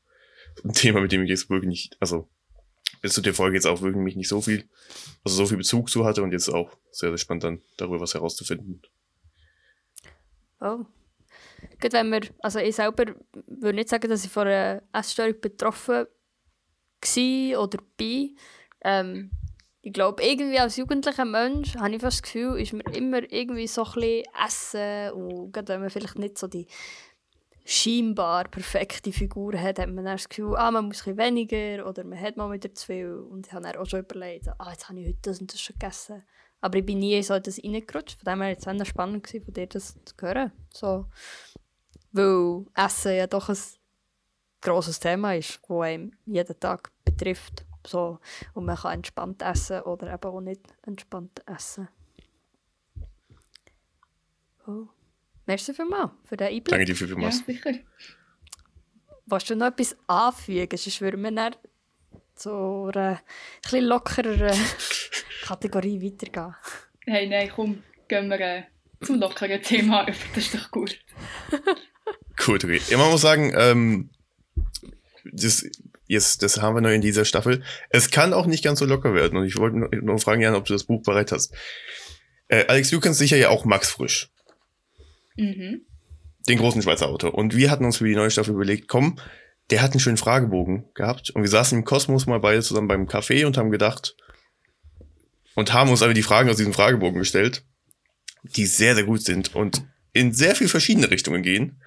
ein 0.64 0.72
Thema, 0.72 1.02
mit 1.02 1.12
dem 1.12 1.24
ich 1.24 1.30
jetzt 1.30 1.50
wirklich 1.50 1.68
nicht, 1.68 1.98
also 2.00 2.30
bis 3.02 3.14
zu 3.14 3.20
der 3.20 3.34
Folge 3.34 3.58
jetzt 3.58 3.68
auch 3.68 3.82
wirklich 3.82 4.16
nicht 4.16 4.30
so 4.30 4.40
viel, 4.40 4.70
also 5.26 5.36
so 5.36 5.48
viel 5.48 5.58
Bezug 5.58 5.90
zu 5.90 6.06
hatte 6.06 6.24
und 6.24 6.32
jetzt 6.32 6.48
auch 6.48 6.72
sehr, 6.92 7.10
sehr 7.10 7.18
spannend 7.18 7.44
dann 7.44 7.62
darüber 7.76 8.00
was 8.00 8.14
herauszufinden. 8.14 8.84
Oh. 10.62 10.86
Gut, 11.82 11.92
wenn 11.92 12.10
wir, 12.10 12.22
also 12.40 12.60
ich 12.60 12.78
selber 12.78 13.16
würde 13.48 13.76
nicht 13.76 13.90
sagen, 13.90 14.10
dass 14.10 14.24
ich 14.24 14.32
von 14.32 14.48
einer 14.48 14.82
Essstörung 14.94 15.42
betroffen 15.42 16.06
war 17.06 17.60
oder 17.60 17.80
bin. 17.98 18.38
Ähm, 18.86 19.32
ich 19.82 19.94
glaube, 19.94 20.24
irgendwie 20.24 20.60
als 20.60 20.78
jugendlicher 20.78 21.26
Mensch 21.26 21.76
habe 21.76 21.96
ich 21.96 22.02
fast 22.02 22.18
das 22.18 22.22
Gefühl, 22.24 22.60
ist 22.60 22.74
man 22.74 22.94
immer 22.94 23.22
irgendwie 23.32 23.68
so 23.68 23.84
ein 23.84 23.92
bisschen 23.94 24.24
essen 24.46 25.12
und 25.12 25.52
gerade 25.52 25.74
wenn 25.74 25.82
man 25.82 25.90
vielleicht 25.90 26.18
nicht 26.18 26.38
so 26.38 26.48
die 26.48 26.68
scheinbar 27.66 28.46
perfekte 28.46 29.12
Figur 29.12 29.60
hat, 29.60 29.80
hat 29.80 29.88
man 29.88 30.06
dann 30.06 30.18
das 30.18 30.30
Gefühl, 30.30 30.56
ah, 30.56 30.70
man 30.70 30.86
muss 30.86 31.06
ein 31.08 31.18
weniger 31.18 31.88
oder 31.88 32.04
man 32.04 32.20
hat 32.20 32.38
mal 32.38 32.52
wieder 32.52 32.74
zu 32.74 32.86
viel. 32.86 33.14
Und 33.14 33.48
ich 33.48 33.54
habe 33.54 33.64
dann 33.64 33.76
auch 33.76 33.88
schon 33.88 34.02
überlegt, 34.02 34.48
ah, 34.60 34.70
jetzt 34.72 34.88
habe 34.88 35.00
ich 35.00 35.08
heute 35.08 35.20
das 35.24 35.40
und 35.42 35.52
das 35.52 35.60
schon 35.60 35.74
gegessen. 35.80 36.24
Aber 36.62 36.78
ich 36.78 36.86
bin 36.86 37.00
nie 37.00 37.22
so 37.24 37.38
das 37.40 37.60
reingerutscht. 37.64 38.22
Von 38.22 38.34
dem 38.34 38.42
her 38.44 38.58
war 38.64 38.76
es 38.76 38.88
spannend, 38.88 39.28
von 39.28 39.54
dir 39.54 39.68
das 39.68 39.96
zu 40.06 40.16
hören. 40.22 40.52
So, 40.72 41.08
weil 42.12 42.66
Essen 42.76 43.16
ja 43.16 43.26
doch 43.26 43.50
ein 43.50 43.58
grosses 44.62 45.00
Thema 45.00 45.34
ist, 45.36 45.60
das 45.68 45.78
einem 45.80 46.12
jeden 46.26 46.60
Tag 46.60 46.92
betrifft. 47.04 47.66
So, 47.86 48.20
und 48.54 48.66
man 48.66 48.76
kann 48.78 48.94
entspannt 48.94 49.42
essen 49.42 49.82
oder 49.82 50.14
eben 50.14 50.26
auch 50.26 50.42
nicht 50.42 50.62
entspannt 50.86 51.42
essen. 51.48 51.88
Oh. 54.68 54.88
Merci 55.46 55.74
vielmals 55.74 56.12
für 56.24 56.38
den 56.38 56.48
Einblick. 56.48 56.70
Danke 56.70 56.86
dir 56.86 56.96
vielmals. 56.96 57.40
Ja, 57.40 57.46
sicher. 57.46 57.74
Willst 59.28 59.50
du 59.50 59.56
noch 59.56 59.68
etwas 59.68 59.96
anfügen? 60.08 60.78
Sonst 60.78 61.02
würden 61.02 61.22
wir 61.22 61.32
dann 61.32 61.56
zu 62.36 62.92
einer 62.94 63.22
etwas 63.64 63.82
lockereren 63.82 64.60
Kategorie 65.44 66.02
weitergehen. 66.02 66.56
Hey, 67.06 67.28
nein, 67.28 67.52
komm, 67.56 67.84
gehen 68.08 68.30
wir 68.30 68.40
äh, 68.40 68.64
zum 69.02 69.20
lockeren 69.20 69.62
Thema 69.62 70.04
über. 70.08 70.18
Das 70.34 70.46
ist 70.46 70.56
doch 70.56 70.72
gut. 70.72 71.00
gut, 72.46 72.64
okay. 72.64 72.82
Ja, 72.88 72.98
man 72.98 73.12
muss 73.12 73.22
sagen, 73.22 73.54
ähm, 73.56 74.10
das 75.24 75.70
Yes, 76.08 76.38
das 76.38 76.62
haben 76.62 76.76
wir 76.76 76.82
noch 76.82 76.90
in 76.90 77.02
dieser 77.02 77.26
Staffel. 77.26 77.64
Es 77.90 78.12
kann 78.12 78.34
auch 78.34 78.46
nicht 78.46 78.64
ganz 78.64 78.80
so 78.80 78.86
locker 78.86 79.14
werden. 79.14 79.38
Und 79.38 79.46
ich 79.46 79.58
wollte 79.58 79.78
nur 80.04 80.20
fragen, 80.20 80.42
Jan, 80.42 80.56
ob 80.56 80.66
du 80.66 80.74
das 80.74 80.84
Buch 80.84 81.02
bereit 81.04 81.32
hast. 81.32 81.54
Äh, 82.48 82.66
Alex, 82.68 82.92
du 82.92 83.00
kennst 83.00 83.20
sicher 83.20 83.38
ja 83.38 83.50
auch 83.50 83.66
Max 83.66 83.90
Frisch, 83.90 84.30
Mhm. 85.36 85.82
den 86.48 86.58
großen 86.60 86.82
Schweizer 86.82 87.08
Autor. 87.08 87.34
Und 87.34 87.56
wir 87.56 87.72
hatten 87.72 87.86
uns 87.86 87.98
für 87.98 88.08
die 88.08 88.16
neue 88.16 88.30
Staffel 88.30 88.54
überlegt, 88.54 88.88
komm, 88.88 89.20
der 89.72 89.82
hat 89.82 89.92
einen 89.92 90.00
schönen 90.00 90.18
Fragebogen 90.18 90.86
gehabt. 90.94 91.32
Und 91.32 91.42
wir 91.42 91.50
saßen 91.50 91.78
im 91.80 91.86
Kosmos 91.86 92.28
mal 92.28 92.40
beide 92.40 92.62
zusammen 92.62 92.88
beim 92.88 93.08
Café 93.08 93.46
und 93.46 93.58
haben 93.58 93.72
gedacht, 93.72 94.16
und 95.56 95.74
haben 95.74 95.90
uns 95.90 96.04
aber 96.04 96.14
die 96.14 96.22
Fragen 96.22 96.50
aus 96.50 96.58
diesem 96.58 96.74
Fragebogen 96.74 97.20
gestellt, 97.20 97.64
die 98.44 98.66
sehr, 98.66 98.94
sehr 98.94 99.06
gut 99.06 99.24
sind 99.24 99.56
und 99.56 99.84
in 100.14 100.34
sehr 100.34 100.56
viel 100.56 100.68
verschiedene 100.68 101.10
Richtungen 101.10 101.42
gehen. 101.42 101.82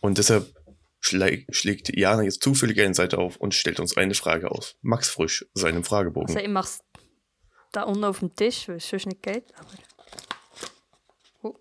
Und 0.00 0.18
deshalb 0.18 0.54
schlä 1.02 1.44
schlägt 1.50 1.94
Jana 1.96 2.22
jetzt 2.22 2.42
zufällig 2.42 2.80
eine 2.80 2.94
Seite 2.94 3.18
auf 3.18 3.36
und 3.36 3.54
stellt 3.54 3.80
uns 3.80 3.96
eine 3.96 4.14
Frage 4.14 4.50
aus. 4.50 4.76
Max 4.80 5.10
Frisch, 5.10 5.44
seinem 5.52 5.84
Fragebogen. 5.84 6.28
Also 6.28 6.40
ich 6.40 6.48
mache 6.48 6.68
es 6.68 6.80
da 7.72 7.82
unten 7.82 8.04
auf 8.04 8.20
dem 8.20 8.34
Tisch, 8.34 8.68
weil 8.68 8.76
es 8.76 8.88
sonst 8.88 9.06
nicht 9.06 9.22
geht. 9.22 9.52
Aber... 9.58 9.68
Oh. 11.42 11.56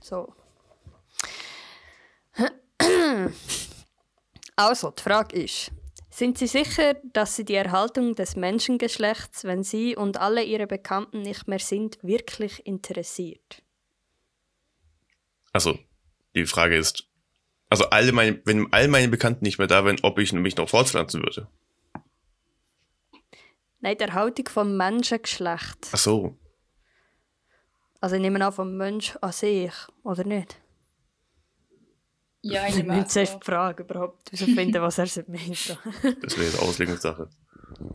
So. 0.00 0.34
Also, 4.56 4.92
die 4.92 5.02
Frage 5.02 5.36
ist, 5.42 5.72
sind 6.10 6.38
Sie 6.38 6.46
sicher, 6.46 6.94
dass 7.12 7.34
Sie 7.34 7.44
die 7.44 7.56
Erhaltung 7.56 8.14
des 8.14 8.36
Menschengeschlechts, 8.36 9.42
wenn 9.42 9.64
Sie 9.64 9.96
und 9.96 10.16
alle 10.16 10.44
Ihre 10.44 10.68
Bekannten 10.68 11.22
nicht 11.22 11.48
mehr 11.48 11.58
sind, 11.58 11.98
wirklich 12.02 12.64
interessiert? 12.64 13.64
Also, 15.52 15.76
die 16.34 16.46
Frage 16.46 16.76
ist, 16.76 17.08
also 17.70 17.84
alle 17.90 18.12
meine, 18.12 18.40
wenn 18.44 18.72
all 18.72 18.88
meine 18.88 19.08
Bekannten 19.08 19.44
nicht 19.44 19.58
mehr 19.58 19.66
da 19.66 19.84
wären, 19.84 19.98
ob 20.02 20.18
ich 20.18 20.32
mich 20.32 20.56
noch 20.56 20.68
fortpflanzen 20.68 21.22
würde. 21.22 21.48
Nein, 23.80 23.96
die 23.98 24.04
Erhaltung 24.04 24.48
vom 24.48 24.76
Menschengeschlecht. 24.76 25.88
Ach 25.92 25.98
so. 25.98 26.38
Also 28.00 28.16
ich 28.16 28.22
nehme 28.22 28.44
an 28.44 28.52
vom 28.52 28.76
Mensch 28.76 29.16
an 29.20 29.32
sich, 29.32 29.72
oder 30.02 30.24
nicht? 30.24 30.60
Ja, 32.42 32.64
ich 32.64 32.70
Ich 32.70 32.76
nehme 32.76 32.94
an, 32.94 33.08
zuerst 33.08 33.32
so. 33.32 33.38
die 33.38 33.44
Frage 33.44 33.82
überhaupt 33.82 34.30
herausfinden, 34.32 34.82
was 34.82 34.98
er 34.98 35.24
meint. 35.26 35.78
Das 36.22 36.36
wäre 36.36 36.46
jetzt 36.46 36.58
Auslegungssache. 36.60 37.28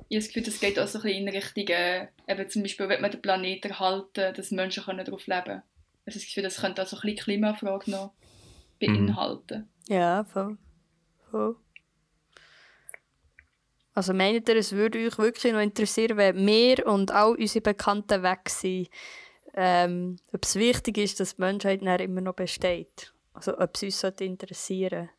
Ich 0.10 0.18
habe 0.18 0.26
das 0.26 0.28
Gefühl, 0.28 0.44
das 0.44 0.60
geht 0.60 0.80
auch 0.80 0.88
so 0.88 0.98
ein 1.00 1.04
bisschen 1.04 1.28
in 1.28 1.30
Richtung, 1.30 1.68
äh, 1.68 2.08
eben 2.28 2.50
zum 2.50 2.64
Beispiel, 2.64 2.90
wenn 2.90 3.02
man 3.02 3.12
den 3.12 3.22
Planeten 3.22 3.70
erhalten, 3.70 4.34
dass 4.34 4.52
Menschen 4.52 4.84
können 4.84 5.06
darauf 5.06 5.26
leben 5.28 5.44
können. 5.44 5.62
Ich 6.06 6.14
habe 6.14 6.20
das 6.20 6.26
Gefühl, 6.26 6.44
das 6.44 6.58
könnte 6.58 6.82
auch 6.84 6.88
so 6.88 6.98
ein 6.98 7.02
bisschen 7.02 7.18
Klimafrage 7.24 7.92
noch 7.92 8.14
beinhalten. 8.80 9.70
ja, 9.88 10.24
voll. 10.24 10.58
voll. 11.30 11.56
Also 13.94 14.14
meint 14.14 14.48
ihr, 14.48 14.56
es 14.56 14.72
würde 14.72 15.06
euch 15.06 15.18
wirklich 15.18 15.52
noch 15.52 15.60
interessieren, 15.60 16.16
wenn 16.18 16.46
wir 16.46 16.88
und 16.88 17.12
all 17.12 17.36
unsere 17.36 17.62
Bekannten 17.62 18.24
weg 18.24 18.50
sind, 18.50 18.90
ähm, 19.56 20.18
ob 20.32 20.46
es 20.46 20.56
wichtig 20.56 20.98
ist, 20.98 21.20
dass 21.20 21.36
die 21.36 21.42
Menschheit 21.42 21.82
dann 21.82 22.00
immer 22.00 22.22
noch 22.22 22.36
besteht? 22.36 23.14
Also 23.34 23.58
ob 23.58 23.76
es 23.76 23.84
uns 23.84 24.00
sollte 24.00 24.24
interessieren 24.24 25.10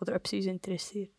oder 0.00 0.16
ob 0.16 0.24
es 0.24 0.32
uns 0.32 0.46
interessiert. 0.46 1.12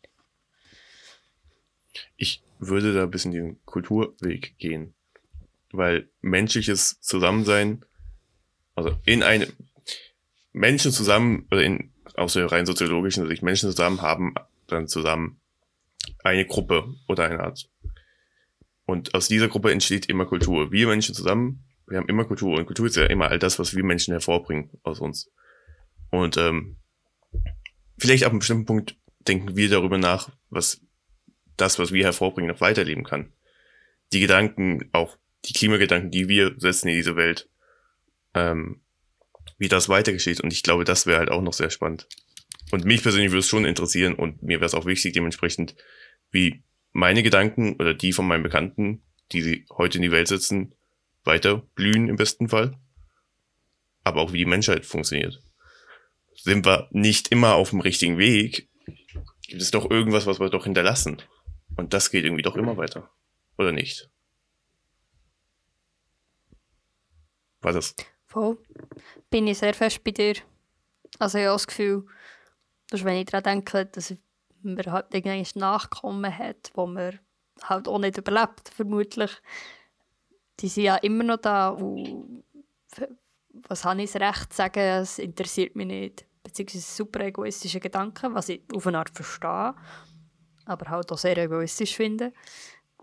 Ich 2.16 2.42
würde 2.58 2.92
da 2.92 3.04
ein 3.04 3.10
bisschen 3.10 3.32
den 3.32 3.64
Kulturweg 3.66 4.56
gehen. 4.58 4.94
Weil 5.70 6.08
menschliches 6.20 7.00
Zusammensein, 7.00 7.84
also 8.74 8.98
in 9.04 9.22
einem 9.22 9.52
Menschen 10.52 10.92
zusammen, 10.92 11.46
oder 11.50 11.62
in, 11.62 11.91
aus 12.14 12.34
der 12.34 12.50
rein 12.50 12.66
soziologischen 12.66 13.26
Sicht, 13.26 13.42
Menschen 13.42 13.70
zusammen 13.70 14.02
haben 14.02 14.34
dann 14.66 14.88
zusammen 14.88 15.40
eine 16.24 16.46
Gruppe 16.46 16.94
oder 17.08 17.24
eine 17.24 17.40
Art. 17.40 17.68
Und 18.84 19.14
aus 19.14 19.28
dieser 19.28 19.48
Gruppe 19.48 19.72
entsteht 19.72 20.06
immer 20.06 20.26
Kultur. 20.26 20.72
Wir 20.72 20.86
Menschen 20.88 21.14
zusammen, 21.14 21.64
wir 21.86 21.98
haben 21.98 22.08
immer 22.08 22.24
Kultur. 22.24 22.58
Und 22.58 22.66
Kultur 22.66 22.86
ist 22.86 22.96
ja 22.96 23.04
immer 23.06 23.28
all 23.28 23.38
das, 23.38 23.58
was 23.58 23.74
wir 23.74 23.84
Menschen 23.84 24.12
hervorbringen 24.12 24.70
aus 24.82 25.00
uns. 25.00 25.30
Und 26.10 26.36
ähm, 26.36 26.76
vielleicht 27.98 28.24
ab 28.24 28.30
einem 28.30 28.40
bestimmten 28.40 28.66
Punkt 28.66 28.96
denken 29.20 29.56
wir 29.56 29.68
darüber 29.68 29.98
nach, 29.98 30.30
was 30.50 30.80
das, 31.56 31.78
was 31.78 31.92
wir 31.92 32.04
hervorbringen, 32.04 32.50
noch 32.50 32.60
weiterleben 32.60 33.04
kann. 33.04 33.32
Die 34.12 34.20
Gedanken, 34.20 34.88
auch 34.92 35.16
die 35.44 35.52
Klimagedanken, 35.52 36.10
die 36.10 36.28
wir 36.28 36.54
setzen 36.58 36.88
in 36.88 36.96
diese 36.96 37.16
Welt, 37.16 37.48
ähm, 38.34 38.80
wie 39.62 39.68
das 39.68 39.88
weitergeschieht. 39.88 40.40
Und 40.40 40.52
ich 40.52 40.64
glaube, 40.64 40.82
das 40.82 41.06
wäre 41.06 41.20
halt 41.20 41.30
auch 41.30 41.40
noch 41.40 41.52
sehr 41.52 41.70
spannend. 41.70 42.08
Und 42.72 42.84
mich 42.84 43.00
persönlich 43.00 43.30
würde 43.30 43.38
es 43.38 43.48
schon 43.48 43.64
interessieren 43.64 44.14
und 44.14 44.42
mir 44.42 44.58
wäre 44.58 44.66
es 44.66 44.74
auch 44.74 44.86
wichtig, 44.86 45.12
dementsprechend, 45.12 45.76
wie 46.32 46.64
meine 46.90 47.22
Gedanken 47.22 47.76
oder 47.76 47.94
die 47.94 48.12
von 48.12 48.26
meinen 48.26 48.42
Bekannten, 48.42 49.04
die 49.30 49.40
sie 49.40 49.66
heute 49.70 49.98
in 49.98 50.02
die 50.02 50.10
Welt 50.10 50.26
setzen, 50.26 50.74
weiter 51.22 51.58
blühen 51.76 52.08
im 52.08 52.16
besten 52.16 52.48
Fall. 52.48 52.76
Aber 54.02 54.20
auch 54.20 54.32
wie 54.32 54.38
die 54.38 54.46
Menschheit 54.46 54.84
funktioniert. 54.84 55.40
Sind 56.34 56.66
wir 56.66 56.88
nicht 56.90 57.28
immer 57.28 57.54
auf 57.54 57.70
dem 57.70 57.82
richtigen 57.82 58.18
Weg, 58.18 58.68
gibt 59.46 59.62
es 59.62 59.70
doch 59.70 59.88
irgendwas, 59.88 60.26
was 60.26 60.40
wir 60.40 60.50
doch 60.50 60.64
hinterlassen. 60.64 61.22
Und 61.76 61.94
das 61.94 62.10
geht 62.10 62.24
irgendwie 62.24 62.42
doch 62.42 62.56
immer 62.56 62.76
weiter. 62.76 63.12
Oder 63.58 63.70
nicht? 63.70 64.10
War 67.60 67.72
das? 67.72 67.94
Voll. 68.32 68.58
Bin 69.32 69.46
ich 69.46 69.58
sehr 69.58 69.72
fest 69.72 70.04
bei 70.04 70.10
dir. 70.10 70.34
Also 71.18 71.38
ich 71.38 71.44
habe 71.44 71.54
das 71.54 71.66
Gefühl, 71.66 72.04
dass 72.90 73.02
wenn 73.02 73.16
ich 73.16 73.24
daran 73.24 73.44
denke, 73.44 73.86
dass 73.86 74.14
man 74.62 74.76
halt 74.92 75.06
irgendwie 75.12 75.58
Nachkommen 75.58 76.38
hat, 76.38 76.70
wo 76.74 76.86
man 76.86 77.18
halt 77.62 77.88
auch 77.88 77.98
nicht 77.98 78.18
überlebt, 78.18 78.68
vermutlich. 78.68 79.30
Die 80.60 80.68
sind 80.68 80.84
ja 80.84 80.96
immer 80.96 81.24
noch 81.24 81.38
da 81.38 81.70
und 81.70 82.44
was 83.68 83.86
habe 83.86 84.02
ich 84.02 84.12
das 84.12 84.20
Recht 84.20 84.52
zu 84.52 84.56
sagen, 84.58 84.80
es 84.80 85.18
interessiert 85.18 85.76
mich 85.76 85.86
nicht. 85.86 86.26
Beziehungsweise 86.42 86.84
super 86.84 87.20
egoistische 87.20 87.80
Gedanken, 87.80 88.34
was 88.34 88.50
ich 88.50 88.62
auf 88.74 88.86
eine 88.86 88.98
Art 88.98 89.10
verstehe, 89.10 89.74
aber 90.66 90.90
halt 90.90 91.10
auch 91.10 91.16
sehr 91.18 91.38
egoistisch 91.38 91.96
finde. 91.96 92.34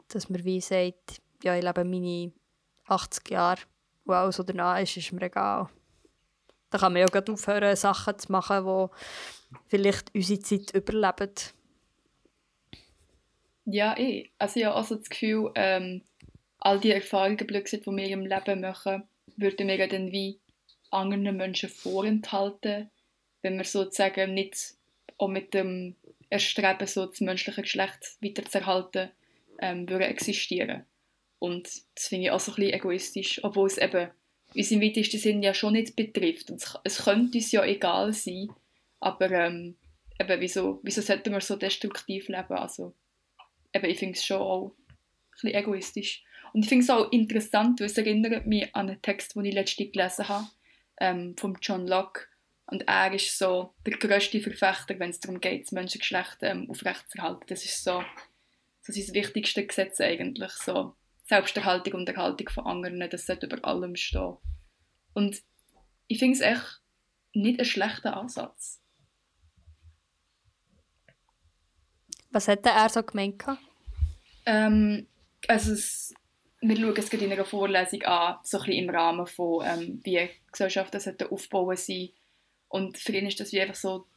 Dass 0.10 0.30
man 0.30 0.46
wie 0.46 0.62
sagt, 0.62 1.24
ja, 1.42 1.56
ich 1.56 1.64
lebe 1.64 1.84
meine 1.84 2.34
80 2.86 3.30
Jahre 3.32 3.62
und 4.06 4.14
alles, 4.14 4.38
was 4.38 4.46
danach 4.46 4.80
ist, 4.80 4.96
ist 4.96 5.12
mir 5.12 5.24
egal. 5.24 5.70
Da 6.70 6.78
kann 6.78 6.94
man 6.94 7.02
ja 7.02 7.08
gerade 7.08 7.32
aufhören, 7.32 7.76
Sachen 7.76 8.20
zu 8.20 8.32
machen, 8.32 8.66
die 8.66 9.60
vielleicht 9.68 10.14
unsere 10.14 10.40
Zeit 10.40 10.74
überleben. 10.74 11.32
Ja, 13.66 13.98
eh. 13.98 14.30
Also 14.38 14.60
ich 14.60 14.66
habe 14.66 14.76
also 14.76 14.96
das 14.96 15.10
Gefühl, 15.10 15.52
ähm, 15.56 16.02
all 16.60 16.80
die 16.80 16.92
Erfahrungen, 16.92 17.38
die 17.38 17.48
wir 17.50 18.10
im 18.10 18.26
Leben 18.26 18.62
machen, 18.62 19.04
würden 19.38 19.68
wir 19.68 19.88
dann 19.88 20.12
wie 20.12 20.40
anderen 20.92 21.38
Menschen 21.38 21.70
vorenthalten, 21.70 22.90
wenn 23.42 23.58
wir 23.58 23.64
sozusagen 23.64 24.34
nicht 24.34 24.74
auch 25.18 25.28
mit 25.28 25.54
dem 25.54 25.96
Erstreben, 26.30 26.88
so 26.88 27.06
das 27.06 27.22
menschliche 27.22 27.62
Geschlecht 27.62 28.18
weiterzuerhalten, 28.22 29.10
ähm, 29.60 29.90
würden 29.90 30.04
existieren. 30.04 30.86
Und 31.40 31.68
das 31.96 32.08
finde 32.08 32.26
ich 32.26 32.32
auch 32.32 32.40
so 32.40 32.52
ein 32.52 32.56
bisschen 32.56 32.74
egoistisch, 32.74 33.44
obwohl 33.44 33.68
es 33.68 33.78
eben 33.78 34.10
uns 34.56 34.72
im 34.72 34.82
weitesten 34.82 35.20
Sinn 35.20 35.44
ja 35.44 35.54
schon 35.54 35.74
nicht 35.74 35.96
betrifft. 35.96 36.50
Und 36.52 36.62
es, 36.62 36.78
es 36.84 37.04
könnte 37.04 37.38
uns 37.38 37.52
ja 37.52 37.64
egal 37.64 38.14
sein, 38.14 38.50
aber 39.00 39.32
ähm, 39.32 39.76
eben, 40.20 40.42
wieso, 40.42 40.80
wieso 40.84 41.02
sollten 41.02 41.32
wir 41.32 41.42
so 41.42 41.56
destruktiv 41.56 42.28
leben? 42.28 42.54
Also, 42.54 42.94
eben, 43.74 43.86
ich 43.86 44.00
finde 44.00 44.18
es 44.18 44.26
schon 44.26 44.42
auch 44.42 44.72
ein 44.72 45.32
bisschen 45.32 45.54
egoistisch. 45.54 46.24
Und 46.54 46.64
ich 46.64 46.70
finde 46.70 46.84
es 46.84 46.90
auch 46.90 47.12
interessant, 47.12 47.80
weil 47.80 47.88
es 47.88 47.98
erinnert 47.98 48.48
mich 48.48 48.74
an 48.76 48.90
einen 48.90 49.02
Text, 49.02 49.36
den 49.36 49.46
ich 49.46 49.54
letztens 49.54 49.92
gelesen 49.92 50.28
habe, 50.28 50.48
ähm, 51.00 51.36
von 51.38 51.58
John 51.62 51.88
Locke. 51.88 52.24
Und 52.66 52.88
er 52.88 53.14
ist 53.14 53.38
so 53.38 53.74
der 53.86 53.98
grösste 53.98 54.42
Verfechter, 54.42 55.00
wenn 55.00 55.10
es 55.10 55.20
darum 55.20 55.40
geht, 55.42 55.64
das 55.64 55.72
Menschengeschlecht 55.72 56.38
ähm, 56.42 56.70
aufrechtzuerhalten. 56.70 57.46
Das 57.48 57.66
ist 57.66 57.84
so, 57.84 58.04
so 58.82 58.94
sein 58.94 59.14
wichtigstes 59.14 59.68
Gesetz 59.68 60.02
eigentlich. 60.02 60.52
So 60.52 60.96
Selbsterhaltung 61.30 61.94
und 61.94 62.10
Erhaltung 62.10 62.50
von 62.50 62.66
anderen, 62.66 63.08
das 63.08 63.28
sollte 63.28 63.46
über 63.46 63.64
allem 63.64 63.96
stehen. 63.96 64.38
Und 65.14 65.44
ich 66.08 66.18
finde 66.18 66.34
es 66.34 66.42
echt 66.42 66.82
nicht 67.34 67.60
einen 67.60 67.70
schlechten 67.70 68.08
Ansatz. 68.08 68.82
Was 72.32 72.48
hat 72.48 72.66
denn 72.66 72.74
er 72.74 72.90
so 72.90 73.04
gemeint? 73.04 73.44
Ähm, 74.48 75.08
also 75.48 75.74
es, 75.74 76.16
wir 76.62 76.76
schauen 76.76 76.98
es 76.98 77.10
gerade 77.12 77.26
in 77.26 77.32
einer 77.32 77.46
Vorlesung 77.46 78.02
an, 78.04 78.40
so 78.44 78.58
ein 78.58 78.66
bisschen 78.66 78.84
im 78.84 78.90
Rahmen 78.90 79.28
von, 79.28 79.64
ähm, 79.68 80.02
wie 80.04 80.30
Gesellschaften 80.52 81.00
sollten 81.00 81.30
aufbauen 81.30 81.78
sein. 81.78 82.10
Und 82.70 82.98
für 82.98 83.12
ihn 83.12 83.28
ist 83.28 83.40
das 83.40 83.52
wie 83.52 83.62
einfach 83.62 83.76
so 83.76 84.08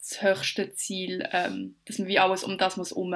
das 0.00 0.22
höchste 0.22 0.72
Ziel, 0.72 1.28
ähm, 1.30 1.76
dass 1.84 2.00
man 2.00 2.08
wie 2.08 2.18
alles 2.18 2.42
um 2.42 2.58
das 2.58 2.76
muss 2.76 2.90
herum 2.90 3.14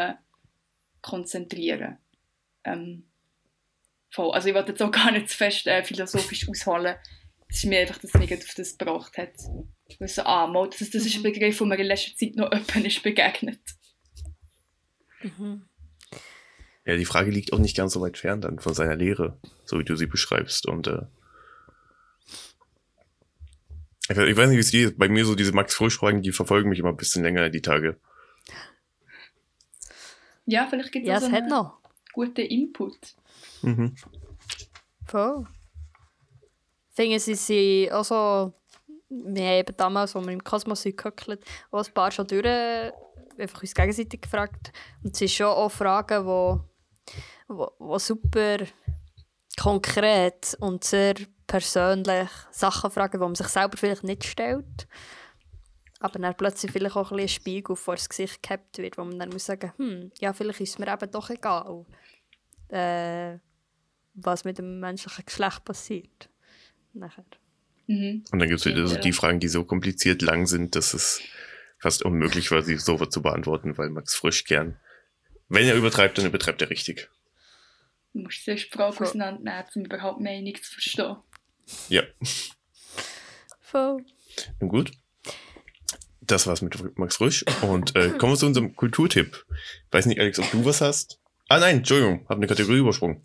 konzentrieren. 1.01 1.99
Ähm, 2.63 3.09
voll. 4.13 4.31
Also 4.33 4.49
ich 4.49 4.55
wollte 4.55 4.73
jetzt 4.73 4.83
auch 4.83 4.91
gar 4.91 5.11
nicht 5.11 5.29
zu 5.29 5.37
fest 5.37 5.67
äh, 5.67 5.83
philosophisch 5.83 6.49
ausholen. 6.49 6.97
Es 7.49 7.57
ist 7.59 7.65
mir 7.67 7.81
einfach, 7.81 7.99
dass 7.99 8.15
es 8.15 8.21
mich 8.21 8.33
auf 8.33 8.55
das 8.57 8.79
gebracht 8.79 9.17
hat. 9.19 9.33
Weil 9.99 10.09
so, 10.09 10.23
ah, 10.23 10.47
mal, 10.47 10.69
das, 10.71 10.79
das 10.91 11.05
ist 11.05 11.17
ein 11.17 11.23
Begriff, 11.23 11.59
der 11.59 11.67
mir 11.67 11.79
in 11.79 11.87
letzter 11.87 12.17
Zeit 12.17 12.35
noch 12.37 12.51
jemand 12.53 12.87
ist 12.87 13.03
begegnet. 13.03 13.61
Mhm. 15.23 15.65
Ja, 16.85 16.97
die 16.97 17.05
Frage 17.05 17.31
liegt 17.31 17.53
auch 17.53 17.59
nicht 17.59 17.77
ganz 17.77 17.93
so 17.93 18.01
weit 18.01 18.19
fern 18.19 18.41
dann 18.41 18.59
von 18.59 18.75
seiner 18.75 18.97
Lehre, 18.97 19.39
so 19.65 19.79
wie 19.79 19.85
du 19.85 19.95
sie 19.97 20.07
beschreibst. 20.07 20.67
Und 20.67 20.87
äh, 20.89 21.03
ich 24.09 24.17
weiß 24.17 24.29
ich 24.29 24.37
weiß 24.37 24.49
nicht, 24.49 24.57
wie 24.57 24.61
es 24.61 24.71
dir 24.71 24.89
ist. 24.89 24.99
Bei 24.99 25.09
mir 25.09 25.25
so 25.25 25.35
diese 25.35 25.53
Max 25.53 25.75
Frisch-Fragen, 25.75 26.23
die 26.23 26.33
verfolgen 26.33 26.71
mich 26.71 26.79
immer 26.81 26.89
ein 26.89 26.97
bisschen 26.97 27.23
länger 27.23 27.51
die 27.51 27.63
Tage. 27.63 28.01
Ja, 30.45 30.67
vielleicht 30.69 30.91
gibt 30.91 31.05
es 31.07 31.09
Ja, 31.11 31.17
auch 31.17 31.21
so 31.21 31.27
es 31.27 31.33
hat 31.33 31.43
einen 31.43 31.51
noch. 31.51 31.79
guten 32.13 32.41
Input. 32.41 32.97
Mhm. 33.63 33.95
Voll. 35.07 35.47
Finde 36.91 37.19
sie 37.19 37.35
sind 37.35 37.93
auch 37.93 38.05
so, 38.05 38.53
wir 39.09 39.45
haben 39.45 39.59
eben 39.59 39.77
damals, 39.77 40.15
als 40.15 40.27
wir 40.27 40.33
im 40.33 40.45
Kosmos 40.45 40.85
gehöckelt, 40.85 41.45
auch 41.71 41.85
ein 41.85 41.95
paar 41.95 42.11
schon 42.11 42.27
durch, 42.27 42.47
einfach 42.47 43.63
uns 43.63 43.75
gegenseitig 43.75 44.23
gefragt. 44.23 44.73
Und 45.03 45.13
es 45.13 45.19
sind 45.19 45.31
schon 45.31 45.47
auch 45.47 45.71
Fragen, 45.71 46.23
die 46.23 46.29
wo, 47.49 47.71
wo 47.79 47.99
super 47.99 48.59
konkret 49.61 50.57
und 50.61 50.85
sehr 50.85 51.15
persönlich 51.47 52.31
Sachen 52.51 52.91
fragen, 52.91 53.19
die 53.19 53.19
man 53.19 53.35
sich 53.35 53.49
selber 53.49 53.77
vielleicht 53.77 54.05
nicht 54.05 54.25
stellt. 54.25 54.87
Aber 56.01 56.19
dann 56.19 56.35
plötzlich 56.37 56.73
vielleicht 56.73 56.97
auch 56.97 57.13
ein, 57.13 57.17
bisschen 57.17 57.21
ein 57.21 57.29
Spiegel 57.29 57.77
vor 57.77 57.95
das 57.95 58.09
Gesicht 58.09 58.43
gehabt 58.43 58.79
wird, 58.79 58.99
wo 58.99 59.05
man 59.05 59.19
dann 59.19 59.29
muss 59.29 59.47
sagen, 59.47 59.73
hm, 59.77 60.11
ja, 60.19 60.33
vielleicht 60.33 60.61
ist 60.61 60.71
es 60.71 60.79
mir 60.79 60.93
eben 60.93 61.11
doch 61.11 61.31
egal, 61.31 61.87
äh, 62.69 63.39
was 64.15 64.45
mit 64.45 64.59
dem 64.59 64.81
menschlichen 64.81 65.25
Geschlecht 65.25 65.65
passiert. 65.65 66.29
Nachher. 66.93 67.25
Mhm. 67.87 68.25
Und 68.31 68.39
dann 68.39 68.49
gibt 68.49 68.61
es 68.61 68.67
wieder 68.67 68.87
so 68.87 68.97
die 68.97 69.13
Fragen, 69.13 69.41
die 69.41 69.49
so 69.49 69.65
kompliziert 69.65 70.23
lang 70.23 70.47
sind, 70.47 70.77
dass 70.77 70.95
es 70.95 71.21
fast 71.79 72.03
unmöglich 72.05 72.51
war, 72.51 72.63
sie 72.63 72.77
so 72.77 72.97
zu 73.07 73.23
beantworten, 73.23 73.77
weil 73.77 73.91
Max 73.91 74.15
Frisch 74.15 74.45
gern, 74.45 74.79
wenn 75.49 75.67
er 75.67 75.75
übertreibt, 75.75 76.17
dann 76.19 76.27
übertreibt 76.27 76.63
er 76.63 76.71
richtig. 76.71 77.09
Du 78.13 78.21
musst 78.21 78.45
zuerst 78.45 78.67
die 78.67 78.71
Frage 78.71 79.01
auseinandernehmen, 79.01 79.65
um 79.75 79.85
überhaupt 79.85 80.21
Meinung 80.21 80.55
zu 80.55 80.73
verstehen. 80.73 81.17
Ja, 81.89 82.03
Voll. 83.61 84.05
nun 84.61 84.69
gut. 84.69 84.93
Das 86.21 86.47
war's 86.47 86.63
mit 86.63 86.99
Max 86.99 87.17
Frisch. 87.17 87.45
Und 87.63 87.97
äh, 87.97 88.11
kommen 88.19 88.33
wir 88.33 88.39
zu 88.39 88.47
unserem 88.47 88.77
Kulturtipp. 88.77 89.45
Weiß 89.91 90.07
nicht, 90.07 90.21
Alex, 90.21 90.39
ob 90.39 90.51
du 90.51 90.65
was 90.65 90.81
hast? 90.81 91.19
Ah 91.49 91.59
nein, 91.59 91.79
Entschuldigung, 91.79 92.27
hab 92.29 92.37
eine 92.37 92.47
Kategorie 92.47 92.79
übersprungen. 92.79 93.23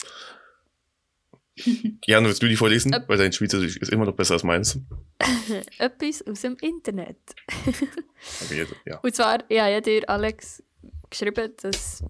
Jan, 2.05 2.26
willst 2.26 2.41
du 2.41 2.47
die 2.47 2.55
vorlesen? 2.55 2.93
Äp- 2.93 3.08
Weil 3.08 3.18
dein 3.18 3.32
Schweizerdeutsch 3.34 3.78
ist 3.78 3.91
immer 3.91 4.05
noch 4.05 4.16
besser 4.16 4.34
als 4.36 4.43
meins. 4.43 4.80
Etwas 5.78 6.26
aus 6.28 6.41
dem 6.41 6.55
Internet. 6.62 7.18
Jetzt, 8.49 8.76
ja. 8.86 8.99
Und 8.99 9.16
zwar, 9.16 9.39
ich 9.49 9.60
habe 9.60 9.72
ja 9.72 9.82
dir, 9.82 10.10
Alex, 10.10 10.64
geschrieben, 11.10 11.53
dass 11.62 12.03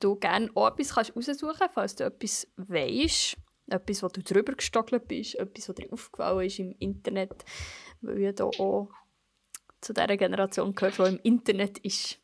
du 0.00 0.16
gerne 0.16 0.50
auch 0.54 0.68
etwas 0.68 0.94
kannst 0.94 1.16
raussuchen 1.16 1.54
kannst, 1.58 1.74
falls 1.74 1.96
du 1.96 2.04
etwas 2.04 2.46
weisst. 2.56 3.36
Etwas, 3.66 4.02
wo 4.02 4.08
du 4.08 4.22
drüber 4.22 4.52
gestockelt 4.52 5.08
bist, 5.08 5.36
etwas, 5.36 5.68
was 5.70 5.74
dir 5.76 5.90
aufgefallen 5.90 6.46
ist 6.46 6.58
im 6.58 6.74
Internet. 6.78 7.44
Weil 8.02 8.18
ich 8.22 8.34
da 8.34 8.44
auch 8.44 8.90
zu 9.80 9.94
dieser 9.94 10.16
Generation 10.18 10.74
gehört, 10.74 10.98
die 10.98 11.02
im 11.02 11.20
Internet 11.22 11.78
ist. 11.78 12.18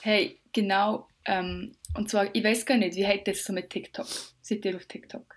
Hey, 0.00 0.40
genau. 0.52 1.06
Ähm, 1.24 1.76
und 1.96 2.10
zwar, 2.10 2.34
ich 2.34 2.42
weiß 2.42 2.66
gar 2.66 2.76
nicht, 2.78 2.96
wie 2.96 3.06
heißt 3.06 3.28
das 3.28 3.44
so 3.44 3.52
mit 3.52 3.70
TikTok? 3.70 4.06
Seid 4.54 4.64
ihr 4.64 4.76
auf 4.76 4.86
TikTok? 4.86 5.36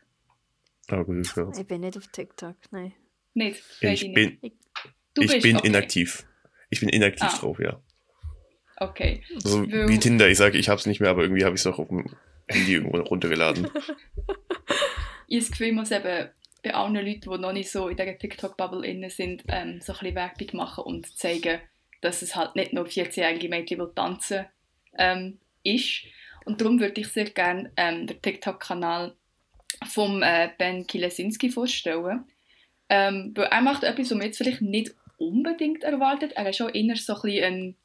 Aber 0.88 1.14
ist 1.16 1.34
klar. 1.34 1.52
Ich 1.58 1.66
bin 1.68 1.82
nicht 1.82 1.98
auf 1.98 2.08
TikTok, 2.08 2.56
nein. 2.72 2.94
Nicht? 3.34 3.64
Ich 3.82 4.04
nicht. 4.04 4.14
bin, 4.14 4.38
ich 4.42 4.54
bist, 5.14 5.42
bin 5.42 5.58
okay. 5.58 5.68
inaktiv. 5.68 6.26
Ich 6.70 6.80
bin 6.80 6.90
inaktiv 6.90 7.28
Ah. 7.32 7.38
drauf, 7.40 7.60
ja. 7.60 7.82
Okay. 8.78 9.24
So 9.38 9.62
Weil- 9.72 9.88
wie 9.90 10.00
Tinder. 10.00 10.28
Ich 10.30 10.38
sage, 10.38 10.58
ich 10.58 10.70
hab's 10.70 10.86
nicht 10.86 11.00
mehr, 11.00 11.10
aber 11.10 11.24
irgendwie 11.24 11.44
habe 11.46 11.56
ich 11.56 11.62
es 11.62 11.66
noch 11.66 11.80
auf 11.80 11.88
dem 11.88 12.06
Handy 12.48 12.74
irgendwo 12.74 12.98
runtergeladen. 12.98 13.68
Ich 15.28 15.38
habe 15.38 15.42
das 15.42 15.52
Gefühl, 15.52 15.68
ich 15.68 15.74
muss 15.74 15.90
eben 15.92 16.30
bei 16.64 16.74
allen 16.76 16.94
Leuten, 16.94 17.32
die 17.32 17.38
noch 17.40 17.52
nicht 17.52 17.72
so 17.72 17.88
in 17.88 17.98
dieser 17.98 18.16
TikTok-Bubble 18.18 18.86
inne 18.86 19.10
sind, 19.10 19.44
ähm, 19.48 19.82
so 19.82 19.94
ein 19.94 20.00
bisschen 20.00 20.16
Werbung 20.16 20.48
machen 20.54 20.84
und 20.84 21.18
zeigen, 21.18 21.60
dass 22.02 22.22
es 22.22 22.36
halt 22.36 22.56
nicht 22.56 22.74
nur 22.74 22.86
14-jährige 22.86 23.50
Mädchen, 23.50 23.80
die 23.80 23.96
tanzen, 23.96 24.46
ähm, 25.00 25.40
ist. 25.64 26.04
Und 26.46 26.62
darum 26.62 26.80
würde 26.80 27.02
ich 27.02 27.08
sehr 27.08 27.30
gerne 27.30 27.72
ähm, 27.76 28.08
den 28.08 28.22
TikTok-Kanal 28.22 29.16
vom 29.88 30.24
äh, 30.24 30.50
Ben 30.58 30.88
Kilesinski 30.88 31.50
vorstellen. 31.50 32.26
Ähm, 32.88 33.34
weil 33.36 33.46
er 33.46 33.62
macht 33.62 33.84
etwas, 33.84 34.12
was 34.12 34.18
man 34.18 34.28
jetzt 34.28 34.38
vielleicht 34.38 34.62
nicht 34.62 34.96
unbedingt 35.18 35.84
erwartet. 35.84 36.34
Er 36.36 36.50
ist 36.50 36.62
auch 36.62 36.74
eher 36.74 36.96
so 36.96 37.16
ein 37.16 37.22
bisschen 37.22 37.44
ein, 37.44 37.76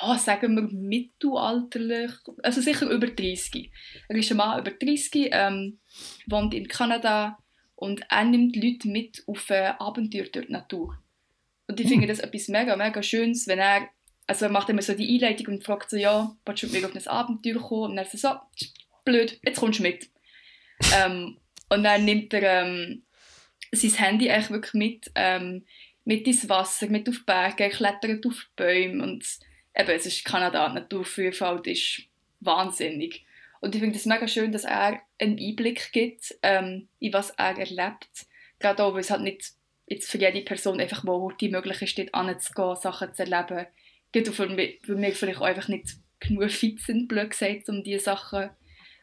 ja, 0.00 0.18
sagen 0.18 0.54
wir, 0.54 0.62
mittelalterlich, 0.62 2.12
also 2.42 2.60
sicher 2.60 2.88
über 2.88 3.08
30. 3.08 3.70
Er 4.08 4.16
ist 4.16 4.30
ein 4.30 4.36
Mann 4.36 4.60
über 4.60 4.70
30, 4.70 5.30
ähm, 5.32 5.78
wohnt 6.26 6.54
in 6.54 6.68
Kanada 6.68 7.38
und 7.74 8.02
er 8.08 8.24
nimmt 8.24 8.56
Leute 8.56 8.88
mit 8.88 9.24
auf 9.26 9.50
äh, 9.50 9.72
Abenteuer 9.78 10.24
durch 10.24 10.46
die 10.46 10.52
Natur. 10.52 10.98
Und 11.66 11.80
ich 11.80 11.88
finde 11.88 12.06
das 12.06 12.20
etwas 12.20 12.48
mega, 12.48 12.76
mega 12.76 13.02
Schönes, 13.02 13.46
wenn 13.46 13.58
er, 13.58 13.88
also 14.28 14.44
er 14.44 14.52
macht 14.52 14.68
immer 14.68 14.82
so 14.82 14.94
die 14.94 15.14
Einleitung 15.14 15.54
und 15.54 15.64
fragt 15.64 15.90
so, 15.90 15.96
ja, 15.96 16.36
willst 16.44 16.62
du 16.62 16.66
mit 16.66 16.82
mir 16.82 16.86
auf 16.86 16.94
ein 16.94 17.06
Abenteuer 17.06 17.60
kommen? 17.60 17.92
Und 17.92 17.98
er 17.98 18.04
sagt 18.04 18.18
so, 18.58 18.68
blöd, 19.04 19.40
jetzt 19.42 19.58
kommst 19.58 19.78
du 19.78 19.82
mit. 19.82 20.08
ähm, 20.94 21.38
und 21.70 21.82
dann 21.82 22.04
nimmt 22.04 22.32
er 22.34 22.62
ähm, 22.62 23.02
sein 23.72 23.94
Handy 23.94 24.30
eigentlich 24.30 24.50
wirklich 24.50 24.74
mit, 24.74 25.10
ähm, 25.14 25.64
mit 26.04 26.26
ins 26.26 26.48
Wasser, 26.48 26.88
mit 26.88 27.08
auf 27.08 27.24
Berge, 27.24 27.64
er 27.64 27.70
klettert 27.70 28.24
auf 28.26 28.46
Bäume 28.54 29.02
und 29.02 29.24
eben, 29.74 29.90
es 29.90 30.06
ist 30.06 30.24
Kanada, 30.24 30.68
die 30.68 30.74
Naturvielfalt 30.74 31.66
ist 31.66 32.02
wahnsinnig. 32.40 33.24
Und 33.60 33.74
ich 33.74 33.80
finde 33.80 33.96
es 33.96 34.06
mega 34.06 34.28
schön, 34.28 34.52
dass 34.52 34.64
er 34.64 35.00
einen 35.18 35.38
Einblick 35.38 35.90
gibt, 35.92 36.36
ähm, 36.42 36.88
in 37.00 37.12
was 37.12 37.30
er 37.30 37.58
erlebt. 37.58 38.26
Gerade 38.58 38.84
auch, 38.84 38.92
weil 38.92 39.00
es 39.00 39.10
halt 39.10 39.22
nicht 39.22 39.52
jetzt 39.86 40.10
für 40.10 40.18
jede 40.18 40.42
Person 40.42 40.80
einfach, 40.80 41.04
wo 41.04 41.30
die 41.32 41.48
möglich 41.48 41.82
ist, 41.82 41.98
dort 41.98 42.14
anzugehen, 42.14 42.76
Sachen 42.76 43.14
zu 43.14 43.24
erleben. 43.24 43.66
Auch 44.16 44.32
für 44.32 44.48
mich, 44.48 44.80
weil 44.86 45.00
wir 45.00 45.12
vielleicht 45.12 45.38
auch 45.38 45.46
einfach 45.46 45.68
nicht 45.68 45.96
genug 46.20 46.50
fit 46.50 46.80
sind, 46.80 47.08
blöd 47.08 47.30
gesagt, 47.30 47.68
um 47.68 47.84
diese 47.84 48.04
Sachen 48.04 48.50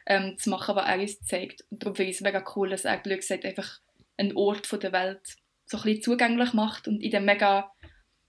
ähm, 0.06 0.36
zu 0.38 0.50
machen, 0.50 0.76
was 0.76 0.86
er 0.86 1.00
uns 1.00 1.20
zeigt. 1.22 1.64
Und 1.70 1.82
darum 1.82 1.96
finde 1.96 2.10
ich 2.10 2.16
es 2.16 2.22
mega 2.22 2.44
cool, 2.54 2.70
dass 2.70 2.84
er, 2.84 2.98
blöd 2.98 3.20
gesagt, 3.20 3.44
einfach 3.44 3.80
einen 4.16 4.36
Ort 4.36 4.66
von 4.66 4.80
der 4.80 4.92
Welt 4.92 5.20
so 5.66 5.78
ein 5.78 5.82
bisschen 5.82 6.02
zugänglich 6.02 6.52
macht 6.52 6.86
und 6.88 7.02
in 7.02 7.10
der 7.10 7.20
mega 7.20 7.72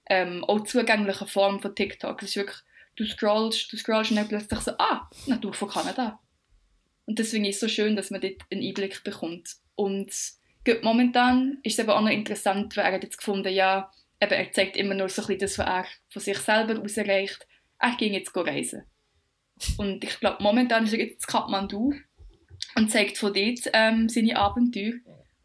ähm, 0.10 0.44
auch 0.46 0.64
zugänglichen 0.64 1.28
Form 1.28 1.60
von 1.62 1.76
TikTok. 1.76 2.22
Es 2.22 2.30
ist 2.30 2.36
wirklich, 2.38 2.58
du 2.96 3.06
scrollst, 3.06 3.72
du 3.72 3.78
scrollst 3.78 4.12
und 4.12 4.18
dann 4.18 4.28
plötzlich 4.28 4.60
so, 4.60 4.72
ah, 4.78 5.10
Natur 5.28 5.54
von 5.54 5.70
Kanada. 5.70 6.20
Und 7.06 7.20
das 7.20 7.30
finde 7.30 7.50
ich 7.50 7.60
so 7.60 7.68
schön, 7.68 7.96
dass 7.96 8.10
man 8.10 8.22
dort 8.22 8.42
einen 8.52 8.64
Einblick 8.64 9.04
bekommt. 9.04 9.56
Und 9.76 10.14
momentan 10.82 11.60
ist 11.64 11.74
es 11.74 11.80
eben 11.80 11.90
auch 11.90 12.02
noch 12.02 12.10
interessant, 12.10 12.76
weil 12.76 12.86
er 12.86 12.94
hat 12.94 13.04
jetzt 13.04 13.18
gefunden, 13.18 13.54
ja, 13.54 13.92
eben, 14.22 14.32
er 14.32 14.52
zeigt 14.52 14.78
immer 14.78 14.96
nur 14.96 15.10
so 15.10 15.22
ein 15.22 15.28
bisschen 15.28 15.40
das, 15.40 15.58
was 15.58 15.68
er 15.68 15.86
von 16.10 16.22
sich 16.22 16.38
selber 16.38 16.82
aus 16.82 16.98
erreicht. 16.98 17.48
Er 17.80 17.96
ging 17.96 18.14
jetzt 18.14 18.36
reisen. 18.36 18.84
Und 19.78 20.04
ich 20.04 20.20
glaube, 20.20 20.42
momentan 20.42 20.86
ist 20.86 20.94
er 20.94 21.00
jetzt 21.00 21.26
in 21.26 21.32
Kathmandu 21.32 21.94
und 22.76 22.92
zeigt 22.92 23.18
von 23.18 23.34
dort 23.34 23.60
ähm, 23.74 24.10
seine 24.10 24.38
Abenteuer. 24.38 24.94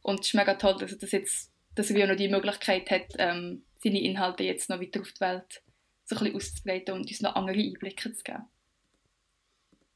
Und 0.02 0.20
es 0.20 0.26
ist 0.28 0.34
mega 0.34 0.54
toll, 0.54 0.76
dass 0.78 0.92
er, 0.92 0.98
das 0.98 1.12
jetzt, 1.12 1.52
dass 1.74 1.90
er 1.90 2.06
noch 2.06 2.16
die 2.16 2.28
Möglichkeit 2.28 2.90
hat, 2.90 3.14
ähm, 3.18 3.64
seine 3.82 4.02
Inhalte 4.02 4.44
jetzt 4.44 4.68
noch 4.68 4.80
weiter 4.80 5.00
auf 5.00 5.12
die 5.12 5.20
Welt 5.20 5.62
so 6.04 6.16
ein 6.16 6.24
bisschen 6.24 6.36
auszubreiten 6.36 6.94
und 6.94 7.08
uns 7.08 7.20
noch 7.20 7.34
andere 7.34 7.58
Einblicke 7.58 8.12
zu 8.12 8.22
geben. 8.22 8.44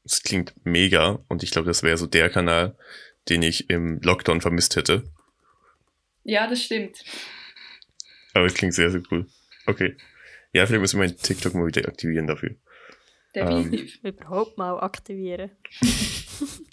Es 0.03 0.23
klingt 0.23 0.53
mega 0.63 1.19
und 1.27 1.43
ich 1.43 1.51
glaube, 1.51 1.67
das 1.67 1.83
wäre 1.83 1.97
so 1.97 2.07
der 2.07 2.29
Kanal, 2.29 2.77
den 3.27 3.41
ich 3.41 3.69
im 3.69 3.99
Lockdown 4.01 4.41
vermisst 4.41 4.75
hätte. 4.75 5.03
Ja, 6.23 6.47
das 6.47 6.63
stimmt. 6.63 7.03
Aber 8.37 8.45
es 8.45 8.53
klingt 8.53 8.75
sehr, 8.75 8.91
sehr 8.91 9.01
cool. 9.11 9.25
Okay. 9.65 9.97
Ja, 10.53 10.65
vielleicht 10.65 10.81
müssen 10.81 10.99
wir 10.99 11.07
meinen 11.07 11.17
TikTok 11.17 11.55
mal 11.55 11.65
wieder 11.65 11.87
aktivieren 11.87 12.27
dafür. 12.27 12.55
Definitiv. 13.33 13.99
Überhaupt 14.03 14.57
mal 14.57 14.79
aktivieren. 14.79 15.51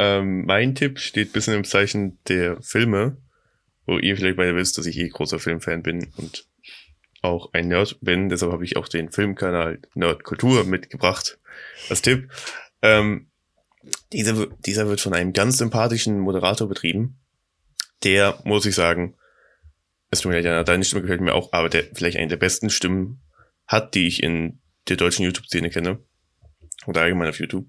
Ähm, 0.00 0.44
mein 0.46 0.76
Tipp 0.76 1.00
steht 1.00 1.30
ein 1.30 1.32
bisschen 1.32 1.54
im 1.54 1.64
Zeichen 1.64 2.20
der 2.28 2.62
Filme, 2.62 3.16
wo 3.84 3.98
ihr 3.98 4.16
vielleicht 4.16 4.36
beide 4.36 4.54
wisst, 4.54 4.78
dass 4.78 4.86
ich 4.86 4.96
eh 4.96 5.08
großer 5.08 5.40
Filmfan 5.40 5.82
bin 5.82 6.12
und 6.16 6.46
auch 7.20 7.52
ein 7.52 7.66
Nerd 7.66 7.98
bin. 8.00 8.28
Deshalb 8.28 8.52
habe 8.52 8.64
ich 8.64 8.76
auch 8.76 8.86
den 8.86 9.10
Filmkanal 9.10 9.80
Nerd 9.94 10.22
Kultur 10.22 10.62
mitgebracht 10.62 11.40
als 11.90 12.00
Tipp. 12.00 12.30
Ähm, 12.80 13.26
dieser, 14.12 14.46
dieser 14.64 14.86
wird 14.86 15.00
von 15.00 15.14
einem 15.14 15.32
ganz 15.32 15.58
sympathischen 15.58 16.20
Moderator 16.20 16.68
betrieben. 16.68 17.18
Der, 18.04 18.40
muss 18.44 18.66
ich 18.66 18.76
sagen, 18.76 19.16
es 20.10 20.20
tut 20.20 20.30
mir 20.30 20.36
leid, 20.36 20.44
Jana, 20.44 20.64
deine 20.64 20.84
Stimme 20.84 21.02
gefällt 21.02 21.20
mir 21.20 21.34
auch, 21.34 21.52
aber 21.52 21.68
der 21.68 21.84
vielleicht 21.92 22.16
eine 22.16 22.28
der 22.28 22.36
besten 22.36 22.70
Stimmen 22.70 23.22
hat, 23.66 23.94
die 23.94 24.06
ich 24.06 24.22
in 24.22 24.60
der 24.88 24.96
deutschen 24.96 25.24
YouTube-Szene 25.24 25.70
kenne. 25.70 25.98
Oder 26.86 27.02
allgemein 27.02 27.28
auf 27.28 27.38
YouTube. 27.38 27.68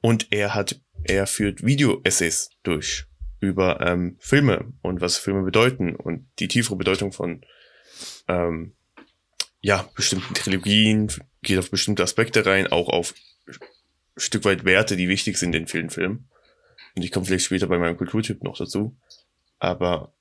Und 0.00 0.28
er 0.30 0.54
hat, 0.54 0.80
er 1.04 1.26
führt 1.26 1.64
Video-Essays 1.64 2.50
durch 2.62 3.06
über 3.40 3.80
ähm, 3.80 4.16
Filme 4.18 4.72
und 4.82 5.00
was 5.00 5.16
Filme 5.16 5.42
bedeuten 5.42 5.94
und 5.94 6.26
die 6.38 6.48
tiefere 6.48 6.76
Bedeutung 6.76 7.12
von 7.12 7.44
ähm, 8.28 8.74
ja, 9.60 9.88
bestimmten 9.94 10.34
Trilogien, 10.34 11.10
geht 11.42 11.58
auf 11.58 11.70
bestimmte 11.70 12.02
Aspekte 12.02 12.44
rein, 12.44 12.66
auch 12.66 12.88
auf 12.88 13.14
Stück 14.16 14.44
weit 14.44 14.64
Werte, 14.64 14.96
die 14.96 15.08
wichtig 15.08 15.38
sind 15.38 15.54
in 15.54 15.66
vielen 15.66 15.90
Filmen. 15.90 16.28
Und 16.94 17.02
ich 17.02 17.12
komme 17.12 17.26
vielleicht 17.26 17.46
später 17.46 17.66
bei 17.66 17.78
meinem 17.78 17.96
Kulturtyp 17.96 18.42
noch 18.42 18.56
dazu. 18.56 18.96
Aber 19.58 20.14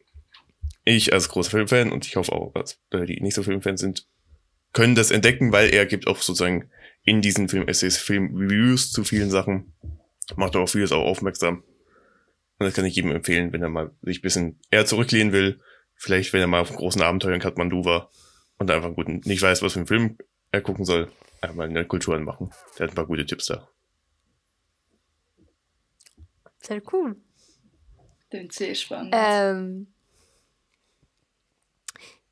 ich 0.85 1.11
als 1.11 1.29
großer 1.29 1.51
Filmfan 1.51 1.91
und 1.91 2.05
ich 2.05 2.15
hoffe 2.15 2.31
auch, 2.31 2.53
dass 2.53 2.79
Leute, 2.91 3.07
die 3.07 3.21
nicht 3.21 3.33
so 3.33 3.43
Filmfans 3.43 3.81
sind, 3.81 4.07
können 4.71 4.95
das 4.95 5.11
entdecken, 5.11 5.51
weil 5.51 5.69
er 5.69 5.85
gibt 5.85 6.07
auch 6.07 6.21
sozusagen 6.21 6.69
in 7.03 7.21
diesen 7.21 7.49
Film-Essays 7.49 7.97
Film-Reviews 7.97 8.91
zu 8.91 9.03
vielen 9.03 9.29
Sachen. 9.29 9.73
Macht 10.35 10.55
auch 10.55 10.67
vieles 10.67 10.91
auch 10.91 11.03
aufmerksam. 11.03 11.63
Und 12.57 12.65
das 12.65 12.73
kann 12.73 12.85
ich 12.85 12.95
jedem 12.95 13.11
empfehlen, 13.11 13.51
wenn 13.51 13.61
er 13.61 13.69
mal 13.69 13.91
sich 14.01 14.19
ein 14.19 14.21
bisschen 14.21 14.59
eher 14.71 14.85
zurücklehnen 14.85 15.33
will. 15.33 15.59
Vielleicht, 15.95 16.33
wenn 16.33 16.41
er 16.41 16.47
mal 16.47 16.61
auf 16.61 16.69
einen 16.69 16.77
großen 16.77 17.01
Abenteuer 17.01 17.33
in 17.33 17.41
Kathmandu 17.41 17.85
war 17.85 18.11
und 18.57 18.69
einfach 18.69 18.93
gut 18.93 19.07
nicht 19.07 19.41
weiß, 19.41 19.61
was 19.61 19.73
für 19.73 19.79
einen 19.79 19.87
Film 19.87 20.17
er 20.51 20.61
gucken 20.61 20.85
soll, 20.85 21.11
einmal 21.41 21.69
eine 21.69 21.85
Kultur 21.85 22.15
anmachen. 22.15 22.51
Der 22.77 22.85
hat 22.85 22.93
ein 22.93 22.95
paar 22.95 23.07
gute 23.07 23.25
Tipps 23.25 23.47
da. 23.47 23.69
Sehr 26.61 26.81
cool. 26.91 27.15
Klingt 28.29 28.53
sehr 28.53 28.73
spannend. 28.73 29.13
Ähm, 29.15 29.94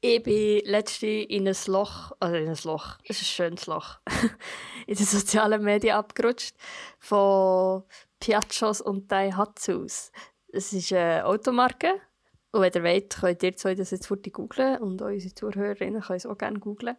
ich 0.06 0.22
bin 0.22 0.60
letztens 0.66 1.28
in 1.30 1.48
ein 1.48 1.56
Loch, 1.68 2.12
also 2.20 2.36
in 2.36 2.50
ein 2.50 2.58
Loch, 2.66 2.98
es 3.08 3.22
ist 3.22 3.22
ein 3.22 3.26
schönes 3.26 3.68
Loch, 3.68 4.00
in 4.86 4.98
den 4.98 5.06
sozialen 5.06 5.64
Medien 5.64 5.96
abgerutscht 5.96 6.58
von 7.00 7.84
Piaggos 8.20 8.82
und 8.82 9.10
Daihatsus. 9.10 10.12
Es 10.50 10.74
ist 10.74 10.92
eine 10.92 11.26
Automarke 11.26 12.02
und 12.52 12.62
wenn 12.62 12.74
ihr 12.74 12.84
wollt, 12.84 13.16
könnt 13.16 13.44
ihr 13.44 13.56
zwei 13.56 13.76
das 13.76 13.92
jetzt 13.92 14.08
für 14.08 14.18
googeln 14.18 14.78
und 14.80 15.02
unsere 15.02 15.34
Zuhörerinnen 15.34 16.02
können 16.02 16.18
es 16.18 16.26
auch 16.26 16.38
gerne 16.38 16.60
googeln. 16.60 16.98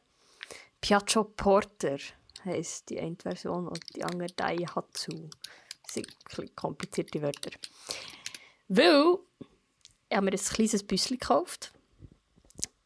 Piaggio 0.80 1.24
Porter 1.24 1.98
heisst 2.46 2.88
die 2.88 2.98
eine 2.98 3.16
Version 3.16 3.68
und 3.68 3.84
die 3.94 4.02
andere 4.02 4.32
Daihatsu. 4.34 5.28
Das 5.82 5.92
sind 5.92 6.56
komplizierte 6.56 7.20
Wörter. 7.20 7.50
Weil 8.68 9.18
ich 10.08 10.16
habe 10.16 10.24
mir 10.24 10.32
ein 10.32 10.38
kleines 10.38 10.82
Büsschen 10.82 11.18
gekauft. 11.18 11.73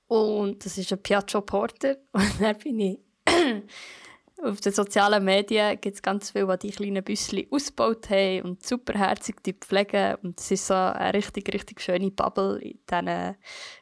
Und 0.09 0.65
das 0.65 0.79
ist 0.79 0.93
ein 0.93 1.03
Piaggio 1.03 1.43
Porter. 1.43 1.97
Und 2.13 2.41
dann 2.41 2.59
bin 2.59 2.81
ich 2.81 2.99
auf 4.43 4.61
den 4.61 4.73
sozialen 4.73 5.25
Medien 5.25 5.79
gibt 5.81 5.97
es 5.97 6.03
ganz 6.03 6.31
viele, 6.31 6.57
die 6.59 6.69
diese 6.69 6.79
kleinen 6.79 7.05
Büsschen 7.05 7.47
ausgebaut 7.51 8.09
haben 8.11 8.43
und 8.43 8.65
superherzig 8.67 9.37
die 9.45 9.53
pflegen. 9.53 10.17
Und 10.23 10.41
es 10.41 10.51
ist 10.51 10.67
so 10.67 10.75
eine 10.75 11.15
richtig, 11.15 11.53
richtig 11.53 11.81
schöne 11.81 12.11
Bubble 12.11 12.59
in 12.61 12.79
diesen 12.89 13.37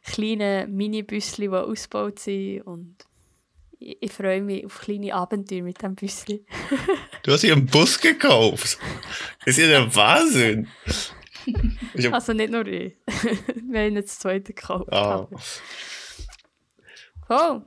kleinen 0.04 0.74
Mini-Büsschen, 0.74 1.42
die 1.42 1.48
ausgebaut 1.50 2.18
sind. 2.18 2.62
Und 2.62 2.96
ich, 3.78 3.98
ich 4.00 4.12
freue 4.12 4.40
mich 4.40 4.64
auf 4.64 4.80
kleine 4.80 5.14
Abenteuer 5.14 5.62
mit 5.62 5.80
diesem 5.80 5.94
Büsschen. 5.94 6.46
du 7.22 7.32
hast 7.32 7.42
hier 7.42 7.52
einen 7.52 7.66
Bus 7.66 8.00
gekauft. 8.00 8.78
Das 9.44 9.58
ist 9.58 9.58
ja 9.58 9.66
der 9.66 9.94
Wahnsinn. 9.94 10.68
Hab... 12.02 12.14
Also 12.14 12.32
nicht 12.32 12.50
nur 12.50 12.66
ich. 12.66 12.94
Wir 13.68 13.80
haben 13.82 13.94
jetzt 13.94 14.10
das 14.10 14.18
zweite 14.20 14.54
gekauft. 14.54 14.92
Ah. 14.92 15.28
Oh. 17.28 17.60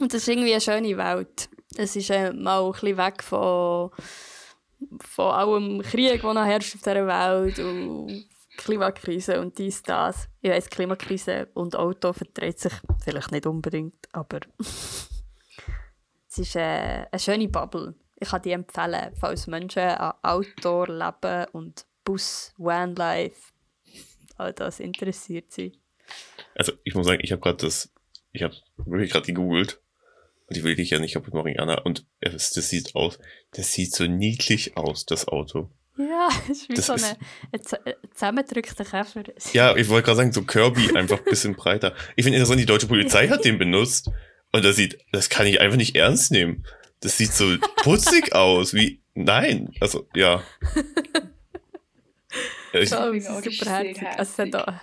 Und 0.00 0.14
das 0.14 0.22
ist 0.22 0.28
irgendwie 0.28 0.52
eine 0.52 0.60
schöne 0.60 0.96
Welt. 0.96 1.48
Es 1.76 1.96
ist 1.96 2.10
äh, 2.10 2.32
mal 2.32 2.64
ein 2.64 2.72
bisschen 2.72 2.96
weg 2.96 3.22
von, 3.22 3.90
von 5.00 5.32
allem 5.32 5.82
Krieg, 5.82 6.20
der 6.20 6.34
noch 6.34 6.44
herrscht 6.44 6.76
auf 6.76 6.82
dieser 6.82 7.06
Welt 7.06 7.58
und 7.58 8.26
Klimakrise 8.58 9.40
und 9.40 9.56
dies, 9.58 9.82
das. 9.82 10.28
Ich 10.40 10.50
weiss, 10.50 10.68
Klimakrise 10.68 11.48
und 11.54 11.76
Auto 11.76 12.12
verträgt 12.12 12.58
sich 12.58 12.72
vielleicht 13.02 13.32
nicht 13.32 13.46
unbedingt, 13.46 14.08
aber 14.12 14.40
es 14.58 16.38
ist 16.38 16.56
äh, 16.56 17.06
eine 17.10 17.18
schöne 17.18 17.48
Bubble. 17.48 17.94
Ich 18.16 18.28
kann 18.28 18.42
die 18.42 18.50
empfehlen, 18.50 19.14
falls 19.14 19.46
Menschen 19.46 19.82
an 19.82 20.14
Outdoor 20.22 20.88
leben 20.88 21.46
und 21.52 21.86
Bus, 22.04 22.52
Vanlife, 22.58 23.52
all 24.36 24.52
das 24.52 24.80
interessiert 24.80 25.52
sie. 25.52 25.72
Also 26.56 26.72
ich 26.82 26.94
muss 26.94 27.06
sagen, 27.06 27.20
ich 27.22 27.30
habe 27.30 27.40
gerade 27.40 27.58
das, 27.58 27.92
ich 28.32 28.42
habe 28.42 28.54
wirklich 28.76 29.10
gerade 29.10 29.26
gegoogelt 29.26 29.80
und 30.46 30.56
die 30.56 30.64
will 30.64 30.78
ich 30.78 30.90
ja 30.90 30.98
nicht 30.98 31.14
kaputt 31.14 31.34
machen, 31.34 31.58
Anna. 31.58 31.82
Und 31.82 32.06
das, 32.20 32.50
das 32.50 32.70
sieht 32.70 32.94
aus, 32.94 33.18
das 33.52 33.72
sieht 33.72 33.94
so 33.94 34.06
niedlich 34.06 34.76
aus, 34.76 35.04
das 35.04 35.28
Auto. 35.28 35.70
Ja, 35.98 36.28
das 36.48 36.58
ist 36.58 36.68
wie 36.68 36.74
das 36.74 36.86
so 36.86 36.92
eine, 36.94 37.16
eine 37.52 37.96
zusammengedrückte 38.14 38.84
Käfer. 38.84 39.24
Ja, 39.52 39.76
ich 39.76 39.88
wollte 39.88 40.06
gerade 40.06 40.16
sagen, 40.16 40.32
so 40.32 40.42
Kirby 40.42 40.96
einfach 40.96 41.18
ein 41.18 41.24
bisschen 41.24 41.54
breiter. 41.54 41.94
Ich 42.16 42.24
finde 42.24 42.38
interessant, 42.38 42.60
die 42.60 42.66
deutsche 42.66 42.86
Polizei 42.86 43.28
hat 43.28 43.44
den 43.44 43.58
benutzt. 43.58 44.10
Und 44.52 44.64
das 44.64 44.76
sieht, 44.76 44.98
das 45.12 45.28
kann 45.28 45.46
ich 45.46 45.60
einfach 45.60 45.76
nicht 45.76 45.94
ernst 45.96 46.30
nehmen. 46.30 46.64
Das 47.00 47.18
sieht 47.18 47.32
so 47.32 47.56
putzig 47.82 48.32
aus, 48.34 48.72
wie, 48.72 49.02
nein, 49.14 49.74
also, 49.80 50.08
ja. 50.14 50.42
ich, 52.72 52.92
oh, 52.92 53.12
super 53.20 53.70
herzig. 53.70 54.06
Also, 54.16 54.46
da, 54.46 54.80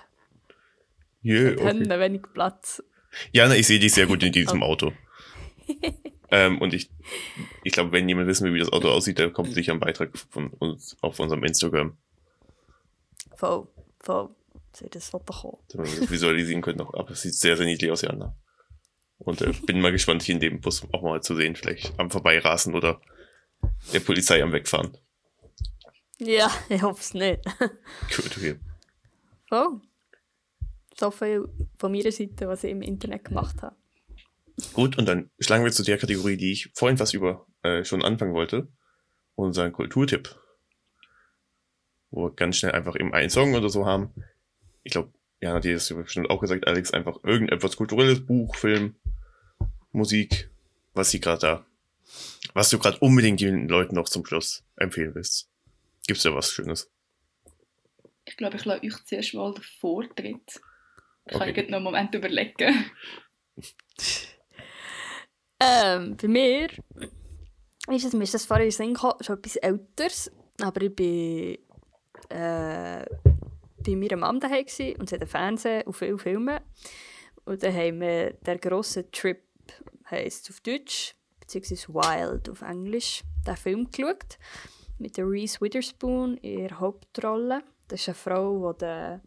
yeah, 1.23 1.53
okay. 1.53 1.99
wenig 1.99 2.21
Platz. 2.33 2.83
Ja, 3.32 3.47
na, 3.47 3.55
ich 3.55 3.68
sehe 3.68 3.80
dich 3.80 3.93
sehr 3.93 4.07
gut 4.07 4.24
in 4.24 4.32
diesem 4.32 4.63
Auto. 4.63 4.93
ähm, 6.32 6.61
und 6.61 6.74
ich, 6.74 6.89
ich 7.63 7.74
glaube, 7.74 7.91
wenn 7.91 8.07
jemand 8.07 8.28
wissen 8.28 8.45
will, 8.45 8.53
wie 8.53 8.59
das 8.59 8.72
Auto 8.72 8.89
aussieht, 8.89 9.20
der 9.20 9.32
kommt 9.32 9.53
sicher 9.53 9.74
ein 9.74 9.80
Beitrag 9.80 10.18
von 10.18 10.49
uns 10.49 10.97
auf 11.01 11.20
unserem 11.20 11.43
Instagram. 11.43 11.97
Voll, 13.36 13.68
voll. 13.99 14.30
Seht 14.74 14.95
das 14.95 15.09
Foto 15.09 15.34
kommen. 15.34 15.57
Damit 15.70 15.93
wir 15.93 16.01
das 16.01 16.11
visualisieren 16.11 16.61
können 16.61 16.80
noch. 16.80 16.93
Aber 16.93 17.11
es 17.11 17.22
sieht 17.22 17.34
sehr, 17.34 17.55
sehr 17.55 17.66
niedlich 17.66 17.91
aus, 17.91 18.01
Jana. 18.01 18.36
Und 19.18 19.41
äh, 19.41 19.53
bin 19.66 19.80
mal 19.80 19.91
gespannt, 19.91 20.22
dich 20.22 20.30
in 20.30 20.39
dem 20.39 20.59
Bus 20.59 20.86
auch 20.91 21.01
mal 21.01 21.22
zu 21.22 21.36
sehen. 21.36 21.55
Vielleicht 21.55 21.97
am 21.97 22.11
Vorbeirasen 22.11 22.76
oder 22.76 22.99
der 23.93 24.01
Polizei 24.01 24.43
am 24.43 24.51
Wegfahren. 24.51 24.97
Ja, 26.20 26.51
ich 26.70 26.82
hoffe 26.82 26.99
es 26.99 27.13
nicht. 27.13 27.43
Gut, 28.16 28.38
okay. 28.38 28.59
Oh. 29.51 29.80
So 30.97 31.11
viel 31.11 31.49
von 31.77 31.91
meiner 31.91 32.11
Seite, 32.11 32.47
was 32.47 32.63
ich 32.63 32.71
im 32.71 32.81
Internet 32.81 33.25
gemacht 33.25 33.61
habe. 33.61 33.75
Gut, 34.73 34.97
und 34.97 35.05
dann 35.07 35.29
schlagen 35.39 35.65
wir 35.65 35.71
zu 35.71 35.83
der 35.83 35.97
Kategorie, 35.97 36.37
die 36.37 36.53
ich 36.53 36.71
vorhin 36.73 36.97
fast 36.97 37.13
über 37.13 37.45
äh, 37.63 37.83
schon 37.83 38.03
anfangen 38.03 38.33
wollte. 38.33 38.69
Unseren 39.35 39.73
Kulturtipp. 39.73 40.39
Wo 42.09 42.23
wir 42.23 42.31
ganz 42.31 42.57
schnell 42.57 42.71
einfach 42.71 42.95
eben 42.95 43.13
einen 43.13 43.29
Song 43.29 43.53
oder 43.53 43.69
so 43.69 43.85
haben. 43.85 44.13
Ich 44.83 44.93
glaube, 44.93 45.11
ja, 45.41 45.53
hat 45.53 45.65
dir 45.65 45.73
das 45.73 45.93
bestimmt 45.93 46.29
auch 46.29 46.39
gesagt, 46.39 46.67
Alex, 46.67 46.91
einfach 46.91 47.21
irgendetwas 47.23 47.75
kulturelles, 47.75 48.25
Buch, 48.25 48.55
Film, 48.55 48.95
Musik, 49.91 50.49
was 50.93 51.11
sie 51.11 51.19
gerade 51.19 51.41
da, 51.41 51.65
was 52.53 52.69
du 52.69 52.79
gerade 52.79 52.99
unbedingt 52.99 53.41
den 53.41 53.67
Leuten 53.67 53.95
noch 53.95 54.07
zum 54.07 54.25
Schluss 54.25 54.63
empfehlen 54.77 55.13
willst. 55.13 55.49
Gibt's 56.07 56.23
da 56.23 56.33
was 56.33 56.51
Schönes? 56.51 56.89
Ich 58.23 58.37
glaube, 58.37 58.55
ich 58.55 58.65
lasse 58.65 58.83
euch 58.83 59.05
zuerst 59.05 59.33
mal 59.33 59.53
den 59.53 59.63
Vortritt. 59.63 60.61
Ich 61.28 61.36
okay. 61.36 61.53
kann 61.53 61.65
noch 61.69 61.78
einen 61.78 61.84
Moment 61.84 62.15
überlegen. 62.15 62.91
Ähm, 65.59 66.17
bei 66.17 66.28
mir 66.28 66.69
ist 67.88 68.05
es, 68.05 68.13
mir 68.13 68.23
ist 68.23 68.34
das 68.34 68.45
den 68.45 68.97
schon 68.97 69.38
etwas 69.38 69.55
Älteres, 69.55 70.32
aber 70.61 70.82
ich 70.82 70.95
bin 70.95 71.57
äh, 72.30 73.05
bei 73.86 73.95
meiner 73.95 74.17
Mom 74.17 74.39
daheim 74.39 74.65
und 74.99 75.09
sie 75.09 75.15
hat 75.15 75.30
Fernsehen 75.30 75.84
und 75.84 75.93
viele 75.93 76.17
Filme. 76.17 76.61
Und 77.45 77.63
dann 77.63 77.73
haben 77.73 78.01
wir 78.01 78.34
«Der 78.34 78.57
grosse 78.57 79.09
Trip», 79.11 79.41
heisst 80.09 80.49
auf 80.49 80.59
Deutsch, 80.61 81.15
beziehungsweise 81.39 81.93
«Wild» 81.93 82.49
auf 82.49 82.61
Englisch, 82.61 83.23
den 83.47 83.55
Film 83.55 83.89
geschaut. 83.91 84.38
Mit 84.97 85.17
der 85.17 85.26
Reese 85.28 85.61
Witherspoon 85.61 86.38
in 86.38 86.59
ihrer 86.59 86.80
Hauptrolle. 86.80 87.63
Das 87.88 88.01
ist 88.01 88.09
eine 88.09 88.15
Frau, 88.15 88.73
die 88.73 89.19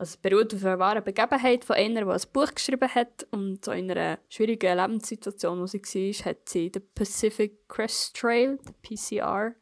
also 0.00 0.12
es 0.12 0.16
beruht 0.16 0.54
auf 0.54 0.64
einer 0.64 0.78
wahren 0.78 1.04
Begebenheit 1.04 1.62
von 1.62 1.76
einer, 1.76 2.06
die 2.06 2.10
ein 2.10 2.32
Buch 2.32 2.54
geschrieben 2.54 2.88
hat 2.88 3.26
und 3.32 3.62
so 3.62 3.72
in 3.72 3.90
einer 3.90 4.18
schwierigen 4.30 4.78
Lebenssituation, 4.78 5.60
wo 5.60 5.66
sie 5.66 5.82
war, 5.82 6.24
hat 6.24 6.48
sie 6.48 6.72
den 6.72 6.82
Pacific 6.94 7.68
Crest 7.68 8.16
Trail, 8.16 8.56
den 8.56 8.74
PCR, 8.80 9.54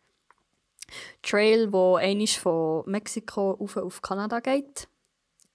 Trail, 1.22 1.72
wo 1.72 1.96
einmal 1.96 2.28
von 2.28 2.84
Mexiko 2.86 3.54
auf, 3.54 3.76
auf 3.78 4.00
Kanada 4.00 4.38
geht, 4.38 4.86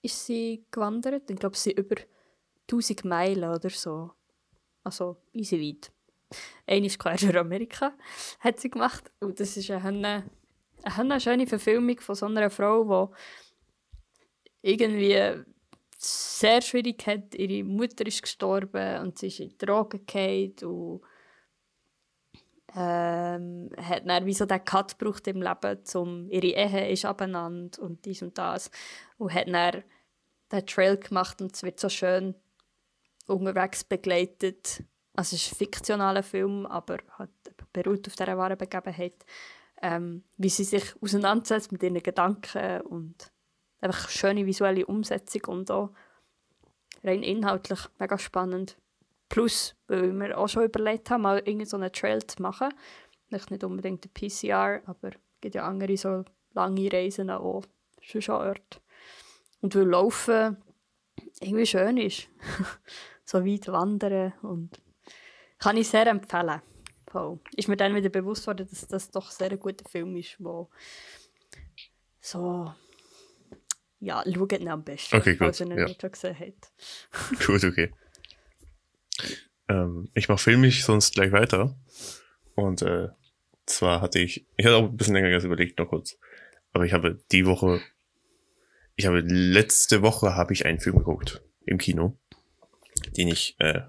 ist 0.02 0.26
sie 0.26 0.66
gewandert. 0.70 1.30
Ich 1.30 1.36
glaube, 1.36 1.56
sie 1.56 1.72
über 1.72 1.96
1000 2.70 3.06
Meilen 3.06 3.50
oder 3.50 3.70
so. 3.70 4.10
Also 4.82 5.16
easy 5.32 5.58
weit. 5.62 5.92
Einmal 6.66 6.90
quer 6.90 7.16
durch 7.16 7.38
Amerika 7.38 7.94
hat 8.40 8.60
sie 8.60 8.68
gemacht. 8.68 9.10
Und 9.20 9.40
das 9.40 9.56
ist 9.56 9.70
eine, 9.70 10.24
eine 10.82 11.20
schöne 11.20 11.46
Verfilmung 11.46 11.98
von 12.00 12.14
so 12.14 12.26
einer 12.26 12.50
Frau, 12.50 13.08
die 13.08 13.14
irgendwie 14.64 15.44
sehr 15.96 16.62
schwierig 16.62 17.06
hat. 17.06 17.34
Ihre 17.34 17.64
Mutter 17.64 18.06
ist 18.06 18.22
gestorben 18.22 19.02
und 19.02 19.18
sie 19.18 19.28
ist 19.28 19.40
in 19.40 19.56
Drogen 19.58 20.04
gefallen 20.06 20.54
und 20.64 21.02
ähm, 22.76 23.70
hat 23.76 24.02
dann 24.06 24.26
wie 24.26 24.34
so 24.34 24.46
den 24.46 24.64
Cut 24.64 24.98
gebraucht 24.98 25.28
im 25.28 25.42
Leben, 25.42 25.80
um 25.94 26.28
ihre 26.30 26.46
Ehe 26.46 26.90
ist 26.90 27.04
abeinander 27.04 27.80
und 27.80 28.04
dies 28.04 28.22
und 28.22 28.36
das. 28.36 28.70
Und 29.18 29.32
hat 29.32 29.48
dann 29.48 29.84
den 30.50 30.66
Trail 30.66 30.96
gemacht 30.96 31.40
und 31.40 31.54
es 31.54 31.62
wird 31.62 31.78
so 31.78 31.88
schön 31.88 32.34
unterwegs 33.26 33.84
begleitet. 33.84 34.82
Also 35.14 35.36
es 35.36 35.46
ist 35.46 35.52
ein 35.52 35.56
fiktionaler 35.56 36.22
Film, 36.22 36.66
aber 36.66 36.98
hat 37.18 37.30
beruht 37.72 38.06
auf 38.08 38.16
dieser 38.16 38.36
wahren 38.36 38.58
Begebenheit, 38.58 39.24
ähm, 39.82 40.24
wie 40.36 40.48
sie 40.48 40.64
sich 40.64 40.94
auseinandersetzt 41.00 41.70
mit 41.70 41.82
ihren 41.82 42.02
Gedanken 42.02 42.80
und 42.82 43.32
einfach 43.84 44.08
schöne 44.08 44.46
visuelle 44.46 44.86
Umsetzung 44.86 45.42
und 45.46 45.70
auch 45.70 45.90
rein 47.02 47.22
inhaltlich 47.22 47.80
mega 47.98 48.18
spannend. 48.18 48.76
Plus, 49.28 49.74
weil 49.88 50.12
wir 50.12 50.38
auch 50.38 50.48
schon 50.48 50.64
überlegt 50.64 51.10
haben, 51.10 51.22
mal 51.22 51.38
irgendeinen 51.38 51.66
so 51.66 51.88
Trail 51.88 52.26
zu 52.26 52.42
machen. 52.42 52.72
Nicht, 53.30 53.50
nicht 53.50 53.64
unbedingt 53.64 54.04
der 54.04 54.10
PCR, 54.10 54.82
aber 54.86 55.08
es 55.08 55.14
gibt 55.40 55.54
ja 55.54 55.66
andere 55.66 55.96
so 55.96 56.24
lange 56.52 56.92
Reisen 56.92 57.30
auch 57.30 57.62
schon 58.00 58.22
schon 58.22 58.36
Orte. 58.36 58.80
Und 59.60 59.74
weil 59.74 59.88
Laufen 59.88 60.56
irgendwie 61.40 61.66
schön 61.66 61.96
ist. 61.96 62.28
so 63.24 63.44
weit 63.44 63.68
wandern 63.68 64.34
und 64.42 64.80
kann 65.58 65.76
ich 65.76 65.88
sehr 65.88 66.06
empfehlen. 66.06 66.60
Voll. 67.08 67.38
Ist 67.56 67.68
mir 67.68 67.76
dann 67.76 67.94
wieder 67.94 68.08
bewusst 68.08 68.46
worden, 68.46 68.68
dass 68.68 68.86
das 68.86 69.10
doch 69.10 69.30
sehr 69.30 69.50
ein 69.50 69.60
guter 69.60 69.88
Film 69.88 70.16
ist, 70.16 70.36
wo 70.38 70.68
so 72.20 72.72
ja, 74.00 74.22
schaut 74.32 74.52
ihn 74.52 74.68
am 74.68 74.84
besten, 74.84 75.16
Okay, 75.16 75.32
gut, 75.32 75.38
falls 75.38 75.60
ihr 75.60 75.66
ihn 75.66 75.78
ja. 75.78 75.84
nicht 75.84 76.00
schon 76.00 76.12
gesehen 76.12 76.36
habt. 76.38 77.46
Gut, 77.46 77.64
okay. 77.64 77.92
Ähm, 79.68 80.10
ich 80.14 80.28
mache 80.28 80.42
filmisch 80.42 80.84
sonst 80.84 81.14
gleich 81.14 81.32
weiter. 81.32 81.76
Und 82.54 82.82
äh, 82.82 83.08
zwar 83.66 84.00
hatte 84.00 84.18
ich, 84.18 84.46
ich 84.56 84.66
hatte 84.66 84.76
auch 84.76 84.84
ein 84.84 84.96
bisschen 84.96 85.14
länger 85.14 85.30
jetzt 85.30 85.44
überlegt, 85.44 85.78
noch 85.78 85.88
kurz. 85.88 86.18
Aber 86.72 86.84
ich 86.84 86.92
habe 86.92 87.20
die 87.32 87.46
Woche, 87.46 87.80
ich 88.96 89.06
habe 89.06 89.20
letzte 89.20 90.02
Woche 90.02 90.34
habe 90.34 90.52
ich 90.52 90.66
einen 90.66 90.80
Film 90.80 90.98
geguckt 90.98 91.42
im 91.66 91.78
Kino, 91.78 92.18
den 93.16 93.28
ich, 93.28 93.56
äh, 93.58 93.82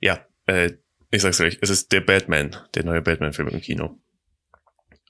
ja, 0.00 0.26
äh, 0.46 0.72
ich 1.10 1.22
sag's 1.22 1.40
euch, 1.40 1.58
es 1.60 1.70
ist 1.70 1.92
der 1.92 2.00
Batman, 2.00 2.56
der 2.74 2.84
neue 2.84 3.02
Batman-Film 3.02 3.48
im 3.48 3.60
Kino. 3.60 3.98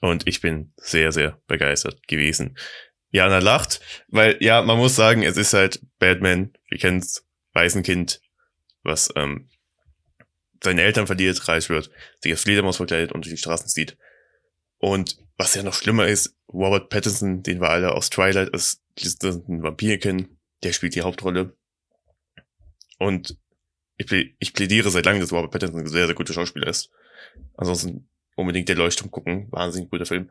Und 0.01 0.27
ich 0.27 0.39
bin 0.39 0.71
sehr, 0.77 1.11
sehr 1.11 1.41
begeistert 1.47 2.07
gewesen. 2.07 2.57
Jana 3.11 3.39
lacht, 3.39 3.81
weil, 4.07 4.37
ja, 4.39 4.61
man 4.61 4.77
muss 4.77 4.95
sagen, 4.95 5.23
es 5.23 5.37
ist 5.37 5.53
halt 5.53 5.81
Batman, 5.97 6.53
wir 6.69 6.77
kennen's, 6.77 7.25
Waisenkind, 7.53 8.21
was 8.83 9.09
ähm, 9.15 9.49
seine 10.63 10.83
Eltern 10.83 11.07
verliert, 11.07 11.47
reich 11.47 11.69
wird, 11.69 11.89
sich 12.21 12.31
als 12.31 12.41
Fledermaus 12.41 12.77
verkleidet 12.77 13.11
und 13.11 13.25
durch 13.25 13.33
die 13.33 13.39
Straßen 13.39 13.67
zieht. 13.67 13.97
Und 14.77 15.17
was 15.37 15.55
ja 15.55 15.63
noch 15.63 15.73
schlimmer 15.73 16.07
ist, 16.07 16.35
Robert 16.51 16.89
Pattinson, 16.89 17.43
den 17.43 17.61
wir 17.61 17.69
alle 17.69 17.93
aus 17.93 18.09
Twilight 18.09 18.53
als 18.53 18.83
diesen 18.97 19.63
Vampir 19.63 19.97
kennen, 19.97 20.39
der 20.63 20.73
spielt 20.73 20.95
die 20.95 21.01
Hauptrolle. 21.01 21.57
Und 22.97 23.37
ich, 23.97 24.07
plä- 24.07 24.35
ich 24.39 24.53
plädiere 24.53 24.89
seit 24.89 25.05
langem, 25.05 25.21
dass 25.21 25.31
Robert 25.31 25.51
Pattinson 25.51 25.79
ein 25.81 25.87
sehr, 25.87 26.05
sehr 26.05 26.15
guter 26.15 26.33
Schauspieler 26.33 26.67
ist. 26.67 26.91
Ansonsten 27.55 28.09
unbedingt 28.35 28.69
der 28.69 28.75
Leuchtturm 28.75 29.11
gucken, 29.11 29.47
wahnsinnig 29.51 29.89
guter 29.89 30.05
Film. 30.05 30.29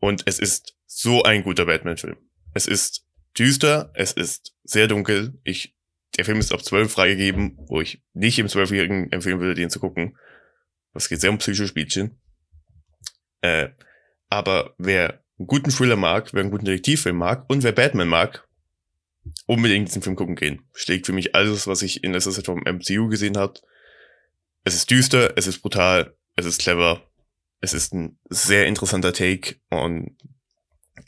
Und 0.00 0.22
es 0.26 0.38
ist 0.38 0.76
so 0.86 1.22
ein 1.22 1.42
guter 1.42 1.66
Batman-Film. 1.66 2.16
Es 2.54 2.66
ist 2.66 3.06
düster, 3.38 3.90
es 3.94 4.12
ist 4.12 4.54
sehr 4.64 4.88
dunkel. 4.88 5.38
Ich, 5.44 5.74
der 6.16 6.24
Film 6.24 6.38
ist 6.38 6.52
ab 6.52 6.64
12 6.64 6.92
freigegeben, 6.92 7.58
wo 7.68 7.80
ich 7.80 8.02
nicht 8.12 8.38
im 8.38 8.46
12-Jährigen 8.46 9.12
empfehlen 9.12 9.40
würde, 9.40 9.54
den 9.54 9.70
zu 9.70 9.80
gucken. 9.80 10.16
Es 10.94 11.08
geht 11.08 11.20
sehr 11.20 11.30
um 11.30 11.38
Psychospielchen. 11.38 12.18
Äh, 13.42 13.68
aber 14.28 14.74
wer 14.78 15.22
einen 15.38 15.46
guten 15.46 15.70
Thriller 15.70 15.96
mag, 15.96 16.32
wer 16.32 16.40
einen 16.40 16.50
guten 16.50 16.64
Detektivfilm 16.64 17.16
mag 17.16 17.44
und 17.48 17.62
wer 17.62 17.72
Batman 17.72 18.08
mag, 18.08 18.46
unbedingt 19.46 19.88
diesen 19.88 20.02
Film 20.02 20.16
gucken 20.16 20.36
gehen. 20.36 20.62
Schlägt 20.72 21.06
für 21.06 21.12
mich 21.12 21.34
alles, 21.34 21.66
was 21.66 21.82
ich 21.82 22.02
in 22.02 22.12
letzter 22.12 22.32
Zeit 22.32 22.46
vom 22.46 22.60
MCU 22.60 23.08
gesehen 23.08 23.36
habe. 23.36 23.54
Es 24.64 24.74
ist 24.74 24.90
düster, 24.90 25.36
es 25.36 25.46
ist 25.46 25.60
brutal, 25.60 26.16
es 26.34 26.46
ist 26.46 26.60
clever, 26.60 27.08
es 27.66 27.72
ist 27.72 27.92
ein 27.94 28.16
sehr 28.28 28.66
interessanter 28.66 29.12
Take 29.12 29.56
und 29.70 30.16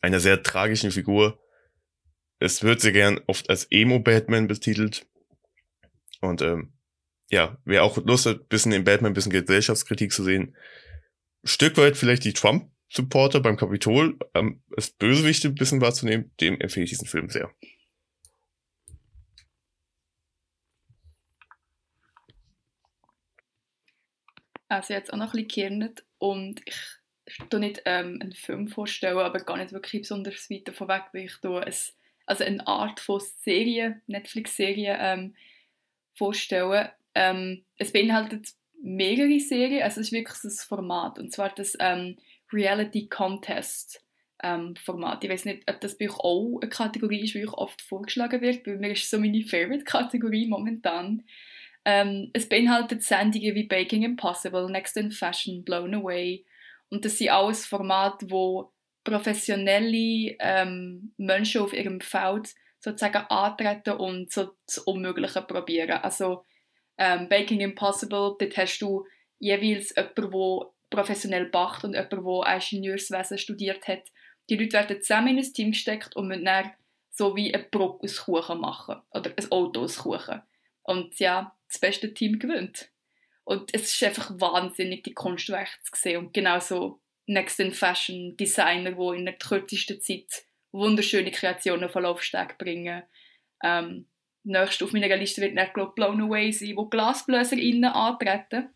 einer 0.02 0.18
sehr 0.18 0.42
tragischen 0.42 0.90
Figur. 0.90 1.40
Es 2.40 2.64
wird 2.64 2.80
sehr 2.80 2.90
gern 2.90 3.20
oft 3.28 3.48
als 3.48 3.68
Emo-Batman 3.70 4.48
betitelt. 4.48 5.06
Und 6.20 6.42
ähm, 6.42 6.72
ja, 7.30 7.59
wer 7.64 7.84
auch 7.84 7.96
Lust 7.98 8.26
hat, 8.26 8.48
bisschen 8.48 8.72
in 8.72 8.82
Batman, 8.82 9.12
bisschen 9.12 9.30
Gesellschaftskritik 9.30 10.12
zu 10.12 10.24
sehen, 10.24 10.56
Stück 11.44 11.76
weit 11.76 11.96
vielleicht 11.96 12.24
die 12.24 12.32
Trump-Supporter 12.32 13.38
beim 13.38 13.56
Kapitol 13.56 14.18
ähm, 14.34 14.62
als 14.76 14.90
Bösewichte 14.90 15.48
ein 15.48 15.54
bisschen 15.54 15.80
wahrzunehmen, 15.80 16.32
dem 16.40 16.61
empfehle 16.61 16.84
ich 16.84 16.90
diesen 16.90 17.06
Film 17.06 17.28
sehr. 17.28 17.54
Also 24.66 24.92
jetzt 24.92 25.12
auch 25.12 25.16
noch 25.16 25.34
ein 25.34 25.46
bisschen 25.46 25.78
geirrt 25.78 26.07
und 26.18 26.60
ich 26.66 27.38
tu 27.50 27.58
nicht 27.58 27.82
ähm, 27.84 28.18
einen 28.20 28.32
Film 28.32 28.68
vorstellen, 28.68 29.18
aber 29.18 29.40
gar 29.40 29.56
nicht 29.56 29.72
wirklich 29.72 30.02
besonders 30.02 30.50
weit 30.50 30.68
davon 30.68 30.88
weg, 30.88 31.04
weil 31.12 31.26
ich 31.26 31.36
tu 31.40 31.56
ein, 31.56 31.74
also 32.26 32.44
eine 32.44 32.66
Art 32.66 33.00
von 33.00 33.20
Serie, 33.20 34.00
Netflix-Serie 34.06 34.96
ähm, 35.00 35.34
vorstellen. 36.14 36.88
Ähm, 37.14 37.64
es 37.76 37.92
beinhaltet 37.92 38.48
mehrere 38.82 39.40
Serien, 39.40 39.82
also 39.82 40.00
es 40.00 40.08
ist 40.08 40.12
wirklich 40.12 40.38
das 40.42 40.64
Format 40.64 41.18
und 41.18 41.32
zwar 41.32 41.50
das 41.50 41.76
ähm, 41.80 42.16
Reality 42.52 43.08
Contest 43.08 44.04
ähm, 44.42 44.76
Format. 44.76 45.24
Ich 45.24 45.30
weiß 45.30 45.44
nicht, 45.46 45.68
ob 45.68 45.80
das 45.80 45.98
bei 45.98 46.08
euch 46.08 46.18
auch 46.18 46.58
eine 46.60 46.68
Kategorie 46.68 47.24
ist, 47.24 47.34
die 47.34 47.44
euch 47.44 47.52
oft 47.52 47.82
vorgeschlagen 47.82 48.40
wird, 48.40 48.66
weil 48.66 48.78
mir 48.78 48.92
ist 48.92 49.10
so 49.10 49.18
meine 49.18 49.42
Favorite-Kategorie 49.42 50.46
momentan. 50.46 51.24
Ähm, 51.84 52.30
es 52.32 52.48
beinhaltet 52.48 53.02
Sendungen 53.02 53.54
wie 53.54 53.66
Baking 53.66 54.02
Impossible, 54.02 54.70
Next 54.70 54.96
in 54.96 55.10
Fashion, 55.10 55.64
Blown 55.64 55.94
Away. 55.94 56.44
Und 56.90 57.04
das 57.04 57.18
sind 57.18 57.30
alles 57.30 57.66
Formate, 57.66 58.30
wo 58.30 58.72
professionelle 59.04 60.36
ähm, 60.38 61.12
Menschen 61.16 61.62
auf 61.62 61.72
ihrem 61.72 62.00
Feld 62.00 62.54
sozusagen 62.80 63.26
antreten 63.28 63.94
und 63.94 64.32
so 64.32 64.50
das 64.66 64.78
Unmögliche 64.78 65.42
probieren. 65.42 65.98
Also 66.02 66.44
ähm, 66.98 67.28
Baking 67.28 67.60
Impossible, 67.60 68.36
dort 68.38 68.56
hast 68.56 68.78
du 68.80 69.06
jeweils 69.38 69.94
jemanden, 69.96 70.30
der 70.30 70.70
professionell 70.90 71.46
backt 71.46 71.84
und 71.84 71.94
jemanden, 71.94 72.24
der 72.24 72.54
Ingenieurswesen 72.54 73.38
studiert 73.38 73.88
hat. 73.88 74.02
Die 74.48 74.56
Leute 74.56 74.74
werden 74.74 75.02
zusammen 75.02 75.38
in 75.38 75.44
ein 75.44 75.52
Team 75.52 75.70
gesteckt 75.72 76.16
und 76.16 76.28
müssen 76.28 76.44
dann 76.44 76.72
so 77.10 77.34
wie 77.36 77.54
ein 77.54 77.66
Brot 77.70 78.02
aus 78.02 78.24
Kuchen 78.24 78.60
machen 78.60 78.96
oder 79.10 79.32
ein 79.36 79.52
Auto 79.52 79.82
aus 79.82 79.98
Kuchen. 79.98 80.42
Und 80.82 81.18
ja, 81.18 81.54
das 81.68 81.78
beste 81.78 82.12
Team 82.14 82.38
gewinnt. 82.38 82.90
Und 83.44 83.74
es 83.74 83.94
ist 83.94 84.02
einfach 84.02 84.30
wahnsinnig, 84.34 85.04
die 85.04 85.14
Kunstwerke 85.14 85.70
zu 85.82 85.92
sehen. 85.94 86.18
Und 86.18 86.34
genauso 86.34 87.00
Next 87.26 87.60
in 87.60 87.72
Fashion 87.72 88.36
Designer, 88.36 88.92
die 88.92 89.18
in 89.18 89.24
der 89.24 89.34
kürzesten 89.38 90.00
Zeit 90.00 90.44
wunderschöne 90.72 91.30
Kreationen 91.30 91.88
von 91.88 92.02
Laufsteg 92.02 92.58
bringen. 92.58 93.02
Ähm, 93.62 94.06
nächst 94.44 94.82
auf 94.82 94.92
meiner 94.92 95.16
Liste 95.16 95.40
wird 95.40 95.56
dann, 95.56 95.70
glaub, 95.72 95.94
Blown 95.94 96.20
Away 96.22 96.52
sein, 96.52 96.76
wo 96.76 96.86
Glasbläser 96.86 97.56
innen 97.56 97.84
antreten. 97.86 98.68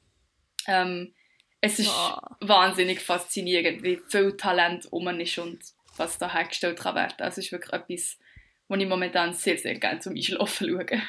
Ähm, 0.67 1.15
es 1.61 1.79
ist 1.79 1.89
Wow. 1.89 2.19
wahnsinnig 2.41 3.01
faszinierend, 3.01 3.83
wie 3.83 4.01
viel 4.09 4.37
Talent 4.37 4.87
um 4.91 5.09
ist 5.21 5.39
und 5.39 5.61
was 5.97 6.19
da 6.19 6.33
hergestellt 6.33 6.81
kann 6.81 6.95
werden. 6.95 7.21
Also 7.21 7.41
es 7.41 7.47
ist 7.47 7.53
wirklich 7.53 7.73
etwas, 7.73 8.19
was 8.69 8.81
ich 8.81 8.89
momentan 8.89 9.33
sehr, 9.35 9.59
sehr 9.59 9.79
gerne 9.79 10.01
zum 10.01 10.15
Einschlafen 10.15 10.69
schaue. 10.69 11.03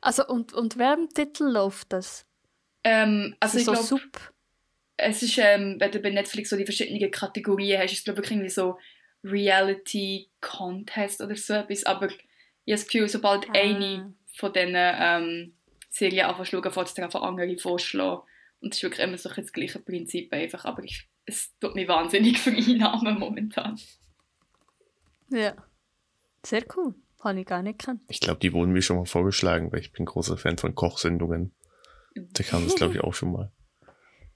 Also, 0.00 0.26
und, 0.26 0.52
und 0.52 0.76
welchem 0.76 1.08
Titel 1.08 1.44
läuft 1.44 1.92
das? 1.92 2.26
Ähm, 2.84 3.34
also 3.40 3.58
ich 3.58 3.64
so 3.64 3.72
glaube, 3.72 4.02
es 4.98 5.22
ist, 5.22 5.38
ähm, 5.38 5.76
wenn 5.78 5.90
du 5.90 5.98
bei 6.00 6.10
Netflix 6.10 6.50
so 6.50 6.56
die 6.56 6.66
verschiedenen 6.66 7.10
Kategorien 7.10 7.80
hast, 7.80 7.92
ist 7.92 7.98
es 8.00 8.04
glaube 8.04 8.22
ich 8.22 8.30
irgendwie 8.30 8.50
so 8.50 8.78
Reality 9.24 10.28
Contest 10.40 11.22
oder 11.22 11.34
so 11.34 11.54
etwas, 11.54 11.84
aber 11.84 12.08
ich 12.08 12.12
habe 12.12 12.22
das 12.66 12.86
Gefühl, 12.86 13.08
sobald 13.08 13.48
Ah. 13.48 13.52
eine 13.54 14.14
von 14.34 14.52
diesen 14.52 14.74
ähm, 14.74 15.54
Serien 15.88 16.26
anfängt 16.26 16.48
zu 16.48 16.62
schauen, 16.62 16.72
fängt 16.72 16.98
es 16.98 17.14
andere 17.14 17.56
vorschlagen. 17.56 18.22
Und 18.60 18.72
es 18.72 18.78
ist 18.78 18.82
wirklich 18.82 19.06
immer 19.06 19.18
so 19.18 19.30
das 19.30 19.52
gleiche 19.52 19.78
Prinzip 19.78 20.32
einfach, 20.32 20.64
aber 20.64 20.82
ich, 20.82 21.08
es 21.24 21.52
tut 21.60 21.74
mich 21.74 21.88
wahnsinnig 21.88 22.38
vereinnahmen 22.38 23.18
momentan. 23.18 23.78
Ja. 25.30 25.54
Sehr 26.44 26.64
cool. 26.76 26.94
Habe 27.24 27.40
ich 27.40 27.46
gar 27.46 27.62
nicht 27.62 27.78
gekannt. 27.78 28.02
Ich 28.08 28.20
glaube, 28.20 28.38
die 28.40 28.52
wurden 28.52 28.72
mir 28.72 28.82
schon 28.82 28.98
mal 28.98 29.06
vorgeschlagen, 29.06 29.72
weil 29.72 29.80
ich 29.80 29.92
bin 29.92 30.04
großer 30.04 30.36
Fan 30.36 30.58
von 30.58 30.74
Kochsendungen. 30.74 31.52
Da 32.14 32.44
kam 32.44 32.64
das, 32.64 32.76
glaube 32.76 32.94
ich, 32.94 33.00
auch 33.00 33.14
schon 33.14 33.32
mal. 33.32 33.50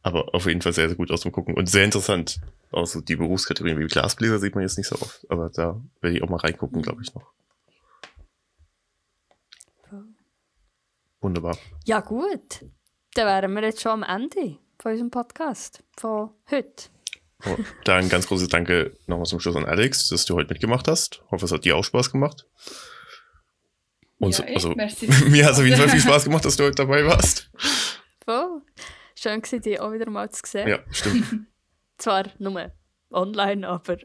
Aber 0.02 0.34
auf 0.34 0.46
jeden 0.46 0.62
Fall 0.62 0.72
sehr, 0.72 0.88
sehr 0.88 0.96
gut 0.96 1.10
aus 1.10 1.20
dem 1.20 1.32
Gucken. 1.32 1.54
Und 1.54 1.68
sehr 1.68 1.84
interessant. 1.84 2.40
Auch 2.70 2.86
so 2.86 3.00
die 3.00 3.16
Berufskategorien 3.16 3.78
wie 3.78 3.86
Glasbläser 3.86 4.38
sieht 4.38 4.54
man 4.54 4.62
jetzt 4.62 4.78
nicht 4.78 4.88
so 4.88 4.96
oft. 4.96 5.30
Aber 5.30 5.50
da 5.50 5.80
werde 6.00 6.16
ich 6.16 6.22
auch 6.22 6.28
mal 6.28 6.38
reingucken, 6.38 6.82
glaube 6.82 7.02
ich, 7.02 7.14
noch. 7.14 7.32
Wunderbar. 11.20 11.58
Ja, 11.84 12.00
gut. 12.00 12.64
Dann 13.14 13.26
wären 13.26 13.52
wir 13.54 13.62
jetzt 13.64 13.82
schon 13.82 14.02
am 14.02 14.02
Ende 14.02 14.58
von 14.78 14.92
unserem 14.92 15.10
Podcast. 15.10 15.82
Von 15.96 16.30
heute. 16.50 16.90
Oh, 17.46 17.56
da 17.84 17.96
ein 17.96 18.08
ganz 18.08 18.26
großes 18.26 18.48
Danke 18.48 18.96
nochmal 19.06 19.26
zum 19.26 19.38
Schluss 19.38 19.54
an 19.54 19.64
Alex, 19.64 20.08
dass 20.08 20.24
du 20.24 20.34
heute 20.34 20.52
mitgemacht 20.52 20.88
hast. 20.88 21.22
Hoffe, 21.30 21.44
es 21.44 21.52
hat 21.52 21.64
dir 21.64 21.76
auch 21.76 21.84
Spaß 21.84 22.10
gemacht. 22.10 22.46
Und 24.18 24.36
Ja, 24.36 24.58
so, 24.58 24.72
also, 24.72 24.74
mir 25.28 25.44
hat 25.44 25.52
es 25.52 25.58
auf 25.58 25.64
jeden 25.64 25.76
Fall 25.76 25.88
viel 25.90 26.00
Spaß 26.00 26.24
gemacht, 26.24 26.44
dass 26.44 26.56
du 26.56 26.64
heute 26.64 26.74
dabei 26.74 27.04
warst. 27.06 27.50
Voll. 28.24 28.62
Schön 29.14 29.42
war 29.42 29.58
dich 29.60 29.80
auch 29.80 29.92
wieder 29.92 30.10
mal 30.10 30.30
zu 30.30 30.42
sehen. 30.44 30.68
Ja, 30.68 30.80
stimmt. 30.90 31.46
Zwar 31.98 32.30
nur 32.38 32.72
online, 33.10 33.66
aber 33.66 33.98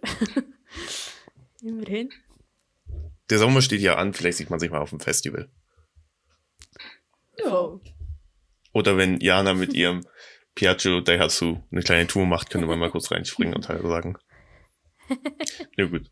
immerhin. 1.61 2.11
Der 3.29 3.37
Sommer 3.37 3.61
steht 3.61 3.81
ja 3.81 3.95
an, 3.95 4.13
vielleicht 4.13 4.37
sieht 4.37 4.49
man 4.49 4.59
sich 4.59 4.71
mal 4.71 4.79
auf 4.79 4.89
dem 4.89 4.99
Festival. 4.99 5.49
Ja. 7.37 7.79
Oder 8.73 8.97
wenn 8.97 9.19
Jana 9.19 9.53
mit 9.53 9.73
ihrem 9.73 10.05
Piaggio 10.55 11.01
Daihatsu 11.01 11.63
eine 11.71 11.81
kleine 11.81 12.07
Tour 12.07 12.25
macht, 12.25 12.49
können 12.49 12.67
wir 12.67 12.75
mal 12.75 12.91
kurz 12.91 13.11
reinspringen 13.11 13.55
und 13.55 13.69
Hallo 13.69 13.89
sagen. 13.89 14.17
Ja, 15.77 15.85
gut. 15.85 16.09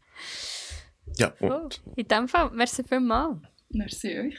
Ja, 1.17 1.31
Voll. 1.31 1.51
und 1.51 1.81
In 1.95 2.07
dem 2.07 2.27
Fall, 2.27 2.51
merci 2.51 2.83
vielmals. 2.83 3.37
Merci 3.69 4.19
euch. 4.19 4.37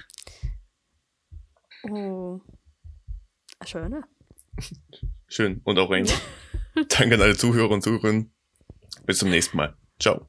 Oh. 1.91 2.41
Ein 3.59 3.67
schöner. 3.67 4.03
schön. 5.27 5.61
Und 5.65 5.79
auch 5.79 5.91
Rainer. 5.91 6.13
Danke 6.75 7.15
an 7.15 7.23
alle 7.23 7.37
Zuhörer 7.37 7.71
und 7.71 7.83
Zuhörerinnen. 7.83 8.33
Bis 9.07 9.19
zum 9.19 9.31
nächsten 9.31 9.57
Mal. 9.57 9.77
Ciao. 9.99 10.29